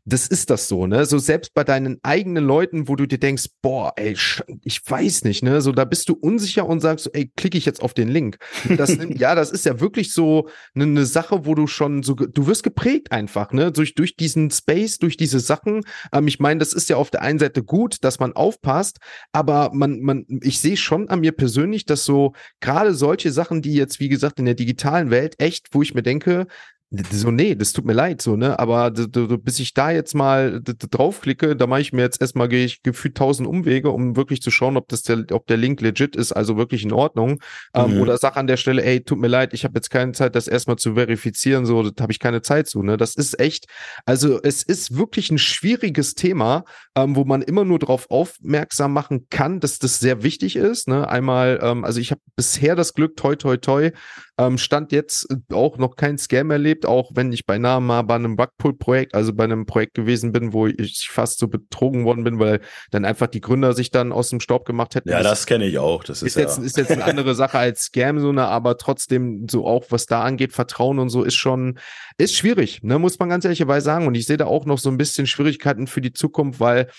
Das 0.03 0.27
ist 0.27 0.49
das 0.49 0.67
so, 0.67 0.87
ne? 0.87 1.05
So 1.05 1.19
selbst 1.19 1.53
bei 1.53 1.63
deinen 1.63 1.99
eigenen 2.03 2.43
Leuten, 2.43 2.87
wo 2.87 2.95
du 2.95 3.05
dir 3.05 3.19
denkst, 3.19 3.45
boah, 3.61 3.93
ey, 3.95 4.17
ich 4.63 4.81
weiß 4.85 5.23
nicht, 5.23 5.43
ne? 5.43 5.61
So, 5.61 5.71
da 5.71 5.85
bist 5.85 6.09
du 6.09 6.13
unsicher 6.13 6.67
und 6.67 6.79
sagst, 6.79 7.09
ey, 7.13 7.31
klicke 7.35 7.57
ich 7.57 7.65
jetzt 7.65 7.81
auf 7.81 7.93
den 7.93 8.07
Link. 8.07 8.37
Das, 8.77 8.97
ja, 9.09 9.35
das 9.35 9.51
ist 9.51 9.65
ja 9.65 9.79
wirklich 9.79 10.11
so 10.11 10.49
eine, 10.73 10.85
eine 10.85 11.05
Sache, 11.05 11.45
wo 11.45 11.53
du 11.55 11.67
schon 11.67 12.03
so, 12.03 12.15
du 12.15 12.47
wirst 12.47 12.63
geprägt 12.63 13.11
einfach, 13.11 13.51
ne? 13.51 13.71
Durch, 13.71 13.95
durch 13.95 14.15
diesen 14.15 14.49
Space, 14.49 14.97
durch 14.97 15.17
diese 15.17 15.39
Sachen. 15.39 15.81
Ähm, 16.11 16.27
ich 16.27 16.39
meine, 16.39 16.59
das 16.59 16.73
ist 16.73 16.89
ja 16.89 16.97
auf 16.97 17.11
der 17.11 17.21
einen 17.21 17.39
Seite 17.39 17.63
gut, 17.63 18.03
dass 18.03 18.19
man 18.19 18.33
aufpasst, 18.33 18.97
aber 19.31 19.71
man, 19.73 20.01
man, 20.01 20.25
ich 20.41 20.59
sehe 20.59 20.77
schon 20.77 21.09
an 21.09 21.19
mir 21.19 21.31
persönlich, 21.31 21.85
dass 21.85 22.05
so 22.05 22.33
gerade 22.59 22.93
solche 22.93 23.31
Sachen, 23.31 23.61
die 23.61 23.66
jetzt, 23.73 23.99
wie 23.99 24.09
gesagt, 24.09 24.39
in 24.39 24.45
der 24.45 24.55
digitalen 24.55 25.09
Welt 25.09 25.35
echt, 25.39 25.67
wo 25.71 25.81
ich 25.81 25.93
mir 25.93 26.03
denke, 26.03 26.47
so, 26.89 27.31
nee, 27.31 27.53
das 27.53 27.73
tut 27.73 27.83
mir 27.83 27.93
leid, 27.93 28.21
so, 28.21 28.37
ne? 28.37 28.57
Aber 28.59 28.91
bis 28.91 29.59
ich 29.59 29.73
da 29.73 29.91
jetzt 29.91 30.15
mal 30.15 30.61
draufklicke, 30.63 31.57
da 31.57 31.67
mache 31.67 31.81
ich 31.81 31.91
mir 31.91 32.01
jetzt 32.01 32.21
erstmal 32.21 32.47
gehe 32.47 32.63
ich 32.63 32.81
gefühlt 32.81 33.15
tausend 33.15 33.47
Umwege, 33.47 33.91
um 33.91 34.15
wirklich 34.15 34.41
zu 34.41 34.51
schauen, 34.51 34.77
ob 34.77 34.87
das 34.87 35.03
der, 35.03 35.25
ob 35.31 35.47
der 35.47 35.57
Link 35.57 35.81
legit 35.81 36.15
ist, 36.15 36.31
also 36.31 36.55
wirklich 36.55 36.83
in 36.83 36.93
Ordnung. 36.93 37.41
Ähm, 37.73 37.95
mhm. 37.95 38.01
oder 38.01 38.17
sag 38.17 38.37
an 38.37 38.47
der 38.47 38.55
Stelle, 38.55 38.83
ey, 38.83 39.03
tut 39.03 39.19
mir 39.19 39.27
leid, 39.27 39.53
ich 39.53 39.65
habe 39.65 39.73
jetzt 39.75 39.89
keine 39.89 40.13
Zeit, 40.13 40.35
das 40.35 40.47
erstmal 40.47 40.77
zu 40.77 40.93
verifizieren, 40.93 41.65
so, 41.65 41.83
das 41.83 42.01
habe 42.01 42.13
ich 42.13 42.19
keine 42.19 42.41
Zeit 42.41 42.67
zu, 42.67 42.81
ne? 42.81 42.95
Das 42.95 43.15
ist 43.15 43.37
echt, 43.37 43.65
also 44.05 44.41
es 44.41 44.63
ist 44.63 44.97
wirklich 44.97 45.29
ein 45.29 45.39
schwieriges 45.39 46.15
Thema, 46.15 46.63
ähm, 46.95 47.17
wo 47.17 47.25
man 47.25 47.41
immer 47.41 47.65
nur 47.65 47.79
darauf 47.79 48.09
aufmerksam 48.09 48.93
machen 48.93 49.27
kann, 49.29 49.59
dass 49.59 49.79
das 49.79 49.99
sehr 49.99 50.23
wichtig 50.23 50.55
ist. 50.55 50.87
Ne? 50.87 51.07
Einmal, 51.07 51.59
ähm, 51.61 51.83
also 51.83 51.99
ich 51.99 52.11
habe 52.11 52.21
bisher 52.35 52.75
das 52.75 52.93
Glück, 52.93 53.17
toi 53.17 53.35
toi 53.35 53.57
toi, 53.57 53.91
Ähm, 54.39 54.57
stand 54.57 54.91
jetzt 54.91 55.27
auch 55.51 55.77
noch 55.77 55.95
kein 55.95 56.17
Scam 56.17 56.51
erlebt, 56.51 56.85
auch 56.85 57.11
wenn 57.15 57.31
ich 57.31 57.45
beinahe 57.45 57.81
mal 57.81 58.03
bei 58.03 58.15
einem 58.15 58.39
Rugpull-Projekt, 58.39 59.15
also 59.15 59.33
bei 59.33 59.45
einem 59.45 59.65
Projekt 59.65 59.95
gewesen 59.95 60.31
bin, 60.31 60.53
wo 60.53 60.67
ich 60.67 61.09
fast 61.09 61.39
so 61.39 61.47
betrogen 61.47 62.05
worden 62.05 62.23
bin, 62.23 62.39
weil 62.39 62.61
dann 62.91 63.03
einfach 63.03 63.27
die 63.27 63.41
Gründer 63.41 63.73
sich 63.73 63.89
dann 63.89 64.11
aus 64.11 64.29
dem 64.29 64.39
Staub 64.39 64.65
gemacht 64.65 64.93
hätten. 64.93 65.09
Ja, 65.09 65.23
das 65.23 65.47
kenne 65.47 65.65
ich 65.65 65.79
auch. 65.79 66.03
Das 66.03 66.21
ist, 66.21 66.29
ist 66.29 66.35
jetzt, 66.35 66.57
ja. 66.59 66.63
ist 66.63 66.77
jetzt 66.77 66.91
eine 66.91 67.03
andere 67.03 67.33
Sache 67.33 67.57
als 67.57 67.85
Scam, 67.85 68.19
so 68.19 68.29
eine, 68.29 68.47
aber 68.47 68.77
trotzdem 68.77 69.47
so 69.49 69.65
auch, 69.65 69.85
was 69.89 70.05
da 70.05 70.21
angeht, 70.23 70.53
Vertrauen 70.53 70.99
und 70.99 71.09
so 71.09 71.23
ist 71.23 71.35
schon, 71.35 71.79
ist 72.17 72.35
schwierig, 72.35 72.83
ne, 72.83 72.99
muss 72.99 73.17
man 73.17 73.29
ganz 73.29 73.43
ehrlicherweise 73.43 73.85
sagen. 73.85 74.07
Und 74.07 74.15
ich 74.15 74.27
sehe 74.27 74.37
da 74.37 74.45
auch 74.45 74.65
noch 74.65 74.77
so 74.77 74.89
ein 74.89 74.97
bisschen 74.97 75.25
Schwierigkeiten 75.25 75.87
für 75.87 76.01
die 76.01 76.13
Zukunft, 76.13 76.59
weil 76.59 76.89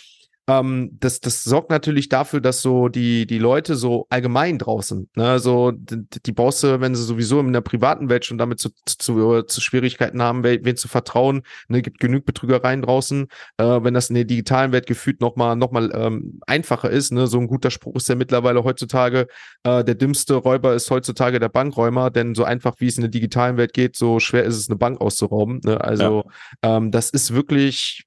ähm, 0.48 0.96
das, 0.98 1.20
das 1.20 1.44
sorgt 1.44 1.70
natürlich 1.70 2.08
dafür, 2.08 2.40
dass 2.40 2.62
so 2.62 2.88
die, 2.88 3.26
die 3.26 3.38
Leute 3.38 3.76
so 3.76 4.06
allgemein 4.08 4.58
draußen, 4.58 5.10
ne, 5.14 5.38
so 5.38 5.72
die, 5.72 6.06
die 6.24 6.32
du, 6.32 6.80
wenn 6.80 6.94
sie 6.94 7.04
sowieso 7.04 7.38
in 7.40 7.52
der 7.52 7.60
privaten 7.60 8.08
Welt 8.08 8.24
schon 8.24 8.38
damit 8.38 8.58
zu, 8.58 8.70
zu, 8.86 9.42
zu 9.42 9.60
Schwierigkeiten 9.60 10.22
haben, 10.22 10.42
wen, 10.42 10.64
wen 10.64 10.76
zu 10.76 10.88
vertrauen, 10.88 11.42
ne, 11.68 11.82
gibt 11.82 12.00
genug 12.00 12.24
Betrügereien 12.24 12.80
draußen, 12.80 13.28
äh, 13.58 13.64
wenn 13.64 13.92
das 13.92 14.08
in 14.08 14.14
der 14.14 14.24
digitalen 14.24 14.72
Welt 14.72 14.86
gefühlt 14.86 15.20
nochmal 15.20 15.54
noch 15.54 15.70
mal, 15.70 15.92
ähm, 15.94 16.40
einfacher 16.46 16.88
ist, 16.90 17.12
ne, 17.12 17.26
so 17.26 17.38
ein 17.38 17.46
guter 17.46 17.70
Spruch 17.70 17.96
ist 17.96 18.08
ja 18.08 18.14
mittlerweile 18.14 18.64
heutzutage, 18.64 19.26
äh, 19.64 19.84
der 19.84 19.94
dümmste 19.96 20.34
Räuber 20.34 20.74
ist 20.74 20.90
heutzutage 20.90 21.40
der 21.40 21.50
Bankräumer, 21.50 22.10
denn 22.10 22.34
so 22.34 22.44
einfach 22.44 22.76
wie 22.78 22.86
es 22.86 22.96
in 22.96 23.02
der 23.02 23.10
digitalen 23.10 23.58
Welt 23.58 23.74
geht, 23.74 23.96
so 23.96 24.18
schwer 24.18 24.44
ist 24.44 24.56
es, 24.56 24.70
eine 24.70 24.78
Bank 24.78 25.00
auszurauben, 25.02 25.60
ne, 25.62 25.78
also 25.78 26.24
ja. 26.64 26.76
ähm, 26.78 26.90
das 26.90 27.10
ist 27.10 27.34
wirklich 27.34 28.06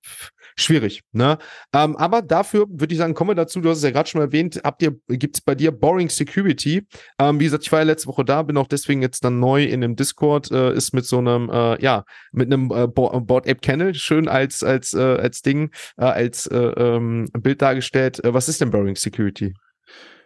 schwierig. 0.61 1.01
Ne? 1.11 1.37
Ähm, 1.73 1.95
aber 1.97 2.21
dafür 2.21 2.65
würde 2.69 2.93
ich 2.93 2.97
sagen, 2.97 3.13
kommen 3.13 3.31
wir 3.31 3.35
dazu. 3.35 3.61
Du 3.61 3.69
hast 3.69 3.77
es 3.77 3.83
ja 3.83 3.91
gerade 3.91 4.09
schon 4.09 4.21
erwähnt. 4.21 4.61
Habt 4.63 4.81
ihr, 4.81 4.95
gibt 5.07 5.37
es 5.37 5.41
bei 5.41 5.55
dir 5.55 5.71
Boring 5.71 6.09
Security? 6.09 6.87
Ähm, 7.19 7.39
wie 7.39 7.45
gesagt, 7.45 7.63
ich 7.63 7.71
war 7.71 7.79
ja 7.79 7.85
letzte 7.85 8.07
Woche 8.07 8.25
da, 8.25 8.41
bin 8.43 8.57
auch 8.57 8.67
deswegen 8.67 9.01
jetzt 9.01 9.23
dann 9.23 9.39
neu 9.39 9.63
in 9.63 9.81
dem 9.81 9.95
Discord. 9.95 10.51
Äh, 10.51 10.73
ist 10.73 10.93
mit 10.93 11.05
so 11.05 11.17
einem, 11.17 11.49
äh, 11.49 11.81
ja, 11.81 12.03
mit 12.31 12.51
einem 12.51 12.71
äh, 12.71 12.87
Board 12.87 13.47
Ape 13.47 13.55
Kennel 13.55 13.93
schön 13.95 14.27
als 14.27 14.63
als 14.63 14.93
äh, 14.93 14.99
als 14.99 15.41
Ding, 15.41 15.71
äh, 15.97 16.05
als 16.05 16.47
äh, 16.47 16.57
ähm, 16.57 17.27
Bild 17.33 17.61
dargestellt. 17.61 18.23
Äh, 18.23 18.33
was 18.33 18.49
ist 18.49 18.61
denn 18.61 18.71
Boring 18.71 18.95
Security? 18.95 19.53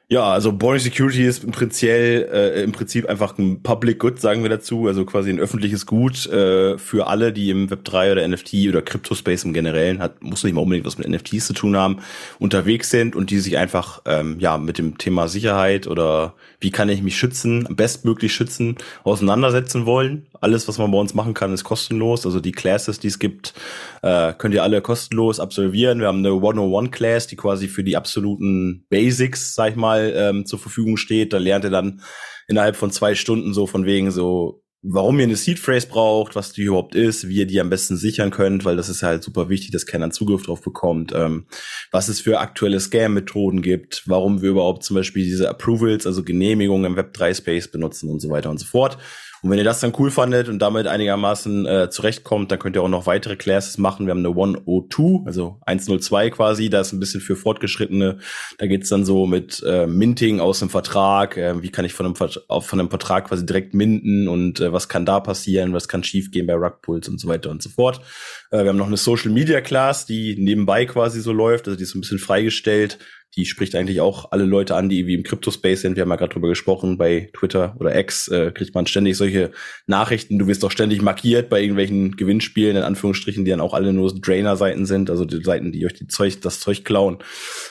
Ja, 0.07 0.31
also 0.31 0.51
Boring 0.51 0.79
Security 0.79 1.25
ist 1.25 1.43
im 1.43 1.49
Prinzip, 1.49 1.89
äh, 1.89 2.61
im 2.61 2.71
Prinzip 2.71 3.09
einfach 3.09 3.35
ein 3.39 3.63
Public 3.63 3.97
Good, 3.97 4.19
sagen 4.19 4.43
wir 4.43 4.51
dazu, 4.51 4.85
also 4.85 5.03
quasi 5.03 5.31
ein 5.31 5.39
öffentliches 5.39 5.87
Gut 5.87 6.27
äh, 6.27 6.77
für 6.77 7.07
alle, 7.07 7.33
die 7.33 7.49
im 7.49 7.69
Web3 7.69 8.11
oder 8.11 8.27
NFT 8.27 8.67
oder 8.69 8.83
Crypto-Space 8.83 9.45
im 9.45 9.53
Generellen, 9.53 9.97
hat, 9.97 10.21
muss 10.21 10.43
nicht 10.43 10.53
mal 10.53 10.61
unbedingt 10.61 10.85
was 10.85 10.99
mit 10.99 11.07
NFTs 11.07 11.47
zu 11.47 11.53
tun 11.53 11.75
haben, 11.75 12.03
unterwegs 12.37 12.91
sind 12.91 13.15
und 13.15 13.31
die 13.31 13.39
sich 13.39 13.57
einfach 13.57 14.03
ähm, 14.05 14.39
ja 14.39 14.59
mit 14.59 14.77
dem 14.77 14.99
Thema 14.99 15.27
Sicherheit 15.27 15.87
oder 15.87 16.35
wie 16.59 16.71
kann 16.71 16.89
ich 16.89 17.01
mich 17.01 17.17
schützen, 17.17 17.67
bestmöglich 17.75 18.33
schützen, 18.33 18.77
auseinandersetzen 19.03 19.85
wollen. 19.85 20.27
Alles, 20.41 20.67
was 20.67 20.77
man 20.77 20.91
bei 20.91 20.97
uns 20.97 21.13
machen 21.13 21.33
kann, 21.33 21.53
ist 21.53 21.63
kostenlos. 21.63 22.25
Also 22.25 22.39
die 22.39 22.51
Classes, 22.51 22.99
die 22.99 23.07
es 23.07 23.19
gibt, 23.19 23.53
äh, 24.01 24.33
könnt 24.33 24.53
ihr 24.53 24.63
alle 24.63 24.81
kostenlos 24.81 25.39
absolvieren. 25.39 25.99
Wir 25.99 26.07
haben 26.07 26.19
eine 26.19 26.29
101-Class, 26.29 27.27
die 27.27 27.35
quasi 27.35 27.67
für 27.67 27.83
die 27.83 27.97
absoluten 27.97 28.85
Basics, 28.89 29.55
sag 29.55 29.71
ich 29.71 29.75
mal, 29.75 30.13
ähm, 30.15 30.45
zur 30.45 30.59
Verfügung 30.59 30.97
steht. 30.97 31.33
Da 31.33 31.37
lernt 31.37 31.65
ihr 31.65 31.71
dann 31.71 32.01
innerhalb 32.47 32.75
von 32.75 32.91
zwei 32.91 33.15
Stunden 33.15 33.53
so 33.53 33.67
von 33.67 33.85
wegen 33.85 34.11
so 34.11 34.64
warum 34.87 35.19
ihr 35.19 35.23
eine 35.23 35.35
Seed 35.35 35.59
Phrase 35.59 35.87
braucht, 35.87 36.35
was 36.35 36.51
die 36.51 36.63
überhaupt 36.63 36.95
ist, 36.95 37.27
wie 37.27 37.37
ihr 37.37 37.47
die 37.47 37.59
am 37.59 37.69
besten 37.69 37.97
sichern 37.97 38.29
könnt, 38.29 38.65
weil 38.65 38.75
das 38.75 38.89
ist 38.89 39.03
halt 39.03 39.23
super 39.23 39.49
wichtig, 39.49 39.71
dass 39.71 39.85
keiner 39.85 40.11
Zugriff 40.11 40.43
drauf 40.43 40.61
bekommt, 40.61 41.11
ähm, 41.15 41.45
was 41.91 42.07
es 42.07 42.21
für 42.21 42.39
aktuelle 42.39 42.79
Scam-Methoden 42.79 43.61
gibt, 43.61 44.03
warum 44.05 44.41
wir 44.41 44.51
überhaupt 44.51 44.83
zum 44.83 44.95
Beispiel 44.95 45.23
diese 45.23 45.49
Approvals, 45.49 46.05
also 46.05 46.23
Genehmigungen 46.23 46.93
im 46.93 46.97
Web3-Space 46.97 47.69
benutzen 47.69 48.09
und 48.09 48.19
so 48.19 48.29
weiter 48.29 48.49
und 48.49 48.59
so 48.59 48.65
fort. 48.65 48.97
Und 49.45 49.51
wenn 49.51 49.59
ihr 49.59 49.63
das 49.63 49.79
dann 49.79 49.93
cool 49.99 50.09
fandet 50.09 50.49
und 50.49 50.57
damit 50.57 50.87
einigermaßen 50.87 51.67
äh, 51.67 51.89
zurechtkommt, 51.91 52.51
dann 52.51 52.57
könnt 52.57 52.75
ihr 52.75 52.81
auch 52.81 52.89
noch 52.89 53.05
weitere 53.05 53.35
Classes 53.35 53.77
machen. 53.77 54.07
Wir 54.07 54.11
haben 54.11 54.25
eine 54.25 54.29
102, 54.29 55.23
also 55.23 55.59
102 55.67 56.31
quasi, 56.31 56.71
da 56.71 56.81
ist 56.81 56.93
ein 56.93 56.99
bisschen 56.99 57.21
für 57.21 57.35
Fortgeschrittene. 57.35 58.17
Da 58.57 58.65
geht's 58.65 58.89
dann 58.89 59.05
so 59.05 59.27
mit 59.27 59.61
äh, 59.61 59.85
Minting 59.85 60.39
aus 60.39 60.61
dem 60.61 60.71
Vertrag. 60.71 61.37
Äh, 61.37 61.61
wie 61.61 61.69
kann 61.69 61.85
ich 61.85 61.93
von 61.93 62.07
einem, 62.07 62.15
von 62.15 62.79
einem 62.79 62.89
Vertrag 62.89 63.27
quasi 63.27 63.45
direkt 63.45 63.75
minten 63.75 64.27
und 64.27 64.61
äh, 64.61 64.73
was 64.73 64.89
kann 64.89 65.05
da 65.05 65.19
passieren, 65.19 65.73
was 65.73 65.87
kann 65.87 66.03
schiefgehen 66.03 66.47
bei 66.47 66.55
Rugpulls 66.55 67.07
und 67.07 67.19
so 67.19 67.27
weiter 67.27 67.51
und 67.51 67.61
so 67.61 67.69
fort. 67.69 68.01
Äh, 68.49 68.63
wir 68.63 68.69
haben 68.69 68.77
noch 68.77 68.87
eine 68.87 68.97
Social 68.97 69.29
Media 69.29 69.61
Class, 69.61 70.07
die 70.07 70.35
nebenbei 70.39 70.87
quasi 70.87 71.21
so 71.21 71.31
läuft, 71.31 71.67
also 71.67 71.77
die 71.77 71.83
ist 71.83 71.93
ein 71.93 72.01
bisschen 72.01 72.17
freigestellt 72.17 72.97
die 73.35 73.45
spricht 73.45 73.75
eigentlich 73.75 73.99
auch 73.99 74.31
alle 74.31 74.45
Leute 74.45 74.75
an, 74.75 74.87
die 74.87 75.07
wie 75.07 75.13
im 75.13 75.23
Crypto-Space 75.23 75.81
sind. 75.81 75.95
Wir 75.95 76.01
haben 76.01 76.09
ja 76.09 76.15
gerade 76.15 76.33
drüber 76.33 76.47
gesprochen, 76.47 76.97
bei 76.97 77.29
Twitter 77.37 77.75
oder 77.79 77.97
X 77.97 78.27
äh, 78.29 78.51
kriegt 78.51 78.73
man 78.73 78.87
ständig 78.87 79.17
solche 79.17 79.51
Nachrichten. 79.87 80.39
Du 80.39 80.47
wirst 80.47 80.63
doch 80.63 80.71
ständig 80.71 81.01
markiert 81.01 81.49
bei 81.49 81.61
irgendwelchen 81.61 82.15
Gewinnspielen, 82.15 82.77
in 82.77 82.83
Anführungsstrichen, 82.83 83.43
die 83.43 83.51
dann 83.51 83.61
auch 83.61 83.73
alle 83.73 83.91
nur 83.91 84.13
Drainer-Seiten 84.13 84.85
sind, 84.85 85.09
also 85.09 85.25
die 85.25 85.43
Seiten, 85.43 85.71
die 85.71 85.85
euch 85.85 85.93
die 85.93 86.07
Zeug, 86.07 86.39
das 86.41 86.59
Zeug 86.59 86.85
klauen. 86.85 87.17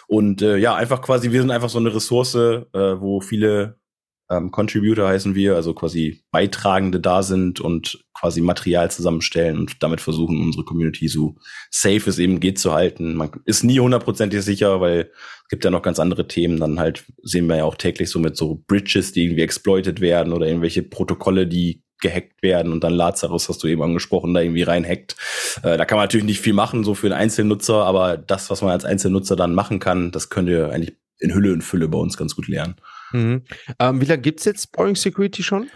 Und 0.06 0.42
äh, 0.42 0.58
ja, 0.58 0.74
einfach 0.74 1.00
quasi, 1.00 1.32
wir 1.32 1.40
sind 1.40 1.50
einfach 1.50 1.70
so 1.70 1.78
eine 1.78 1.94
Ressource, 1.94 2.34
äh, 2.34 3.00
wo 3.00 3.20
viele 3.20 3.78
ähm, 4.30 4.50
Contributor 4.50 5.08
heißen 5.08 5.34
wir, 5.34 5.54
also 5.54 5.74
quasi 5.74 6.24
Beitragende 6.30 7.00
da 7.00 7.22
sind 7.22 7.60
und 7.60 8.04
quasi 8.14 8.40
Material 8.40 8.90
zusammenstellen 8.90 9.58
und 9.58 9.82
damit 9.82 10.00
versuchen, 10.00 10.40
unsere 10.40 10.64
Community 10.64 11.08
so 11.08 11.36
safe 11.70 12.08
es 12.08 12.18
eben 12.18 12.40
geht 12.40 12.58
zu 12.58 12.72
halten. 12.72 13.16
Man 13.16 13.30
ist 13.44 13.64
nie 13.64 13.80
hundertprozentig 13.80 14.42
sicher, 14.42 14.80
weil 14.80 15.10
es 15.42 15.48
gibt 15.50 15.64
ja 15.64 15.70
noch 15.70 15.82
ganz 15.82 15.98
andere 15.98 16.26
Themen. 16.26 16.58
Dann 16.58 16.78
halt 16.78 17.04
sehen 17.22 17.46
wir 17.48 17.56
ja 17.56 17.64
auch 17.64 17.76
täglich 17.76 18.08
so 18.08 18.18
mit 18.18 18.36
so 18.36 18.62
Bridges, 18.66 19.12
die 19.12 19.24
irgendwie 19.24 19.42
exploited 19.42 20.00
werden 20.00 20.32
oder 20.32 20.46
irgendwelche 20.46 20.82
Protokolle, 20.82 21.46
die 21.46 21.82
gehackt 22.00 22.42
werden 22.42 22.72
und 22.72 22.84
dann 22.84 22.92
Lazarus, 22.92 23.48
hast 23.48 23.62
du 23.62 23.66
eben 23.66 23.82
angesprochen, 23.82 24.34
da 24.34 24.40
irgendwie 24.40 24.62
reinhackt. 24.62 25.16
Äh, 25.62 25.76
da 25.76 25.84
kann 25.84 25.96
man 25.96 26.04
natürlich 26.04 26.26
nicht 26.26 26.40
viel 26.40 26.52
machen, 26.52 26.84
so 26.84 26.94
für 26.94 27.06
einen 27.06 27.14
Einzelnutzer, 27.14 27.84
aber 27.84 28.16
das, 28.16 28.50
was 28.50 28.62
man 28.62 28.70
als 28.70 28.84
Einzelnutzer 28.84 29.36
dann 29.36 29.54
machen 29.54 29.80
kann, 29.80 30.10
das 30.10 30.28
könnt 30.28 30.48
ihr 30.48 30.70
eigentlich 30.70 30.96
in 31.18 31.34
Hülle 31.34 31.52
und 31.52 31.62
Fülle 31.62 31.88
bei 31.88 31.98
uns 31.98 32.16
ganz 32.16 32.34
gut 32.36 32.48
lernen. 32.48 32.76
Mhm. 33.14 33.42
Ähm, 33.78 34.00
wie 34.00 34.06
lange 34.06 34.22
gibt's 34.22 34.44
jetzt 34.44 34.72
Boring 34.72 34.96
Security 34.96 35.42
schon? 35.42 35.70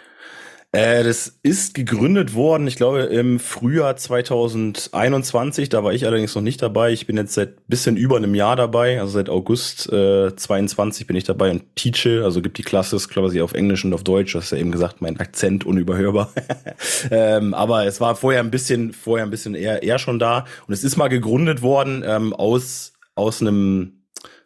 Äh, 0.72 1.02
das 1.02 1.38
ist 1.42 1.72
gegründet 1.72 2.34
worden, 2.34 2.66
ich 2.66 2.76
glaube, 2.76 3.00
im 3.04 3.38
Frühjahr 3.38 3.96
2021. 3.96 5.70
Da 5.70 5.82
war 5.82 5.94
ich 5.94 6.04
allerdings 6.04 6.34
noch 6.34 6.42
nicht 6.42 6.60
dabei. 6.60 6.92
Ich 6.92 7.06
bin 7.06 7.16
jetzt 7.16 7.32
seit 7.32 7.66
bisschen 7.68 7.96
über 7.96 8.16
einem 8.16 8.34
Jahr 8.34 8.54
dabei, 8.54 9.00
also 9.00 9.12
seit 9.12 9.30
August 9.30 9.90
äh, 9.90 10.34
22 10.34 11.06
bin 11.06 11.16
ich 11.16 11.24
dabei 11.24 11.52
und 11.52 11.74
teache, 11.74 12.22
also 12.22 12.42
gibt 12.42 12.58
die 12.58 12.64
Classes 12.64 13.08
quasi 13.08 13.40
auf 13.40 13.54
Englisch 13.54 13.84
und 13.84 13.94
auf 13.94 14.04
Deutsch. 14.04 14.32
Du 14.32 14.40
hast 14.40 14.50
ja 14.50 14.58
eben 14.58 14.72
gesagt, 14.72 15.00
mein 15.00 15.18
Akzent 15.18 15.64
unüberhörbar. 15.64 16.30
ähm, 17.10 17.54
aber 17.54 17.86
es 17.86 18.00
war 18.00 18.14
vorher 18.14 18.40
ein 18.40 18.50
bisschen, 18.50 18.92
vorher 18.92 19.24
ein 19.24 19.30
bisschen 19.30 19.54
eher, 19.54 19.82
eher 19.82 19.98
schon 19.98 20.18
da. 20.18 20.44
Und 20.66 20.74
es 20.74 20.84
ist 20.84 20.96
mal 20.96 21.08
gegründet 21.08 21.62
worden 21.62 22.02
ähm, 22.04 22.34
aus 22.34 22.92
aus 23.18 23.42
einem 23.42 23.97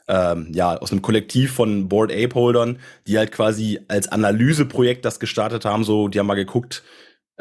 ähm, 0.09 0.49
ja, 0.53 0.77
aus 0.77 0.93
einem 0.93 1.03
Kollektiv 1.03 1.53
von 1.53 1.89
Board 1.89 2.13
Ape-Holdern, 2.13 2.79
die 3.07 3.19
halt 3.19 3.33
quasi 3.33 3.81
als 3.89 4.09
Analyseprojekt 4.09 5.05
das 5.05 5.21
gestartet 5.21 5.65
haben, 5.65 5.85
so, 5.85 6.09
die 6.09 6.19
haben 6.19 6.27
mal 6.27 6.35
geguckt, 6.35 6.83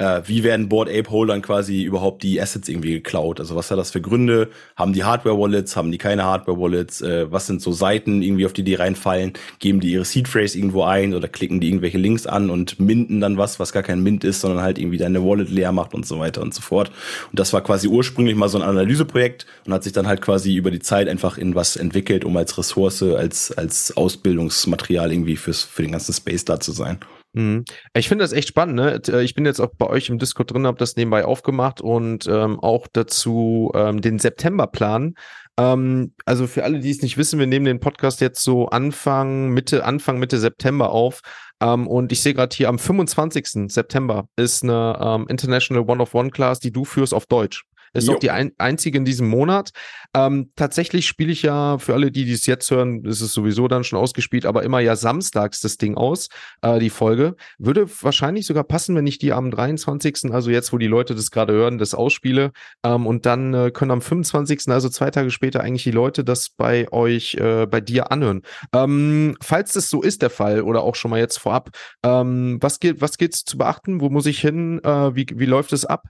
äh, 0.01 0.23
wie 0.25 0.43
werden 0.43 0.67
Board 0.67 0.89
Ape 0.89 1.11
Holdern 1.11 1.43
quasi 1.43 1.83
überhaupt 1.83 2.23
die 2.23 2.41
Assets 2.41 2.67
irgendwie 2.67 2.93
geklaut? 2.93 3.39
Also 3.39 3.55
was 3.55 3.69
hat 3.69 3.77
das 3.77 3.91
für 3.91 4.01
Gründe? 4.01 4.49
Haben 4.75 4.93
die 4.93 5.03
Hardware 5.03 5.37
Wallets? 5.37 5.75
Haben 5.75 5.91
die 5.91 5.99
keine 5.99 6.23
Hardware 6.23 6.59
Wallets? 6.59 7.01
Äh, 7.01 7.31
was 7.31 7.45
sind 7.45 7.61
so 7.61 7.71
Seiten 7.71 8.23
irgendwie, 8.23 8.47
auf 8.47 8.53
die 8.53 8.63
die 8.63 8.73
reinfallen? 8.73 9.33
Geben 9.59 9.79
die 9.79 9.91
ihre 9.91 10.03
Seed 10.03 10.27
Phrase 10.27 10.57
irgendwo 10.57 10.83
ein 10.83 11.13
oder 11.13 11.27
klicken 11.27 11.59
die 11.59 11.67
irgendwelche 11.67 11.99
Links 11.99 12.25
an 12.25 12.49
und 12.49 12.79
minden 12.79 13.21
dann 13.21 13.37
was, 13.37 13.59
was 13.59 13.73
gar 13.73 13.83
kein 13.83 14.01
Mint 14.01 14.23
ist, 14.23 14.41
sondern 14.41 14.63
halt 14.63 14.79
irgendwie 14.79 14.97
deine 14.97 15.23
Wallet 15.23 15.51
leer 15.51 15.71
macht 15.71 15.93
und 15.93 16.07
so 16.07 16.17
weiter 16.17 16.41
und 16.41 16.55
so 16.55 16.61
fort. 16.61 16.89
Und 17.29 17.39
das 17.39 17.53
war 17.53 17.61
quasi 17.61 17.87
ursprünglich 17.87 18.35
mal 18.35 18.49
so 18.49 18.57
ein 18.57 18.67
Analyseprojekt 18.67 19.45
und 19.67 19.73
hat 19.73 19.83
sich 19.83 19.93
dann 19.93 20.07
halt 20.07 20.21
quasi 20.21 20.55
über 20.55 20.71
die 20.71 20.79
Zeit 20.79 21.09
einfach 21.09 21.37
in 21.37 21.53
was 21.53 21.75
entwickelt, 21.75 22.25
um 22.25 22.35
als 22.37 22.57
Ressource, 22.57 23.03
als, 23.03 23.51
als 23.51 23.95
Ausbildungsmaterial 23.95 25.11
irgendwie 25.11 25.35
fürs, 25.35 25.61
für 25.63 25.83
den 25.83 25.91
ganzen 25.91 26.13
Space 26.13 26.43
da 26.43 26.59
zu 26.59 26.71
sein. 26.71 26.97
Mhm. 27.33 27.63
Ich 27.93 28.09
finde 28.09 28.23
das 28.23 28.33
echt 28.33 28.49
spannend. 28.49 28.75
Ne? 28.75 29.01
Äh, 29.07 29.23
ich 29.23 29.33
bin 29.33 29.45
jetzt 29.45 29.59
auch 29.59 29.71
bei 29.77 29.87
euch 29.87 30.09
im 30.09 30.19
Discord 30.19 30.51
drin, 30.51 30.67
habe 30.67 30.77
das 30.77 30.95
nebenbei 30.95 31.25
aufgemacht 31.25 31.81
und 31.81 32.27
ähm, 32.27 32.59
auch 32.59 32.87
dazu 32.91 33.71
ähm, 33.73 34.01
den 34.01 34.19
Septemberplan. 34.19 35.15
Ähm, 35.57 36.13
also 36.25 36.47
für 36.47 36.63
alle, 36.63 36.79
die 36.79 36.89
es 36.89 37.01
nicht 37.01 37.17
wissen, 37.17 37.39
wir 37.39 37.47
nehmen 37.47 37.65
den 37.65 37.79
Podcast 37.79 38.21
jetzt 38.21 38.43
so 38.43 38.67
Anfang, 38.67 39.49
Mitte, 39.49 39.85
Anfang, 39.85 40.19
Mitte 40.19 40.39
September 40.39 40.91
auf. 40.91 41.21
Ähm, 41.61 41.87
und 41.87 42.11
ich 42.11 42.21
sehe 42.21 42.33
gerade 42.33 42.55
hier 42.55 42.69
am 42.69 42.79
25. 42.79 43.71
September 43.71 44.27
ist 44.35 44.63
eine 44.63 44.97
ähm, 45.01 45.27
International 45.29 45.87
One-of-One-Class, 45.87 46.59
die 46.59 46.71
du 46.71 46.85
führst 46.85 47.13
auf 47.13 47.27
Deutsch. 47.27 47.63
Ist 47.93 48.07
jo. 48.07 48.15
auch 48.15 48.19
die 48.19 48.31
ein, 48.31 48.51
einzige 48.57 48.97
in 48.97 49.05
diesem 49.05 49.27
Monat. 49.27 49.71
Ähm, 50.15 50.51
tatsächlich 50.55 51.07
spiele 51.07 51.31
ich 51.31 51.41
ja, 51.41 51.77
für 51.77 51.93
alle, 51.93 52.11
die 52.11 52.25
dies 52.25 52.45
jetzt 52.45 52.69
hören, 52.71 53.03
ist 53.05 53.21
es 53.21 53.33
sowieso 53.33 53.67
dann 53.67 53.83
schon 53.83 53.99
ausgespielt, 53.99 54.45
aber 54.45 54.63
immer 54.63 54.79
ja 54.79 54.95
samstags 54.95 55.59
das 55.59 55.77
Ding 55.77 55.95
aus, 55.95 56.29
äh, 56.61 56.79
die 56.79 56.89
Folge. 56.89 57.35
Würde 57.57 57.87
wahrscheinlich 58.01 58.45
sogar 58.45 58.63
passen, 58.63 58.95
wenn 58.95 59.07
ich 59.07 59.19
die 59.19 59.33
am 59.33 59.51
23., 59.51 60.31
also 60.31 60.51
jetzt, 60.51 60.71
wo 60.71 60.77
die 60.77 60.87
Leute 60.87 61.15
das 61.15 61.31
gerade 61.31 61.53
hören, 61.53 61.77
das 61.77 61.93
ausspiele. 61.93 62.51
Ähm, 62.83 63.05
und 63.07 63.25
dann 63.25 63.53
äh, 63.53 63.71
können 63.71 63.91
am 63.91 64.01
25., 64.01 64.69
also 64.69 64.89
zwei 64.89 65.11
Tage 65.11 65.31
später, 65.31 65.61
eigentlich 65.61 65.83
die 65.83 65.91
Leute 65.91 66.23
das 66.23 66.49
bei 66.49 66.91
euch, 66.91 67.35
äh, 67.35 67.65
bei 67.65 67.81
dir 67.81 68.11
anhören. 68.11 68.41
Ähm, 68.73 69.35
falls 69.41 69.73
das 69.73 69.89
so 69.89 70.01
ist, 70.01 70.21
der 70.21 70.29
Fall, 70.29 70.61
oder 70.61 70.83
auch 70.83 70.95
schon 70.95 71.11
mal 71.11 71.19
jetzt 71.19 71.37
vorab, 71.37 71.71
ähm, 72.03 72.57
was 72.61 72.79
geht, 72.79 73.01
was 73.01 73.17
geht's 73.17 73.43
zu 73.43 73.57
beachten? 73.57 74.01
Wo 74.01 74.09
muss 74.09 74.25
ich 74.25 74.39
hin? 74.39 74.79
Äh, 74.83 75.15
wie, 75.15 75.25
wie 75.33 75.45
läuft 75.45 75.73
es 75.73 75.85
ab? 75.85 76.03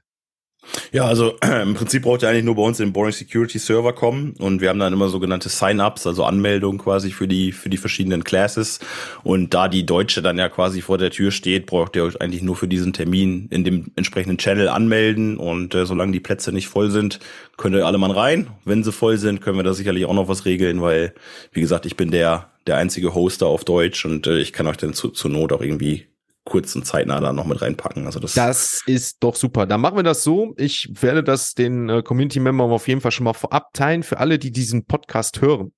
Ja, 0.92 1.06
also 1.06 1.36
im 1.64 1.74
Prinzip 1.74 2.04
braucht 2.04 2.22
ihr 2.22 2.30
eigentlich 2.30 2.44
nur 2.44 2.56
bei 2.56 2.64
uns 2.64 2.80
in 2.80 2.88
den 2.88 2.94
Boring 2.94 3.14
Security 3.14 3.60
Server 3.60 3.94
kommen 3.94 4.36
und 4.40 4.62
wir 4.62 4.70
haben 4.70 4.80
dann 4.80 4.94
immer 4.94 5.10
sogenannte 5.10 5.50
Sign-ups, 5.50 6.06
also 6.06 6.24
Anmeldungen 6.24 6.80
quasi 6.80 7.12
für 7.12 7.28
die 7.28 7.52
für 7.52 7.70
die 7.70 7.78
verschiedenen 7.78 8.24
Classes 8.24 8.80
und 9.24 9.54
da 9.54 9.68
die 9.68 9.86
Deutsche 9.86 10.22
dann 10.22 10.38
ja 10.38 10.50
quasi 10.50 10.82
vor 10.82 10.98
der 10.98 11.12
Tür 11.12 11.32
steht, 11.32 11.66
braucht 11.66 11.96
ihr 11.96 12.04
euch 12.04 12.22
eigentlich 12.22 12.42
nur 12.42 12.56
für 12.56 12.68
diesen 12.68 12.94
Termin 12.94 13.48
in 13.52 13.64
dem 13.64 13.92
entsprechenden 13.96 14.38
Channel 14.38 14.68
anmelden 14.68 15.38
und 15.38 15.74
äh, 15.76 15.86
solange 15.86 16.12
die 16.12 16.20
Plätze 16.20 16.52
nicht 16.52 16.68
voll 16.68 16.92
sind, 16.92 17.20
könnt 17.58 17.76
ihr 17.76 17.86
alle 17.86 17.98
mal 17.98 18.12
rein. 18.12 18.48
Wenn 18.66 18.84
sie 18.84 18.92
voll 18.92 19.18
sind, 19.18 19.42
können 19.42 19.58
wir 19.58 19.64
da 19.64 19.74
sicherlich 19.74 20.06
auch 20.06 20.14
noch 20.14 20.28
was 20.28 20.46
regeln, 20.46 20.82
weil 20.82 21.14
wie 21.52 21.62
gesagt, 21.62 21.86
ich 21.86 21.98
bin 21.98 22.12
der 22.12 22.50
der 22.68 22.78
einzige 22.78 23.16
Hoster 23.16 23.48
auf 23.48 23.66
Deutsch 23.66 24.06
und 24.06 24.28
äh, 24.28 24.40
ich 24.40 24.54
kann 24.54 24.68
euch 24.68 24.78
dann 24.78 24.94
zu, 24.94 25.10
zur 25.10 25.32
Not 25.32 25.52
auch 25.52 25.62
irgendwie 25.62 26.06
kurz 26.44 26.76
und 26.76 26.86
zeitnah 26.86 27.20
da 27.20 27.34
noch 27.34 27.46
mit 27.46 27.62
reinpacken. 27.62 28.06
Also 28.06 28.20
das, 28.20 28.34
das 28.34 28.82
ist 28.86 29.24
doch 29.24 29.36
super. 29.36 29.66
Dann 29.66 29.82
machen 29.82 29.96
wir 29.96 30.04
das 30.04 30.24
so. 30.24 30.54
Ich 30.58 30.90
werde 31.02 31.24
das 31.24 31.54
den 31.54 31.90
äh, 31.90 32.02
Community-Membern 32.02 32.72
auf 32.72 32.88
jeden 32.88 33.02
Fall 33.02 33.12
schon 33.12 33.26
mal 33.26 33.34
vorab 33.34 33.74
teilen 33.74 34.04
für 34.04 34.18
alle, 34.18 34.40
die 34.40 34.52
diesen 34.52 34.86
Podcast 34.86 35.42
hören 35.42 35.72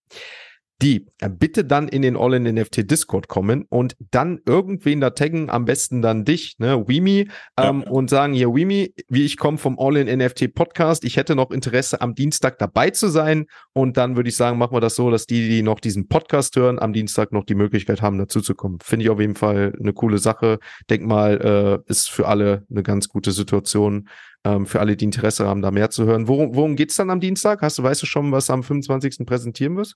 die 0.83 1.07
äh, 1.19 1.29
bitte 1.29 1.63
dann 1.63 1.87
in 1.87 2.01
den 2.01 2.17
All-in-NFT 2.17 2.91
Discord 2.91 3.29
kommen 3.29 3.65
und 3.69 3.95
dann 4.11 4.41
irgendwen 4.45 4.99
da 4.99 5.11
taggen, 5.11 5.49
am 5.49 5.63
besten 5.63 6.01
dann 6.01 6.25
dich, 6.25 6.55
ne, 6.57 6.85
Wimi, 6.87 7.29
ähm, 7.57 7.83
ja. 7.85 7.89
und 7.89 8.09
sagen, 8.09 8.33
hier, 8.33 8.53
Wimi, 8.53 8.93
wie 9.07 9.23
ich 9.23 9.37
komme 9.37 9.57
vom 9.57 9.79
All-in-NFT 9.79 10.53
Podcast, 10.53 11.05
ich 11.05 11.15
hätte 11.15 11.35
noch 11.35 11.51
Interesse, 11.51 12.01
am 12.01 12.15
Dienstag 12.15 12.59
dabei 12.59 12.89
zu 12.89 13.07
sein 13.07 13.45
und 13.71 13.95
dann 13.95 14.17
würde 14.17 14.27
ich 14.27 14.35
sagen, 14.35 14.57
machen 14.57 14.75
wir 14.75 14.81
das 14.81 14.95
so, 14.95 15.09
dass 15.09 15.25
die, 15.25 15.47
die 15.47 15.61
noch 15.61 15.79
diesen 15.79 16.09
Podcast 16.09 16.57
hören, 16.57 16.79
am 16.79 16.91
Dienstag 16.91 17.31
noch 17.31 17.45
die 17.45 17.55
Möglichkeit 17.55 18.01
haben, 18.01 18.17
dazu 18.17 18.41
zu 18.41 18.53
kommen. 18.53 18.79
Finde 18.83 19.05
ich 19.05 19.09
auf 19.09 19.21
jeden 19.21 19.35
Fall 19.35 19.73
eine 19.79 19.93
coole 19.93 20.17
Sache. 20.17 20.59
Denk 20.89 21.03
mal, 21.05 21.81
äh, 21.87 21.89
ist 21.89 22.09
für 22.09 22.27
alle 22.27 22.65
eine 22.69 22.83
ganz 22.83 23.07
gute 23.07 23.31
Situation, 23.31 24.09
ähm, 24.43 24.65
für 24.65 24.81
alle, 24.81 24.97
die 24.97 25.05
Interesse 25.05 25.47
haben, 25.47 25.61
da 25.61 25.71
mehr 25.71 25.89
zu 25.89 26.03
hören. 26.05 26.27
Worum, 26.27 26.55
worum 26.55 26.75
geht's 26.75 26.97
dann 26.97 27.09
am 27.09 27.21
Dienstag? 27.21 27.61
Hast 27.61 27.77
du, 27.77 27.83
weißt 27.83 28.01
du 28.01 28.05
schon, 28.05 28.33
was 28.33 28.49
am 28.49 28.63
25. 28.63 29.25
präsentieren 29.25 29.77
wirst? 29.77 29.95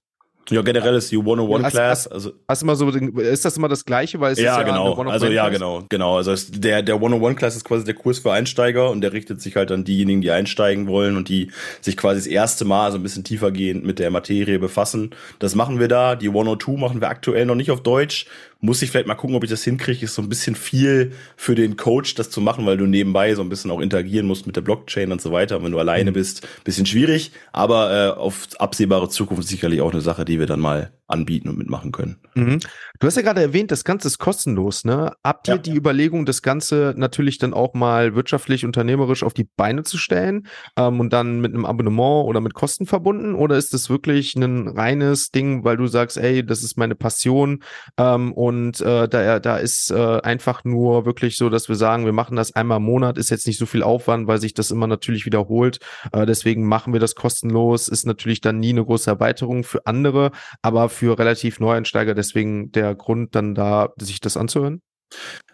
Ja, 0.49 0.61
generell 0.61 0.95
ist 0.95 1.11
die 1.11 1.17
101 1.17 1.69
Class. 1.69 2.07
Also, 2.07 2.31
hast 2.47 2.61
immer 2.61 2.75
so, 2.75 2.89
ist 2.89 3.45
das 3.45 3.57
immer 3.57 3.67
das 3.67 3.85
Gleiche? 3.85 4.19
Weil 4.19 4.33
es 4.33 4.39
ja, 4.39 4.53
ist 4.53 4.57
ja 4.59 4.63
genau. 4.63 4.93
Also 5.09 5.27
ja, 5.27 5.49
genau, 5.49 5.83
genau. 5.89 6.17
Also 6.17 6.35
der 6.49 6.81
der 6.81 6.95
101 6.95 7.37
Class 7.37 7.55
ist 7.55 7.65
quasi 7.65 7.83
der 7.83 7.95
Kurs 7.95 8.19
für 8.19 8.31
Einsteiger 8.31 8.89
und 8.89 9.01
der 9.01 9.13
richtet 9.13 9.41
sich 9.41 9.55
halt 9.55 9.71
an 9.71 9.83
diejenigen, 9.83 10.21
die 10.21 10.31
einsteigen 10.31 10.87
wollen 10.87 11.17
und 11.17 11.29
die 11.29 11.51
sich 11.81 11.97
quasi 11.97 12.19
das 12.19 12.27
erste 12.27 12.65
Mal 12.65 12.91
so 12.91 12.97
ein 12.97 13.03
bisschen 13.03 13.23
tiefergehend 13.23 13.85
mit 13.85 13.99
der 13.99 14.09
Materie 14.09 14.59
befassen. 14.59 15.11
Das 15.39 15.55
machen 15.55 15.79
wir 15.79 15.87
da. 15.87 16.15
Die 16.15 16.27
102 16.27 16.73
machen 16.73 17.01
wir 17.01 17.09
aktuell 17.09 17.45
noch 17.45 17.55
nicht 17.55 17.71
auf 17.71 17.83
Deutsch, 17.83 18.25
muss 18.59 18.81
ich 18.81 18.89
vielleicht 18.89 19.07
mal 19.07 19.15
gucken, 19.15 19.35
ob 19.35 19.43
ich 19.43 19.49
das 19.49 19.63
hinkriege. 19.63 20.05
Ist 20.05 20.15
so 20.15 20.21
ein 20.21 20.29
bisschen 20.29 20.55
viel 20.55 21.13
für 21.35 21.55
den 21.55 21.77
Coach, 21.77 22.15
das 22.15 22.29
zu 22.29 22.41
machen, 22.41 22.65
weil 22.65 22.77
du 22.77 22.85
nebenbei 22.85 23.33
so 23.35 23.41
ein 23.41 23.49
bisschen 23.49 23.71
auch 23.71 23.79
interagieren 23.79 24.25
musst 24.25 24.47
mit 24.47 24.55
der 24.55 24.61
Blockchain 24.61 25.11
und 25.11 25.21
so 25.21 25.31
weiter. 25.31 25.57
Und 25.57 25.65
wenn 25.65 25.71
du 25.71 25.79
alleine 25.79 26.11
mhm. 26.11 26.15
bist, 26.15 26.47
bisschen 26.63 26.85
schwierig, 26.85 27.31
aber 27.51 27.91
äh, 27.91 28.19
auf 28.19 28.47
absehbare 28.59 29.09
Zukunft 29.09 29.47
sicherlich 29.47 29.81
auch 29.81 29.91
eine 29.91 30.01
Sache, 30.01 30.25
die 30.25 30.39
wir 30.39 30.47
dann 30.47 30.59
mal 30.59 30.91
anbieten 31.07 31.47
und 31.47 31.57
mitmachen 31.57 31.91
können. 31.91 32.17
Mhm. 32.35 32.59
Du 32.99 33.07
hast 33.07 33.15
ja 33.15 33.21
gerade 33.21 33.41
erwähnt, 33.41 33.71
das 33.71 33.85
Ganze 33.85 34.07
ist 34.09 34.17
kostenlos, 34.17 34.83
ne? 34.83 35.13
Habt 35.23 35.47
ihr 35.47 35.55
ja. 35.55 35.57
die 35.57 35.75
Überlegung, 35.75 36.25
das 36.25 36.41
Ganze 36.41 36.93
natürlich 36.97 37.37
dann 37.37 37.53
auch 37.53 37.73
mal 37.73 38.13
wirtschaftlich, 38.15 38.65
unternehmerisch 38.65 39.23
auf 39.23 39.33
die 39.33 39.45
Beine 39.45 39.83
zu 39.83 39.97
stellen 39.97 40.47
ähm, 40.75 40.99
und 40.99 41.13
dann 41.13 41.39
mit 41.39 41.53
einem 41.53 41.65
Abonnement 41.65 42.25
oder 42.27 42.41
mit 42.41 42.53
Kosten 42.53 42.85
verbunden? 42.85 43.35
Oder 43.35 43.55
ist 43.55 43.73
das 43.73 43.89
wirklich 43.89 44.35
ein 44.35 44.67
reines 44.67 45.31
Ding, 45.31 45.63
weil 45.63 45.77
du 45.77 45.87
sagst, 45.87 46.17
ey, 46.17 46.45
das 46.45 46.61
ist 46.61 46.77
meine 46.77 46.95
Passion 46.95 47.63
ähm, 47.97 48.33
und 48.33 48.81
äh, 48.81 49.07
da, 49.07 49.39
da 49.39 49.57
ist 49.57 49.91
äh, 49.91 50.19
einfach 50.21 50.65
nur 50.65 51.05
wirklich 51.05 51.37
so, 51.37 51.49
dass 51.49 51.69
wir 51.69 51.75
sagen, 51.75 52.05
wir 52.05 52.13
machen 52.13 52.35
das 52.35 52.53
einmal 52.53 52.77
im 52.77 52.83
Monat, 52.83 53.17
ist 53.17 53.29
jetzt 53.29 53.47
nicht 53.47 53.59
so 53.59 53.65
viel 53.65 53.83
Aufwand, 53.83 54.27
weil 54.27 54.39
sich 54.39 54.53
das 54.53 54.71
immer 54.71 54.87
natürlich 54.87 55.25
wiederholt. 55.25 55.79
Äh, 56.11 56.25
deswegen 56.25 56.67
machen 56.67 56.91
wir 56.91 56.99
das 56.99 57.15
kostenlos, 57.15 57.87
ist 57.87 58.05
natürlich 58.05 58.41
dann 58.41 58.59
nie 58.59 58.71
eine 58.71 58.83
große 58.83 59.09
Erweiterung 59.09 59.63
für 59.63 59.85
andere, 59.85 60.31
aber 60.61 60.89
für 60.89 60.96
relativ 61.05 61.59
Neueinsteiger 61.59 62.13
deswegen 62.13 62.71
der 62.71 62.95
Grund, 62.95 63.35
dann 63.35 63.55
da 63.55 63.93
sich 63.99 64.19
das 64.19 64.37
anzuhören? 64.37 64.81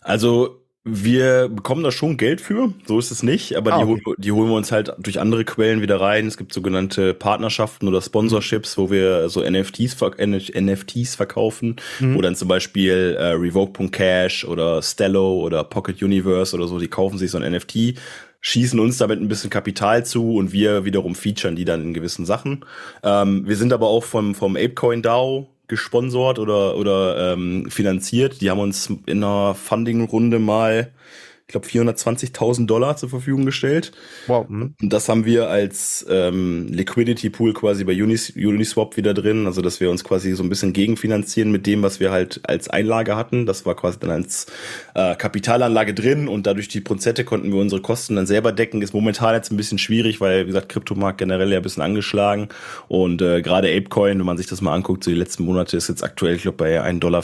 Also 0.02 0.64
wir 0.86 1.48
bekommen 1.48 1.82
da 1.82 1.92
schon 1.92 2.18
Geld 2.18 2.42
für, 2.42 2.74
so 2.86 3.00
ist 3.00 3.10
es 3.10 3.24
nicht, 3.24 3.56
aber 3.56 3.74
ah, 3.74 3.84
okay. 3.84 4.02
die, 4.06 4.22
die, 4.22 4.32
holen 4.34 4.50
wir 4.50 4.56
uns 4.56 4.74
halt 4.74 4.94
durch 5.00 5.18
andere 5.18 5.46
Quellen 5.46 5.82
wieder 5.82 6.02
rein. 6.02 6.28
Es 6.28 6.36
gibt 6.36 6.52
sogenannte 6.52 7.14
Partnerschaften 7.14 7.88
oder 7.88 8.02
Sponsorships, 8.02 8.78
wo 8.78 8.92
wir 8.92 9.30
so 9.30 9.42
NFTs, 9.50 9.96
NFTs 10.02 11.16
verkaufen, 11.16 11.78
mhm. 12.02 12.16
wo 12.16 12.22
dann 12.22 12.36
zum 12.36 12.50
Beispiel 12.50 13.16
äh, 13.18 13.28
Revoke.cash 13.28 14.44
oder 14.44 14.82
Stello 14.82 15.36
oder 15.36 15.64
Pocket 15.64 16.04
Universe 16.04 16.54
oder 16.54 16.68
so, 16.68 16.78
die 16.80 16.90
kaufen 16.90 17.18
sich 17.18 17.32
so 17.32 17.38
ein 17.38 17.50
NFT, 17.50 17.98
schießen 18.44 18.80
uns 18.80 18.98
damit 18.98 19.22
ein 19.22 19.30
bisschen 19.30 19.50
Kapital 19.50 20.06
zu 20.06 20.36
und 20.36 20.52
wir 20.52 20.86
wiederum 20.86 21.16
featuren 21.16 21.56
die 21.56 21.66
dann 21.66 21.82
in 21.82 21.94
gewissen 21.94 22.26
Sachen. 22.26 22.66
Ähm, 23.02 23.48
wir 23.48 23.56
sind 23.56 23.74
aber 23.74 23.88
auch 23.88 24.04
vom, 24.04 24.36
vom 24.36 24.56
Apecoin 24.58 25.02
DAO 25.02 25.48
gesponsort 25.68 26.40
oder, 26.40 26.76
oder 26.76 27.34
ähm, 27.34 27.72
finanziert. 27.72 28.42
Die 28.42 28.52
haben 28.52 28.60
uns 28.60 28.92
in 29.06 29.24
einer 29.24 29.56
Funding-Runde 29.56 30.40
mal 30.40 30.92
ich 31.46 31.52
glaube, 31.52 31.68
420.000 31.68 32.68
Dollar 32.68 32.96
zur 32.96 33.10
Verfügung 33.10 33.46
gestellt. 33.46 33.92
Wow. 34.28 34.48
Mhm. 34.48 34.76
Und 34.82 34.94
das 34.94 35.10
haben 35.10 35.26
wir 35.26 35.50
als 35.50 36.06
ähm, 36.10 36.68
Liquidity 36.70 37.30
Pool 37.30 37.54
quasi 37.54 37.84
bei 37.84 38.02
Unis, 38.02 38.32
Uniswap 38.36 38.96
wieder 38.96 39.14
drin. 39.14 39.46
Also, 39.46 39.62
dass 39.62 39.82
wir 39.82 39.92
uns 39.92 40.06
quasi 40.06 40.32
so 40.34 40.44
ein 40.44 40.48
bisschen 40.48 40.72
gegenfinanzieren 40.72 41.52
mit 41.52 41.68
dem, 41.68 41.84
was 41.84 42.00
wir 42.00 42.12
halt 42.12 42.40
als 42.44 42.70
Einlage 42.70 43.18
hatten. 43.18 43.46
Das 43.46 43.66
war 43.66 43.76
quasi 43.76 44.00
dann 44.00 44.12
als 44.12 44.48
äh, 44.96 45.16
Kapitalanlage 45.16 45.94
drin 45.94 46.30
und 46.30 46.48
dadurch 46.48 46.70
die 46.70 46.80
Prozente 46.80 47.26
konnten 47.26 47.52
wir 47.52 47.60
unsere 47.60 47.82
Kosten 47.82 48.16
dann 48.16 48.26
selber 48.26 48.54
decken. 48.54 48.82
Ist 48.82 48.94
momentan 48.94 49.36
jetzt 49.36 49.52
ein 49.52 49.58
bisschen 49.58 49.80
schwierig, 49.80 50.22
weil, 50.22 50.44
wie 50.44 50.48
gesagt, 50.48 50.70
Kryptomarkt 50.70 51.18
generell 51.18 51.52
ja 51.52 51.58
ein 51.58 51.64
bisschen 51.64 51.84
angeschlagen. 51.84 52.48
Und 52.88 53.22
äh, 53.22 53.42
gerade 53.42 53.68
Apecoin, 53.68 54.18
wenn 54.18 54.26
man 54.26 54.38
sich 54.38 54.48
das 54.48 54.62
mal 54.62 54.74
anguckt, 54.74 55.04
so 55.04 55.12
die 55.12 55.18
letzten 55.18 55.44
Monate 55.44 55.76
ist 55.76 55.90
jetzt 55.90 56.06
aktuell, 56.06 56.38
ich 56.38 56.44
glaube, 56.44 56.58
bei 56.58 56.82
1,40 56.82 57.00
Dollar 57.00 57.24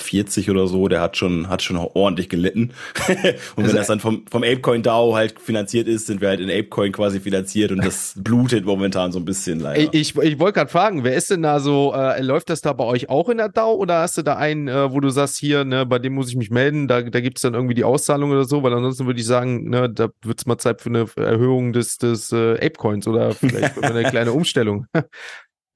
oder 0.50 0.68
so. 0.68 0.90
Der 0.90 1.00
hat 1.00 1.16
schon, 1.16 1.48
hat 1.48 1.62
schon 1.62 1.78
ordentlich 1.78 2.28
gelitten. 2.28 2.72
und 3.08 3.16
also, 3.16 3.40
wenn 3.56 3.76
das 3.76 3.88
dann 3.88 4.09
vom, 4.10 4.26
vom 4.30 4.44
Apecoin 4.44 4.82
DAO 4.82 5.16
halt 5.16 5.40
finanziert 5.40 5.88
ist, 5.88 6.08
sind 6.08 6.20
wir 6.20 6.30
halt 6.30 6.40
in 6.40 6.50
Apecoin 6.50 6.92
quasi 6.92 7.20
finanziert 7.20 7.72
und 7.72 7.86
das 7.86 8.14
blutet 8.18 8.66
momentan 8.66 9.12
so 9.12 9.20
ein 9.20 9.26
bisschen 9.26 9.60
leider. 9.60 9.94
Ich, 9.94 10.16
ich, 10.16 10.18
ich 10.18 10.40
wollte 10.40 10.60
gerade 10.60 10.72
fragen, 10.72 11.04
wer 11.04 11.16
ist 11.16 11.30
denn 11.30 11.44
da 11.44 11.60
so, 11.60 11.94
äh, 11.96 12.22
läuft 12.22 12.50
das 12.50 12.62
da 12.62 12.74
bei 12.74 12.86
euch 12.86 13.10
auch 13.10 13.30
in 13.30 13.38
der 13.38 13.50
DAO 13.50 13.76
oder 13.76 14.00
hast 14.02 14.18
du 14.18 14.24
da 14.24 14.36
einen, 14.36 14.68
äh, 14.68 14.92
wo 14.92 15.00
du 15.00 15.10
sagst, 15.10 15.38
hier, 15.38 15.64
ne, 15.64 15.86
bei 15.86 16.00
dem 16.00 16.14
muss 16.14 16.30
ich 16.30 16.36
mich 16.36 16.50
melden, 16.50 16.88
da, 16.88 17.04
da 17.04 17.20
gibt 17.22 17.38
es 17.38 17.44
dann 17.44 17.54
irgendwie 17.54 17.76
die 17.76 17.84
Auszahlung 17.84 18.32
oder 18.32 18.46
so, 18.46 18.64
weil 18.64 18.74
ansonsten 18.74 19.06
würde 19.06 19.20
ich 19.20 19.28
sagen, 19.28 19.70
ne, 19.70 19.90
da 19.90 20.10
wird 20.24 20.40
es 20.40 20.46
mal 20.48 20.58
Zeit 20.58 20.82
für 20.82 20.90
eine 20.90 21.06
Erhöhung 21.16 21.72
des, 21.72 22.00
des 22.00 22.32
äh, 22.32 22.54
Apecoins 22.54 23.08
oder 23.08 23.34
vielleicht 23.34 23.82
eine 23.84 24.04
kleine 24.10 24.32
Umstellung. 24.32 24.88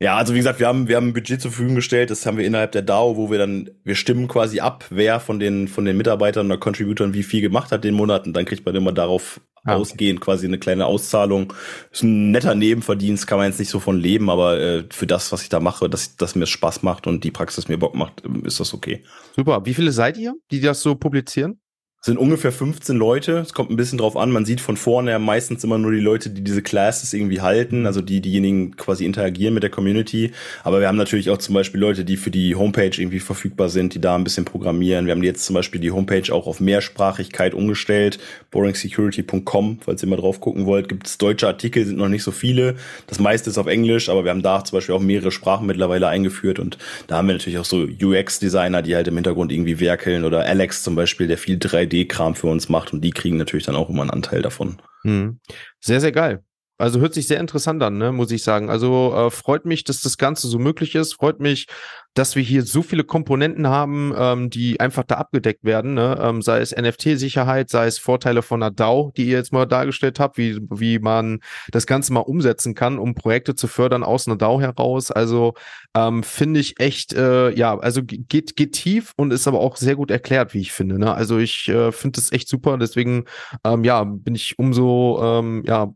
Ja, 0.04 0.18
also 0.18 0.34
wie 0.34 0.40
gesagt, 0.40 0.60
wir 0.60 0.68
haben, 0.68 0.90
wir 0.90 0.98
haben 0.98 1.08
ein 1.08 1.14
Budget 1.14 1.40
zur 1.40 1.52
Verfügung 1.52 1.76
gestellt, 1.76 2.10
das 2.10 2.26
haben 2.26 2.38
wir 2.38 2.46
innerhalb 2.46 2.74
der 2.74 2.82
DAO, 2.82 3.16
wo 3.16 3.32
wir 3.32 3.38
dann, 3.38 3.70
wir 3.86 3.96
stimmen 3.96 4.28
quasi 4.28 4.60
ab, 4.60 4.84
wer 4.90 5.22
von 5.22 5.40
den, 5.40 5.70
von 5.70 5.86
den 5.86 5.96
Mitarbeitern 5.96 6.48
oder 6.48 6.58
Contributern 6.58 7.14
wie 7.14 7.24
viel 7.24 7.40
gemacht 7.40 7.72
hat 7.72 7.86
den 7.86 7.94
Monat 7.94 8.28
und 8.28 8.34
dann 8.34 8.44
kriegt 8.44 8.66
man 8.66 8.76
immer 8.76 8.92
darauf 8.92 9.40
ah. 9.64 9.76
ausgehend 9.76 10.20
quasi 10.20 10.46
eine 10.46 10.60
kleine 10.60 10.88
Auszahlung. 10.88 11.54
Ist 11.90 12.04
ein 12.04 12.32
netter 12.32 12.54
Nebenverdienst, 12.54 13.28
kann 13.28 13.38
man 13.38 13.48
jetzt 13.48 13.60
nicht 13.60 13.70
so 13.70 13.80
von 13.80 13.98
leben, 13.98 14.30
aber 14.30 14.60
äh, 14.60 14.84
für 14.90 15.08
das, 15.08 15.32
was 15.32 15.44
ich 15.44 15.48
da 15.48 15.62
mache, 15.62 15.90
dass, 15.90 16.18
dass 16.18 16.36
mir 16.36 16.48
Spaß 16.48 16.84
macht 16.84 17.08
und 17.08 17.24
die 17.24 17.32
Praxis 17.32 17.70
mir 17.70 17.78
Bock 17.78 17.96
macht, 17.96 18.24
ist 18.44 18.60
das 18.60 18.74
okay. 18.74 19.06
Super. 19.38 19.66
Wie 19.66 19.74
viele 19.74 19.94
seid 19.94 20.18
ihr, 20.18 20.34
die 20.52 20.60
das 20.60 20.82
so 20.82 20.96
publizieren? 20.96 21.62
Sind 22.06 22.18
ungefähr 22.18 22.52
15 22.52 22.98
Leute. 22.98 23.38
Es 23.38 23.54
kommt 23.54 23.72
ein 23.72 23.78
bisschen 23.78 23.98
drauf 23.98 24.18
an. 24.18 24.30
Man 24.30 24.44
sieht 24.44 24.60
von 24.60 24.76
vorne 24.76 25.12
ja 25.12 25.20
meistens 25.20 25.64
immer 25.64 25.78
nur 25.78 25.94
die 25.94 26.02
Leute, 26.02 26.30
die 26.30 26.44
diese 26.44 26.62
Classes 26.62 27.14
irgendwie 27.14 27.40
halten, 27.40 27.86
also 27.86 28.02
die 28.02 28.20
diejenigen 28.20 28.76
quasi 28.76 29.06
interagieren 29.06 29.54
mit 29.54 29.64
der 29.64 29.70
Community. 29.70 30.34
Aber 30.66 30.82
wir 30.82 30.90
haben 30.90 30.98
natürlich 30.98 31.30
auch 31.30 31.38
zum 31.38 31.56
Beispiel 31.56 31.80
Leute, 31.80 32.04
die 32.04 32.18
für 32.18 32.30
die 32.30 32.58
Homepage 32.58 32.92
irgendwie 32.98 33.22
verfügbar 33.22 33.70
sind, 33.70 33.94
die 33.94 34.02
da 34.02 34.16
ein 34.16 34.26
bisschen 34.26 34.44
programmieren. 34.44 35.06
Wir 35.06 35.14
haben 35.14 35.24
jetzt 35.24 35.46
zum 35.46 35.54
Beispiel 35.54 35.80
die 35.80 35.92
Homepage 35.92 36.34
auch 36.34 36.46
auf 36.46 36.60
Mehrsprachigkeit 36.60 37.54
umgestellt. 37.54 38.20
boringsecurity.com, 38.52 39.80
falls 39.80 40.04
ihr 40.04 40.10
mal 40.10 40.18
drauf 40.18 40.42
gucken 40.42 40.66
wollt, 40.66 40.90
gibt 40.90 41.08
es 41.08 41.18
deutsche 41.18 41.48
Artikel, 41.48 41.86
sind 41.86 41.98
noch 41.98 42.10
nicht 42.10 42.24
so 42.24 42.32
viele. 42.32 42.76
Das 43.08 43.22
meiste 43.22 43.50
ist 43.50 43.58
auf 43.58 43.68
Englisch, 43.68 44.10
aber 44.10 44.26
wir 44.26 44.32
haben 44.32 44.44
da 44.44 44.62
zum 44.66 44.76
Beispiel 44.76 44.94
auch 44.96 45.00
mehrere 45.00 45.32
Sprachen 45.32 45.68
mittlerweile 45.68 46.10
eingeführt 46.10 46.60
und 46.60 46.78
da 47.08 47.16
haben 47.16 47.30
wir 47.30 47.36
natürlich 47.36 47.60
auch 47.60 47.66
so 47.66 47.78
UX-Designer, 47.78 48.82
die 48.82 48.94
halt 48.94 49.08
im 49.08 49.16
Hintergrund 49.16 49.54
irgendwie 49.54 49.80
werkeln 49.80 50.26
oder 50.26 50.42
Alex 50.42 50.84
zum 50.84 50.96
Beispiel, 50.96 51.28
der 51.28 51.38
viel 51.38 51.56
3D 51.56 51.93
3D-Kram 51.94 52.36
für 52.36 52.48
uns 52.48 52.70
macht 52.70 52.94
und 52.94 53.02
die 53.02 53.12
kriegen 53.12 53.38
natürlich 53.38 53.66
dann 53.66 53.76
auch 53.76 53.90
immer 53.90 54.02
einen 54.02 54.12
Anteil 54.12 54.42
davon. 54.42 54.82
Hm. 55.04 55.40
Sehr, 55.80 56.02
sehr 56.02 56.12
geil. 56.12 56.44
Also 56.78 57.00
hört 57.00 57.14
sich 57.14 57.28
sehr 57.28 57.40
interessant 57.40 57.82
an, 57.84 57.98
ne, 57.98 58.12
muss 58.12 58.32
ich 58.32 58.44
sagen. 58.44 58.70
Also 58.70 59.14
äh, 59.16 59.32
freut 59.32 59.66
mich, 59.66 59.84
dass 59.84 60.02
das 60.02 60.18
Ganze 60.18 60.48
so 60.48 60.58
möglich 60.58 60.96
ist. 60.96 61.14
Freut 61.14 61.40
mich, 61.40 61.68
dass 62.14 62.36
wir 62.36 62.44
hier 62.44 62.64
so 62.64 62.84
viele 62.84 63.04
Komponenten 63.04 63.68
haben, 63.68 64.14
ähm, 64.16 64.50
die 64.50 64.80
einfach 64.80 65.04
da 65.04 65.16
abgedeckt 65.16 65.64
werden, 65.64 65.96
ne? 65.96 66.18
ähm, 66.22 66.42
sei 66.42 66.60
es 66.60 66.76
NFT-Sicherheit, 66.76 67.70
sei 67.70 67.88
es 67.88 67.98
Vorteile 67.98 68.42
von 68.44 68.62
einer 68.62 68.72
DAO, 68.72 69.12
die 69.18 69.26
ihr 69.26 69.38
jetzt 69.38 69.52
mal 69.52 69.66
dargestellt 69.66 70.20
habt, 70.20 70.38
wie, 70.38 70.60
wie 70.70 71.00
man 71.00 71.40
das 71.72 71.88
Ganze 71.88 72.14
mal 72.14 72.20
umsetzen 72.20 72.76
kann, 72.76 73.00
um 73.00 73.16
Projekte 73.16 73.56
zu 73.56 73.68
fördern 73.68 74.04
aus 74.04 74.28
einer 74.28 74.38
DAO 74.38 74.62
heraus. 74.62 75.12
Also 75.12 75.56
ähm, 75.96 76.22
finde 76.24 76.60
ich 76.60 76.80
echt, 76.80 77.14
äh, 77.14 77.52
ja, 77.52 77.78
also 77.80 78.02
geht, 78.04 78.56
geht 78.56 78.74
tief 78.74 79.14
und 79.16 79.34
ist 79.34 79.48
aber 79.48 79.60
auch 79.60 79.78
sehr 79.78 79.96
gut 79.96 80.12
erklärt, 80.12 80.54
wie 80.54 80.62
ich 80.62 80.72
finde. 80.72 81.00
Ne? 81.00 81.14
Also 81.14 81.40
ich 81.40 81.68
äh, 81.70 81.92
finde 81.92 82.20
das 82.20 82.32
echt 82.32 82.48
super, 82.48 82.78
deswegen 82.78 83.26
ähm, 83.64 83.84
ja, 83.84 84.04
bin 84.04 84.36
ich 84.36 84.60
umso, 84.60 85.20
ähm, 85.24 85.64
ja, 85.66 85.94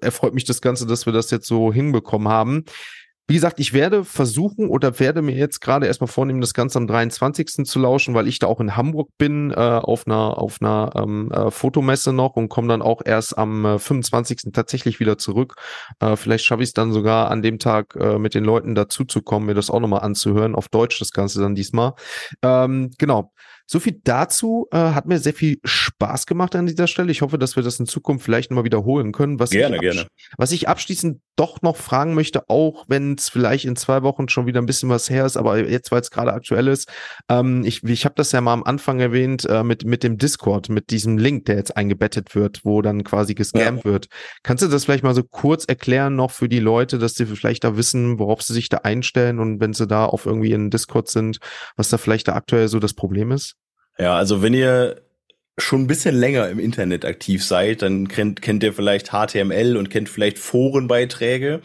erfreut 0.00 0.34
mich 0.34 0.44
das 0.44 0.60
Ganze, 0.60 0.86
dass 0.86 1.06
wir 1.06 1.12
das 1.12 1.30
jetzt 1.30 1.46
so 1.46 1.72
hinbekommen 1.72 2.28
haben. 2.28 2.64
Wie 3.30 3.34
gesagt, 3.34 3.60
ich 3.60 3.74
werde 3.74 4.04
versuchen 4.04 4.70
oder 4.70 4.98
werde 4.98 5.20
mir 5.20 5.34
jetzt 5.34 5.60
gerade 5.60 5.86
erstmal 5.86 6.08
vornehmen, 6.08 6.40
das 6.40 6.54
Ganze 6.54 6.78
am 6.78 6.86
23. 6.86 7.66
zu 7.66 7.78
lauschen, 7.78 8.14
weil 8.14 8.26
ich 8.26 8.38
da 8.38 8.46
auch 8.46 8.58
in 8.58 8.74
Hamburg 8.74 9.10
bin, 9.18 9.50
äh, 9.50 9.54
auf 9.54 10.06
einer, 10.06 10.38
auf 10.38 10.62
einer 10.62 10.92
ähm, 10.96 11.30
äh, 11.30 11.50
Fotomesse 11.50 12.14
noch 12.14 12.36
und 12.36 12.48
komme 12.48 12.68
dann 12.68 12.80
auch 12.80 13.02
erst 13.04 13.36
am 13.36 13.66
äh, 13.66 13.78
25. 13.78 14.52
tatsächlich 14.54 14.98
wieder 14.98 15.18
zurück. 15.18 15.56
Äh, 16.00 16.16
vielleicht 16.16 16.46
schaffe 16.46 16.62
ich 16.62 16.70
es 16.70 16.72
dann 16.72 16.90
sogar 16.90 17.30
an 17.30 17.42
dem 17.42 17.58
Tag 17.58 17.96
äh, 17.96 18.18
mit 18.18 18.34
den 18.34 18.44
Leuten 18.44 18.74
dazu 18.74 19.04
zu 19.04 19.20
kommen, 19.20 19.44
mir 19.44 19.54
das 19.54 19.68
auch 19.68 19.80
nochmal 19.80 20.00
anzuhören, 20.00 20.54
auf 20.54 20.70
Deutsch 20.70 20.98
das 20.98 21.12
Ganze 21.12 21.40
dann 21.40 21.54
diesmal. 21.54 21.92
Ähm, 22.42 22.92
genau. 22.96 23.34
So 23.70 23.80
viel 23.80 24.00
dazu 24.02 24.66
äh, 24.72 24.78
hat 24.78 25.04
mir 25.04 25.18
sehr 25.18 25.34
viel 25.34 25.58
Spaß 25.62 26.24
gemacht 26.24 26.56
an 26.56 26.64
dieser 26.64 26.86
Stelle. 26.86 27.12
Ich 27.12 27.20
hoffe, 27.20 27.36
dass 27.36 27.56
wir 27.56 27.62
das 27.62 27.78
in 27.78 27.84
Zukunft 27.84 28.24
vielleicht 28.24 28.50
nochmal 28.50 28.64
wiederholen 28.64 29.12
können. 29.12 29.38
Was 29.38 29.50
gerne, 29.50 29.78
gerne. 29.78 30.06
Was 30.38 30.52
ich 30.52 30.68
abschließend 30.68 31.20
doch 31.38 31.62
noch 31.62 31.76
fragen 31.76 32.14
möchte, 32.14 32.48
auch 32.48 32.84
wenn 32.88 33.14
es 33.14 33.28
vielleicht 33.28 33.64
in 33.64 33.76
zwei 33.76 34.02
Wochen 34.02 34.28
schon 34.28 34.46
wieder 34.46 34.60
ein 34.60 34.66
bisschen 34.66 34.88
was 34.88 35.08
her 35.08 35.24
ist, 35.24 35.36
aber 35.36 35.68
jetzt, 35.68 35.92
weil 35.92 36.00
es 36.00 36.10
gerade 36.10 36.32
aktuell 36.32 36.66
ist, 36.68 36.90
ähm, 37.28 37.64
ich, 37.64 37.84
ich 37.84 38.04
habe 38.04 38.14
das 38.16 38.32
ja 38.32 38.40
mal 38.40 38.52
am 38.52 38.64
Anfang 38.64 39.00
erwähnt 39.00 39.44
äh, 39.44 39.62
mit, 39.62 39.84
mit 39.84 40.02
dem 40.02 40.18
Discord, 40.18 40.68
mit 40.68 40.90
diesem 40.90 41.16
Link, 41.16 41.44
der 41.44 41.56
jetzt 41.56 41.76
eingebettet 41.76 42.34
wird, 42.34 42.64
wo 42.64 42.82
dann 42.82 43.04
quasi 43.04 43.34
gescampt 43.34 43.84
ja. 43.84 43.90
wird. 43.90 44.08
Kannst 44.42 44.64
du 44.64 44.68
das 44.68 44.84
vielleicht 44.84 45.04
mal 45.04 45.14
so 45.14 45.22
kurz 45.22 45.64
erklären 45.64 46.16
noch 46.16 46.32
für 46.32 46.48
die 46.48 46.60
Leute, 46.60 46.98
dass 46.98 47.14
sie 47.14 47.26
vielleicht 47.26 47.64
da 47.64 47.76
wissen, 47.76 48.18
worauf 48.18 48.42
sie 48.42 48.54
sich 48.54 48.68
da 48.68 48.78
einstellen 48.78 49.38
und 49.38 49.60
wenn 49.60 49.72
sie 49.72 49.86
da 49.86 50.06
auf 50.06 50.26
irgendwie 50.26 50.52
in 50.52 50.70
Discord 50.70 51.08
sind, 51.08 51.38
was 51.76 51.88
da 51.88 51.98
vielleicht 51.98 52.28
da 52.28 52.34
aktuell 52.34 52.68
so 52.68 52.80
das 52.80 52.94
Problem 52.94 53.30
ist? 53.30 53.54
Ja, 53.98 54.16
also 54.16 54.42
wenn 54.42 54.54
ihr 54.54 55.07
schon 55.58 55.82
ein 55.82 55.86
bisschen 55.86 56.14
länger 56.14 56.48
im 56.48 56.58
Internet 56.58 57.04
aktiv 57.04 57.44
seid, 57.44 57.82
dann 57.82 58.08
kennt, 58.08 58.42
kennt 58.42 58.62
ihr 58.62 58.72
vielleicht 58.72 59.10
HTML 59.10 59.76
und 59.76 59.90
kennt 59.90 60.08
vielleicht 60.08 60.38
Forenbeiträge. 60.38 61.60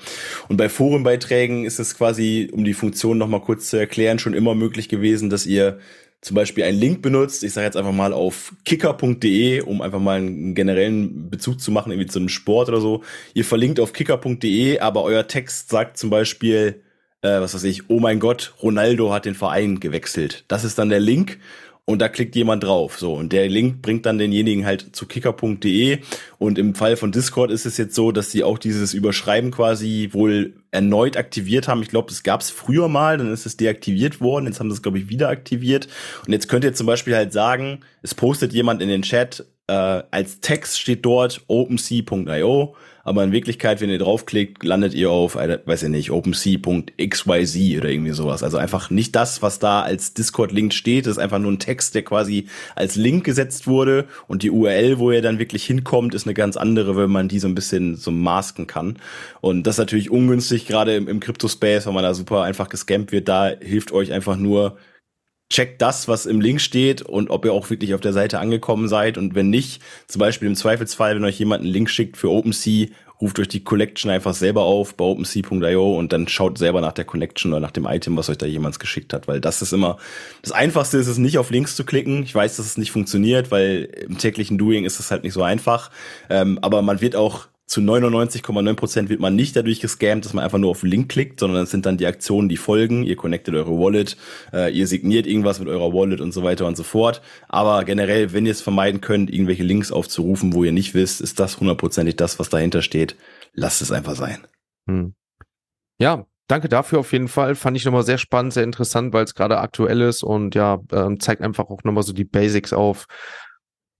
Und 0.49 0.57
bei 0.57 0.69
Forenbeiträgen 0.69 1.65
ist 1.65 1.79
es 1.79 1.97
quasi, 1.97 2.49
um 2.51 2.63
die 2.63 2.73
Funktion 2.73 3.17
nochmal 3.17 3.41
kurz 3.41 3.69
zu 3.69 3.77
erklären, 3.77 4.19
schon 4.19 4.33
immer 4.33 4.55
möglich 4.55 4.89
gewesen, 4.89 5.29
dass 5.29 5.45
ihr 5.45 5.79
zum 6.21 6.35
Beispiel 6.35 6.63
einen 6.63 6.79
Link 6.79 7.01
benutzt, 7.01 7.43
ich 7.43 7.51
sage 7.51 7.65
jetzt 7.65 7.75
einfach 7.75 7.91
mal 7.91 8.13
auf 8.13 8.53
kicker.de, 8.63 9.61
um 9.61 9.81
einfach 9.81 9.99
mal 9.99 10.17
einen 10.17 10.55
generellen 10.55 11.29
Bezug 11.29 11.59
zu 11.59 11.69
machen, 11.69 11.91
irgendwie 11.91 12.09
zu 12.09 12.19
einem 12.19 12.29
Sport 12.29 12.69
oder 12.69 12.79
so. 12.79 13.03
Ihr 13.33 13.43
verlinkt 13.43 13.81
auf 13.81 13.91
kicker.de, 13.91 14.79
aber 14.79 15.03
euer 15.03 15.27
Text 15.27 15.69
sagt 15.69 15.97
zum 15.97 16.09
Beispiel, 16.09 16.81
äh, 17.23 17.41
was 17.41 17.53
weiß 17.53 17.65
ich, 17.65 17.89
oh 17.89 17.99
mein 17.99 18.21
Gott, 18.21 18.53
Ronaldo 18.63 19.11
hat 19.11 19.25
den 19.25 19.35
Verein 19.35 19.81
gewechselt. 19.81 20.45
Das 20.47 20.63
ist 20.63 20.79
dann 20.79 20.89
der 20.89 21.01
Link 21.01 21.39
und 21.85 21.99
da 21.99 22.07
klickt 22.07 22.35
jemand 22.35 22.63
drauf. 22.63 22.97
So, 22.97 23.13
und 23.13 23.33
der 23.33 23.49
Link 23.49 23.81
bringt 23.81 24.05
dann 24.05 24.17
denjenigen 24.17 24.65
halt 24.65 24.95
zu 24.95 25.05
kicker.de. 25.05 25.99
Und 26.37 26.57
im 26.57 26.75
Fall 26.75 26.95
von 26.95 27.11
Discord 27.11 27.51
ist 27.51 27.65
es 27.65 27.77
jetzt 27.77 27.93
so, 27.93 28.11
dass 28.11 28.31
sie 28.31 28.43
auch 28.43 28.57
dieses 28.57 28.93
Überschreiben 28.93 29.51
quasi 29.51 30.09
wohl 30.13 30.53
erneut 30.71 31.17
aktiviert 31.17 31.67
haben. 31.67 31.81
Ich 31.81 31.89
glaube, 31.89 32.07
das 32.09 32.23
gab 32.23 32.41
es 32.41 32.49
früher 32.49 32.87
mal, 32.87 33.17
dann 33.17 33.31
ist 33.31 33.45
es 33.45 33.57
deaktiviert 33.57 34.21
worden. 34.21 34.45
Jetzt 34.45 34.59
haben 34.59 34.69
sie 34.69 34.75
es, 34.75 34.81
glaube 34.81 34.97
ich, 34.97 35.09
wieder 35.09 35.27
aktiviert. 35.27 35.89
Und 36.25 36.31
jetzt 36.31 36.47
könnt 36.47 36.63
ihr 36.63 36.73
zum 36.73 36.87
Beispiel 36.87 37.15
halt 37.15 37.33
sagen, 37.33 37.81
es 38.01 38.15
postet 38.15 38.53
jemand 38.53 38.81
in 38.81 38.87
den 38.87 39.01
Chat, 39.01 39.45
äh, 39.67 39.73
als 39.73 40.39
Text 40.39 40.79
steht 40.79 41.05
dort 41.05 41.43
OpenSea.io 41.47 42.75
aber 43.03 43.23
in 43.23 43.33
Wirklichkeit, 43.33 43.81
wenn 43.81 43.89
ihr 43.89 43.99
draufklickt, 43.99 44.63
landet 44.63 44.93
ihr 44.93 45.11
auf, 45.11 45.35
weiß 45.35 45.83
ich 45.83 45.89
nicht, 45.89 46.11
OpenSea.xyz 46.11 47.77
oder 47.77 47.89
irgendwie 47.89 48.11
sowas. 48.11 48.43
Also 48.43 48.57
einfach 48.57 48.89
nicht 48.89 49.13
das, 49.15 49.41
was 49.41 49.59
da 49.59 49.81
als 49.81 50.13
Discord-Link 50.13 50.73
steht, 50.73 51.05
das 51.05 51.13
ist 51.13 51.23
einfach 51.23 51.39
nur 51.39 51.51
ein 51.51 51.59
Text, 51.59 51.95
der 51.95 52.03
quasi 52.03 52.47
als 52.75 52.95
Link 52.95 53.25
gesetzt 53.25 53.67
wurde 53.67 54.05
und 54.27 54.41
die 54.41 54.51
URL, 54.51 54.99
wo 54.99 55.11
ihr 55.11 55.21
dann 55.21 55.37
wirklich 55.37 55.65
hinkommt, 55.65 56.15
ist 56.15 56.25
eine 56.25 56.33
ganz 56.33 56.55
andere, 56.55 56.95
wenn 56.95 57.11
man 57.11 57.27
die 57.27 57.39
so 57.39 57.47
ein 57.49 57.55
bisschen 57.55 57.97
so 57.97 58.09
masken 58.11 58.67
kann. 58.67 58.97
Und 59.41 59.67
das 59.67 59.75
ist 59.75 59.79
natürlich 59.79 60.09
ungünstig, 60.09 60.65
gerade 60.65 60.95
im, 60.95 61.09
im 61.09 61.19
Crypto-Space, 61.19 61.85
wenn 61.85 61.93
man 61.93 62.03
da 62.03 62.13
super 62.13 62.43
einfach 62.43 62.69
gescampt 62.69 63.11
wird, 63.11 63.27
da 63.27 63.51
hilft 63.59 63.91
euch 63.91 64.13
einfach 64.13 64.37
nur 64.37 64.77
checkt 65.53 65.83
das, 65.83 66.07
was 66.07 66.25
im 66.25 66.41
Link 66.41 66.59
steht 66.61 67.03
und 67.03 67.29
ob 67.29 67.45
ihr 67.45 67.53
auch 67.53 67.69
wirklich 67.69 67.93
auf 67.93 68.01
der 68.01 68.11
Seite 68.11 68.39
angekommen 68.39 68.87
seid. 68.87 69.19
Und 69.19 69.35
wenn 69.35 69.51
nicht, 69.51 69.81
zum 70.07 70.19
Beispiel 70.19 70.47
im 70.47 70.55
Zweifelsfall, 70.55 71.15
wenn 71.15 71.23
euch 71.23 71.37
jemand 71.37 71.61
einen 71.61 71.71
Link 71.71 71.91
schickt 71.91 72.17
für 72.17 72.31
OpenSea, 72.31 72.87
ruft 73.21 73.37
euch 73.39 73.49
die 73.49 73.63
Collection 73.63 74.09
einfach 74.09 74.33
selber 74.33 74.63
auf 74.63 74.95
bei 74.95 75.05
OpenSea.io 75.05 75.95
und 75.97 76.11
dann 76.11 76.27
schaut 76.27 76.57
selber 76.57 76.81
nach 76.81 76.91
der 76.91 77.05
Collection 77.05 77.53
oder 77.53 77.61
nach 77.61 77.71
dem 77.71 77.85
Item, 77.85 78.17
was 78.17 78.29
euch 78.29 78.39
da 78.39 78.47
jemand 78.47 78.79
geschickt 78.79 79.13
hat, 79.13 79.27
weil 79.27 79.39
das 79.39 79.61
ist 79.61 79.73
immer, 79.73 79.97
das 80.41 80.51
einfachste 80.51 80.97
ist 80.97 81.07
es 81.07 81.19
nicht 81.19 81.37
auf 81.37 81.51
Links 81.51 81.75
zu 81.75 81.85
klicken. 81.85 82.23
Ich 82.23 82.33
weiß, 82.33 82.57
dass 82.57 82.65
es 82.65 82.77
nicht 82.77 82.91
funktioniert, 82.91 83.51
weil 83.51 83.89
im 84.07 84.17
täglichen 84.17 84.57
Doing 84.57 84.85
ist 84.85 84.99
es 84.99 85.11
halt 85.11 85.23
nicht 85.23 85.33
so 85.33 85.43
einfach. 85.43 85.91
Ähm, 86.31 86.57
aber 86.63 86.81
man 86.81 86.99
wird 86.99 87.15
auch 87.15 87.47
zu 87.65 87.81
99,9 87.81 88.75
Prozent 88.75 89.09
wird 89.09 89.19
man 89.19 89.35
nicht 89.35 89.55
dadurch 89.55 89.79
gescammt, 89.79 90.25
dass 90.25 90.33
man 90.33 90.43
einfach 90.43 90.57
nur 90.57 90.71
auf 90.71 90.81
den 90.81 90.89
Link 90.89 91.09
klickt, 91.09 91.39
sondern 91.39 91.63
es 91.63 91.71
sind 91.71 91.85
dann 91.85 91.97
die 91.97 92.05
Aktionen, 92.05 92.49
die 92.49 92.57
folgen. 92.57 93.03
Ihr 93.03 93.15
connectet 93.15 93.55
eure 93.55 93.71
Wallet, 93.71 94.17
äh, 94.51 94.71
ihr 94.71 94.85
signiert 94.85 95.25
irgendwas 95.25 95.59
mit 95.59 95.69
eurer 95.69 95.93
Wallet 95.93 96.21
und 96.21 96.33
so 96.33 96.43
weiter 96.43 96.65
und 96.67 96.75
so 96.75 96.83
fort. 96.83 97.21
Aber 97.47 97.83
generell, 97.85 98.33
wenn 98.33 98.45
ihr 98.45 98.51
es 98.51 98.61
vermeiden 98.61 99.01
könnt, 99.01 99.31
irgendwelche 99.31 99.63
Links 99.63 99.91
aufzurufen, 99.91 100.53
wo 100.53 100.63
ihr 100.63 100.71
nicht 100.71 100.93
wisst, 100.93 101.21
ist 101.21 101.39
das 101.39 101.59
hundertprozentig 101.59 102.15
das, 102.15 102.37
was 102.37 102.49
dahinter 102.49 102.81
steht. 102.81 103.15
Lasst 103.53 103.81
es 103.81 103.91
einfach 103.91 104.15
sein. 104.15 104.45
Hm. 104.87 105.15
Ja, 105.99 106.25
Danke 106.47 106.67
dafür 106.67 106.99
auf 106.99 107.13
jeden 107.13 107.29
Fall. 107.29 107.55
Fand 107.55 107.77
ich 107.77 107.85
nochmal 107.85 108.03
sehr 108.03 108.17
spannend, 108.17 108.53
sehr 108.53 108.65
interessant, 108.65 109.13
weil 109.13 109.23
es 109.23 109.33
gerade 109.33 109.59
aktuell 109.59 110.01
ist 110.01 110.23
und 110.23 110.55
ja, 110.55 110.81
ähm, 110.91 111.19
zeigt 111.19 111.41
einfach 111.41 111.69
auch 111.69 111.83
nochmal 111.83 112.03
so 112.03 112.11
die 112.11 112.25
Basics 112.25 112.73
auf, 112.73 113.05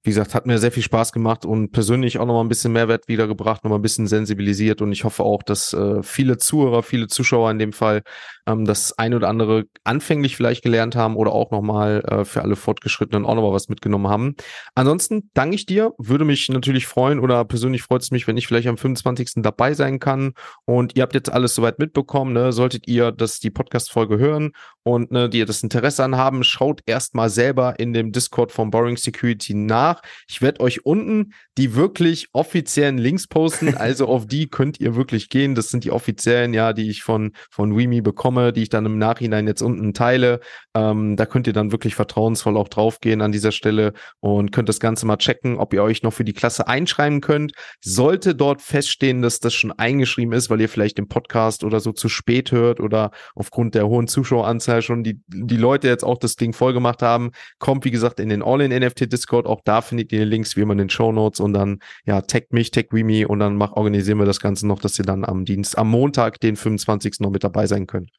wie 0.03 0.09
gesagt, 0.09 0.35
hat 0.35 0.45
mir 0.45 0.57
sehr 0.57 0.71
viel 0.71 0.83
Spaß 0.83 1.13
gemacht 1.13 1.45
und 1.45 1.71
persönlich 1.71 2.19
auch 2.19 2.25
noch 2.25 2.33
mal 2.33 2.41
ein 2.41 2.49
bisschen 2.49 2.73
Mehrwert 2.73 3.07
wiedergebracht, 3.07 3.63
noch 3.63 3.69
mal 3.71 3.77
ein 3.77 3.81
bisschen 3.81 4.05
sensibilisiert 4.05 4.81
und 4.81 4.91
ich 4.91 5.05
hoffe 5.05 5.23
auch, 5.23 5.43
dass 5.43 5.71
äh, 5.73 6.03
viele 6.03 6.37
Zuhörer, 6.37 6.83
viele 6.83 7.07
Zuschauer 7.07 7.49
in 7.51 7.59
dem 7.59 7.71
Fall 7.71 8.03
ähm, 8.45 8.65
das 8.65 8.97
ein 8.97 9.13
oder 9.13 9.29
andere 9.29 9.63
anfänglich 9.83 10.35
vielleicht 10.35 10.63
gelernt 10.63 10.95
haben 10.95 11.15
oder 11.15 11.31
auch 11.31 11.51
noch 11.51 11.61
mal 11.61 12.03
äh, 12.05 12.25
für 12.25 12.41
alle 12.41 12.57
Fortgeschrittenen 12.57 13.25
auch 13.25 13.35
noch 13.35 13.43
mal 13.43 13.53
was 13.53 13.69
mitgenommen 13.69 14.07
haben. 14.07 14.35
Ansonsten 14.75 15.29
danke 15.33 15.55
ich 15.55 15.65
dir, 15.65 15.93
würde 15.97 16.25
mich 16.25 16.49
natürlich 16.49 16.85
freuen 16.87 17.19
oder 17.19 17.45
persönlich 17.45 17.83
freut 17.83 18.01
es 18.01 18.11
mich, 18.11 18.27
wenn 18.27 18.37
ich 18.37 18.47
vielleicht 18.47 18.67
am 18.67 18.77
25. 18.77 19.35
dabei 19.37 19.73
sein 19.73 19.99
kann 19.99 20.33
und 20.65 20.95
ihr 20.97 21.03
habt 21.03 21.13
jetzt 21.13 21.31
alles 21.31 21.55
soweit 21.55 21.79
mitbekommen, 21.79 22.33
ne? 22.33 22.51
solltet 22.51 22.87
ihr 22.87 23.11
das 23.11 23.39
die 23.39 23.51
Podcast-Folge 23.51 24.17
hören 24.17 24.51
und 24.83 25.11
ne, 25.11 25.29
die 25.29 25.45
das 25.45 25.63
Interesse 25.63 26.03
an 26.03 26.17
haben, 26.17 26.43
schaut 26.43 26.81
erstmal 26.85 27.29
selber 27.29 27.79
in 27.79 27.93
dem 27.93 28.11
Discord 28.11 28.51
von 28.51 28.69
Boring 28.69 28.97
Security 28.97 29.53
nach. 29.53 29.92
Ich 30.27 30.41
werde 30.41 30.61
euch 30.61 30.85
unten 30.85 31.33
die 31.57 31.75
wirklich 31.75 32.29
offiziellen 32.33 32.97
Links 32.97 33.27
posten, 33.27 33.73
also 33.77 34.07
auf 34.07 34.27
die 34.27 34.47
könnt 34.47 34.79
ihr 34.79 34.95
wirklich 34.95 35.29
gehen. 35.29 35.55
Das 35.55 35.69
sind 35.69 35.83
die 35.83 35.91
offiziellen, 35.91 36.53
ja, 36.53 36.73
die 36.73 36.89
ich 36.89 37.03
von 37.03 37.31
von 37.49 37.77
Wemi 37.77 38.01
bekomme, 38.01 38.53
die 38.53 38.63
ich 38.63 38.69
dann 38.69 38.85
im 38.85 38.97
Nachhinein 38.97 39.47
jetzt 39.47 39.61
unten 39.61 39.93
teile. 39.93 40.39
Ähm, 40.73 41.15
da 41.15 41.25
könnt 41.25 41.47
ihr 41.47 41.53
dann 41.53 41.71
wirklich 41.71 41.95
vertrauensvoll 41.95 42.57
auch 42.57 42.67
draufgehen 42.67 43.21
an 43.21 43.31
dieser 43.31 43.51
Stelle 43.51 43.93
und 44.19 44.51
könnt 44.51 44.69
das 44.69 44.79
Ganze 44.79 45.05
mal 45.05 45.17
checken, 45.17 45.57
ob 45.57 45.73
ihr 45.73 45.83
euch 45.83 46.03
noch 46.03 46.13
für 46.13 46.23
die 46.23 46.33
Klasse 46.33 46.67
einschreiben 46.67 47.21
könnt. 47.21 47.53
Sollte 47.81 48.35
dort 48.35 48.61
feststehen, 48.61 49.21
dass 49.21 49.39
das 49.39 49.53
schon 49.53 49.71
eingeschrieben 49.71 50.33
ist, 50.33 50.49
weil 50.49 50.61
ihr 50.61 50.69
vielleicht 50.69 50.97
den 50.97 51.07
Podcast 51.07 51.63
oder 51.63 51.79
so 51.79 51.91
zu 51.91 52.09
spät 52.09 52.51
hört 52.51 52.79
oder 52.79 53.11
aufgrund 53.35 53.75
der 53.75 53.87
hohen 53.87 54.07
Zuschaueranzahl 54.07 54.81
schon 54.81 55.03
die, 55.03 55.21
die 55.27 55.57
Leute 55.57 55.87
jetzt 55.87 56.03
auch 56.03 56.17
das 56.17 56.35
Ding 56.35 56.53
voll 56.53 56.73
gemacht 56.73 57.01
haben, 57.01 57.31
kommt 57.59 57.85
wie 57.85 57.91
gesagt 57.91 58.19
in 58.19 58.29
den 58.29 58.41
All-in-NFT-Discord. 58.41 59.45
Auch 59.45 59.61
da 59.63 59.81
findet 59.84 60.11
ihr 60.11 60.25
Links 60.25 60.55
wie 60.55 60.61
immer 60.61 60.73
in 60.73 60.79
den 60.79 60.89
Show 60.89 61.11
Notes 61.11 61.39
und 61.39 61.53
dann 61.53 61.79
ja 62.05 62.21
tag 62.21 62.51
mich, 62.51 62.71
tag 62.71 62.91
Wimi 62.91 63.25
und 63.25 63.39
dann 63.39 63.55
mach, 63.55 63.73
organisieren 63.73 64.17
wir 64.19 64.25
das 64.25 64.39
Ganze 64.39 64.67
noch, 64.67 64.79
dass 64.79 64.97
ihr 64.97 65.05
dann 65.05 65.25
am 65.25 65.45
Dienst, 65.45 65.77
am 65.77 65.89
Montag, 65.89 66.39
den 66.39 66.55
25. 66.55 67.19
noch 67.19 67.29
mit 67.29 67.43
dabei 67.43 67.67
sein 67.67 67.88
könnt. 67.88 68.09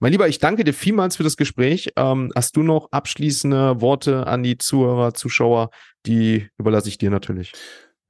Mein 0.00 0.12
Lieber, 0.12 0.28
ich 0.28 0.38
danke 0.38 0.64
dir 0.64 0.74
vielmals 0.74 1.16
für 1.16 1.22
das 1.22 1.36
Gespräch. 1.36 1.92
Ähm, 1.96 2.32
hast 2.34 2.56
du 2.56 2.62
noch 2.62 2.88
abschließende 2.92 3.80
Worte 3.80 4.26
an 4.26 4.42
die 4.42 4.58
Zuhörer, 4.58 5.14
Zuschauer? 5.14 5.70
Die 6.06 6.48
überlasse 6.58 6.88
ich 6.88 6.98
dir 6.98 7.10
natürlich. 7.10 7.52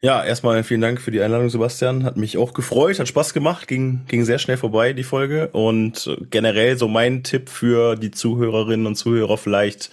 Ja, 0.04 0.22
erstmal 0.22 0.62
vielen 0.64 0.82
Dank 0.82 1.00
für 1.00 1.10
die 1.10 1.22
Einladung, 1.22 1.48
Sebastian. 1.48 2.04
Hat 2.04 2.18
mich 2.18 2.36
auch 2.36 2.52
gefreut, 2.52 2.98
hat 2.98 3.08
Spaß 3.08 3.32
gemacht, 3.32 3.66
ging, 3.66 4.04
ging 4.06 4.24
sehr 4.26 4.38
schnell 4.38 4.58
vorbei, 4.58 4.92
die 4.92 5.02
Folge. 5.02 5.48
Und 5.52 6.14
generell 6.28 6.76
so 6.76 6.88
mein 6.88 7.22
Tipp 7.22 7.48
für 7.48 7.96
die 7.96 8.10
Zuhörerinnen 8.10 8.86
und 8.86 8.96
Zuhörer 8.96 9.38
vielleicht, 9.38 9.90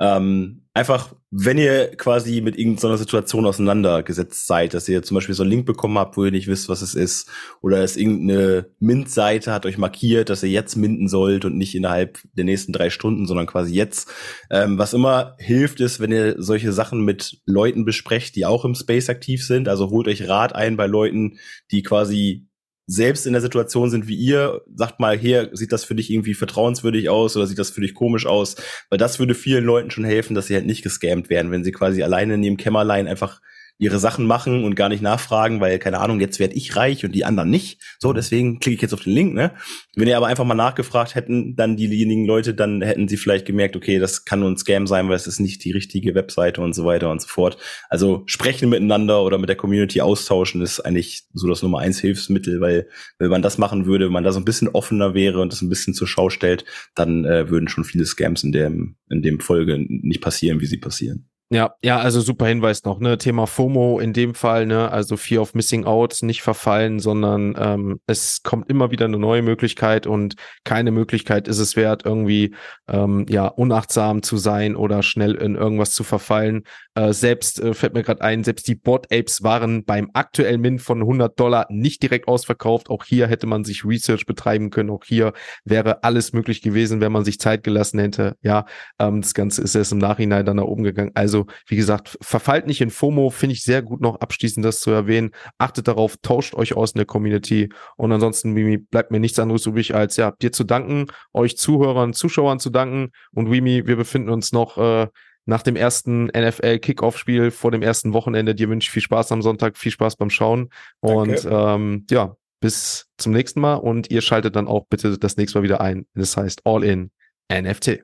Ähm, 0.00 0.67
einfach, 0.78 1.14
wenn 1.30 1.58
ihr 1.58 1.88
quasi 1.96 2.40
mit 2.40 2.56
irgendeiner 2.56 2.96
Situation 2.96 3.44
auseinandergesetzt 3.44 4.46
seid, 4.46 4.72
dass 4.72 4.88
ihr 4.88 5.02
zum 5.02 5.16
Beispiel 5.16 5.34
so 5.34 5.42
einen 5.42 5.50
Link 5.50 5.66
bekommen 5.66 5.98
habt, 5.98 6.16
wo 6.16 6.24
ihr 6.24 6.30
nicht 6.30 6.46
wisst, 6.46 6.68
was 6.68 6.80
es 6.80 6.94
ist, 6.94 7.28
oder 7.60 7.82
es 7.82 7.96
irgendeine 7.96 8.70
Mint-Seite 8.78 9.52
hat 9.52 9.66
euch 9.66 9.76
markiert, 9.76 10.30
dass 10.30 10.42
ihr 10.42 10.50
jetzt 10.50 10.76
minden 10.76 11.08
sollt 11.08 11.44
und 11.44 11.58
nicht 11.58 11.74
innerhalb 11.74 12.20
der 12.32 12.44
nächsten 12.44 12.72
drei 12.72 12.90
Stunden, 12.90 13.26
sondern 13.26 13.46
quasi 13.46 13.74
jetzt. 13.74 14.08
Ähm, 14.50 14.78
was 14.78 14.94
immer 14.94 15.34
hilft, 15.38 15.80
ist, 15.80 16.00
wenn 16.00 16.12
ihr 16.12 16.36
solche 16.38 16.72
Sachen 16.72 17.04
mit 17.04 17.40
Leuten 17.44 17.84
besprecht, 17.84 18.36
die 18.36 18.46
auch 18.46 18.64
im 18.64 18.74
Space 18.74 19.10
aktiv 19.10 19.44
sind. 19.44 19.68
Also 19.68 19.90
holt 19.90 20.08
euch 20.08 20.28
Rat 20.28 20.54
ein 20.54 20.76
bei 20.76 20.86
Leuten, 20.86 21.38
die 21.70 21.82
quasi 21.82 22.47
selbst 22.90 23.26
in 23.26 23.34
der 23.34 23.42
Situation 23.42 23.90
sind 23.90 24.08
wie 24.08 24.16
ihr, 24.16 24.62
sagt 24.74 24.98
mal, 24.98 25.16
hier 25.16 25.50
sieht 25.52 25.72
das 25.72 25.84
für 25.84 25.94
dich 25.94 26.10
irgendwie 26.10 26.32
vertrauenswürdig 26.32 27.10
aus 27.10 27.36
oder 27.36 27.46
sieht 27.46 27.58
das 27.58 27.68
für 27.68 27.82
dich 27.82 27.94
komisch 27.94 28.24
aus, 28.24 28.56
weil 28.88 28.98
das 28.98 29.18
würde 29.18 29.34
vielen 29.34 29.64
Leuten 29.64 29.90
schon 29.90 30.04
helfen, 30.04 30.34
dass 30.34 30.46
sie 30.46 30.54
halt 30.54 30.64
nicht 30.64 30.82
gescammt 30.82 31.28
werden, 31.28 31.50
wenn 31.50 31.64
sie 31.64 31.72
quasi 31.72 32.02
alleine 32.02 32.34
in 32.34 32.42
ihrem 32.42 32.56
Kämmerlein 32.56 33.06
einfach 33.06 33.42
ihre 33.78 34.00
Sachen 34.00 34.26
machen 34.26 34.64
und 34.64 34.74
gar 34.74 34.88
nicht 34.88 35.02
nachfragen, 35.02 35.60
weil, 35.60 35.78
keine 35.78 36.00
Ahnung, 36.00 36.20
jetzt 36.20 36.40
werde 36.40 36.54
ich 36.54 36.74
reich 36.74 37.04
und 37.04 37.12
die 37.12 37.24
anderen 37.24 37.48
nicht. 37.48 37.80
So, 38.00 38.12
deswegen 38.12 38.58
klicke 38.58 38.74
ich 38.76 38.82
jetzt 38.82 38.92
auf 38.92 39.04
den 39.04 39.12
Link, 39.12 39.34
ne? 39.34 39.52
Wenn 39.94 40.08
ihr 40.08 40.16
aber 40.16 40.26
einfach 40.26 40.44
mal 40.44 40.54
nachgefragt 40.54 41.14
hätten, 41.14 41.54
dann 41.54 41.76
diejenigen 41.76 42.26
Leute, 42.26 42.54
dann 42.54 42.82
hätten 42.82 43.06
sie 43.06 43.16
vielleicht 43.16 43.46
gemerkt, 43.46 43.76
okay, 43.76 44.00
das 44.00 44.24
kann 44.24 44.40
nur 44.40 44.50
ein 44.50 44.56
Scam 44.56 44.88
sein, 44.88 45.08
weil 45.08 45.14
es 45.14 45.28
ist 45.28 45.38
nicht 45.38 45.64
die 45.64 45.70
richtige 45.70 46.16
Webseite 46.16 46.60
und 46.60 46.74
so 46.74 46.84
weiter 46.84 47.10
und 47.10 47.22
so 47.22 47.28
fort. 47.28 47.56
Also 47.88 48.24
sprechen 48.26 48.68
miteinander 48.68 49.22
oder 49.22 49.38
mit 49.38 49.48
der 49.48 49.56
Community 49.56 50.00
austauschen 50.00 50.60
ist 50.60 50.80
eigentlich 50.80 51.22
so 51.32 51.46
das 51.46 51.62
Nummer 51.62 51.78
eins 51.78 52.00
Hilfsmittel, 52.00 52.60
weil 52.60 52.88
wenn 53.18 53.30
man 53.30 53.42
das 53.42 53.58
machen 53.58 53.86
würde, 53.86 54.06
wenn 54.06 54.12
man 54.12 54.24
da 54.24 54.32
so 54.32 54.40
ein 54.40 54.44
bisschen 54.44 54.68
offener 54.68 55.14
wäre 55.14 55.40
und 55.40 55.52
das 55.52 55.62
ein 55.62 55.68
bisschen 55.68 55.94
zur 55.94 56.08
Schau 56.08 56.30
stellt, 56.30 56.64
dann 56.96 57.24
äh, 57.24 57.48
würden 57.48 57.68
schon 57.68 57.84
viele 57.84 58.06
Scams 58.06 58.42
in 58.42 58.50
dem, 58.50 58.96
in 59.08 59.22
dem 59.22 59.38
Folge 59.38 59.78
nicht 59.78 60.20
passieren, 60.20 60.60
wie 60.60 60.66
sie 60.66 60.78
passieren. 60.78 61.27
Ja, 61.50 61.74
ja, 61.82 61.98
also 61.98 62.20
super 62.20 62.44
Hinweis 62.44 62.84
noch, 62.84 63.00
ne? 63.00 63.16
Thema 63.16 63.46
FOMO 63.46 64.00
in 64.00 64.12
dem 64.12 64.34
Fall, 64.34 64.66
ne? 64.66 64.92
Also 64.92 65.16
Fear 65.16 65.40
of 65.40 65.54
Missing 65.54 65.86
Out, 65.86 66.18
nicht 66.20 66.42
verfallen, 66.42 67.00
sondern 67.00 67.54
ähm, 67.58 68.00
es 68.06 68.42
kommt 68.42 68.68
immer 68.68 68.90
wieder 68.90 69.06
eine 69.06 69.18
neue 69.18 69.40
Möglichkeit 69.40 70.06
und 70.06 70.34
keine 70.64 70.90
Möglichkeit 70.90 71.48
ist 71.48 71.58
es 71.58 71.74
wert, 71.74 72.04
irgendwie 72.04 72.54
ähm, 72.86 73.24
ja 73.30 73.46
unachtsam 73.46 74.22
zu 74.22 74.36
sein 74.36 74.76
oder 74.76 75.02
schnell 75.02 75.36
in 75.36 75.54
irgendwas 75.54 75.92
zu 75.92 76.04
verfallen. 76.04 76.64
Äh, 76.94 77.14
selbst 77.14 77.60
äh, 77.60 77.72
fällt 77.72 77.94
mir 77.94 78.02
gerade 78.02 78.20
ein, 78.20 78.44
selbst 78.44 78.68
die 78.68 78.74
Bot 78.74 79.06
Apes 79.10 79.42
waren 79.42 79.84
beim 79.84 80.10
aktuellen 80.12 80.60
Min 80.60 80.78
von 80.78 81.00
100 81.00 81.40
Dollar 81.40 81.66
nicht 81.70 82.02
direkt 82.02 82.28
ausverkauft. 82.28 82.90
Auch 82.90 83.04
hier 83.04 83.26
hätte 83.26 83.46
man 83.46 83.64
sich 83.64 83.86
Research 83.86 84.26
betreiben 84.26 84.68
können. 84.68 84.90
Auch 84.90 85.04
hier 85.06 85.32
wäre 85.64 86.02
alles 86.02 86.34
möglich 86.34 86.60
gewesen, 86.60 87.00
wenn 87.00 87.12
man 87.12 87.24
sich 87.24 87.38
Zeit 87.38 87.62
gelassen 87.62 88.00
hätte. 88.00 88.36
Ja, 88.42 88.66
ähm, 88.98 89.22
das 89.22 89.32
Ganze 89.32 89.62
ist 89.62 89.74
erst 89.74 89.92
im 89.92 89.98
Nachhinein 89.98 90.44
dann 90.44 90.56
nach 90.56 90.64
oben 90.64 90.82
gegangen. 90.82 91.12
Also 91.14 91.37
also, 91.38 91.46
wie 91.66 91.76
gesagt, 91.76 92.18
verfallt 92.20 92.66
nicht 92.66 92.80
in 92.80 92.90
FOMO, 92.90 93.30
finde 93.30 93.54
ich 93.54 93.62
sehr 93.62 93.82
gut 93.82 94.00
noch 94.00 94.16
abschließend 94.20 94.64
das 94.64 94.80
zu 94.80 94.90
erwähnen. 94.90 95.30
Achtet 95.58 95.88
darauf, 95.88 96.16
tauscht 96.22 96.54
euch 96.54 96.74
aus 96.74 96.92
in 96.92 96.98
der 96.98 97.06
Community. 97.06 97.68
Und 97.96 98.12
ansonsten, 98.12 98.52
Mimi, 98.52 98.78
bleibt 98.78 99.10
mir 99.10 99.20
nichts 99.20 99.38
anderes 99.38 99.66
übrig, 99.66 99.94
als 99.94 100.16
ja, 100.16 100.32
dir 100.42 100.52
zu 100.52 100.64
danken, 100.64 101.06
euch 101.32 101.56
Zuhörern, 101.56 102.12
Zuschauern 102.12 102.58
zu 102.58 102.70
danken. 102.70 103.12
Und 103.32 103.50
Wimi, 103.50 103.86
wir 103.86 103.96
befinden 103.96 104.30
uns 104.30 104.52
noch 104.52 104.78
äh, 104.78 105.08
nach 105.46 105.62
dem 105.62 105.76
ersten 105.76 106.26
NFL-Kickoff-Spiel 106.26 107.50
vor 107.50 107.70
dem 107.70 107.82
ersten 107.82 108.12
Wochenende. 108.12 108.54
Dir 108.54 108.68
wünsche 108.68 108.86
ich 108.86 108.90
viel 108.90 109.02
Spaß 109.02 109.32
am 109.32 109.42
Sonntag, 109.42 109.76
viel 109.76 109.92
Spaß 109.92 110.16
beim 110.16 110.30
Schauen. 110.30 110.70
Und 111.00 111.46
ähm, 111.50 112.06
ja, 112.10 112.36
bis 112.60 113.06
zum 113.16 113.32
nächsten 113.32 113.60
Mal 113.60 113.74
und 113.74 114.10
ihr 114.10 114.20
schaltet 114.20 114.56
dann 114.56 114.66
auch 114.66 114.86
bitte 114.90 115.16
das 115.16 115.36
nächste 115.36 115.58
Mal 115.58 115.62
wieder 115.62 115.80
ein. 115.80 116.06
Das 116.14 116.36
heißt 116.36 116.62
All 116.64 116.82
in 116.82 117.10
NFT. 117.50 118.02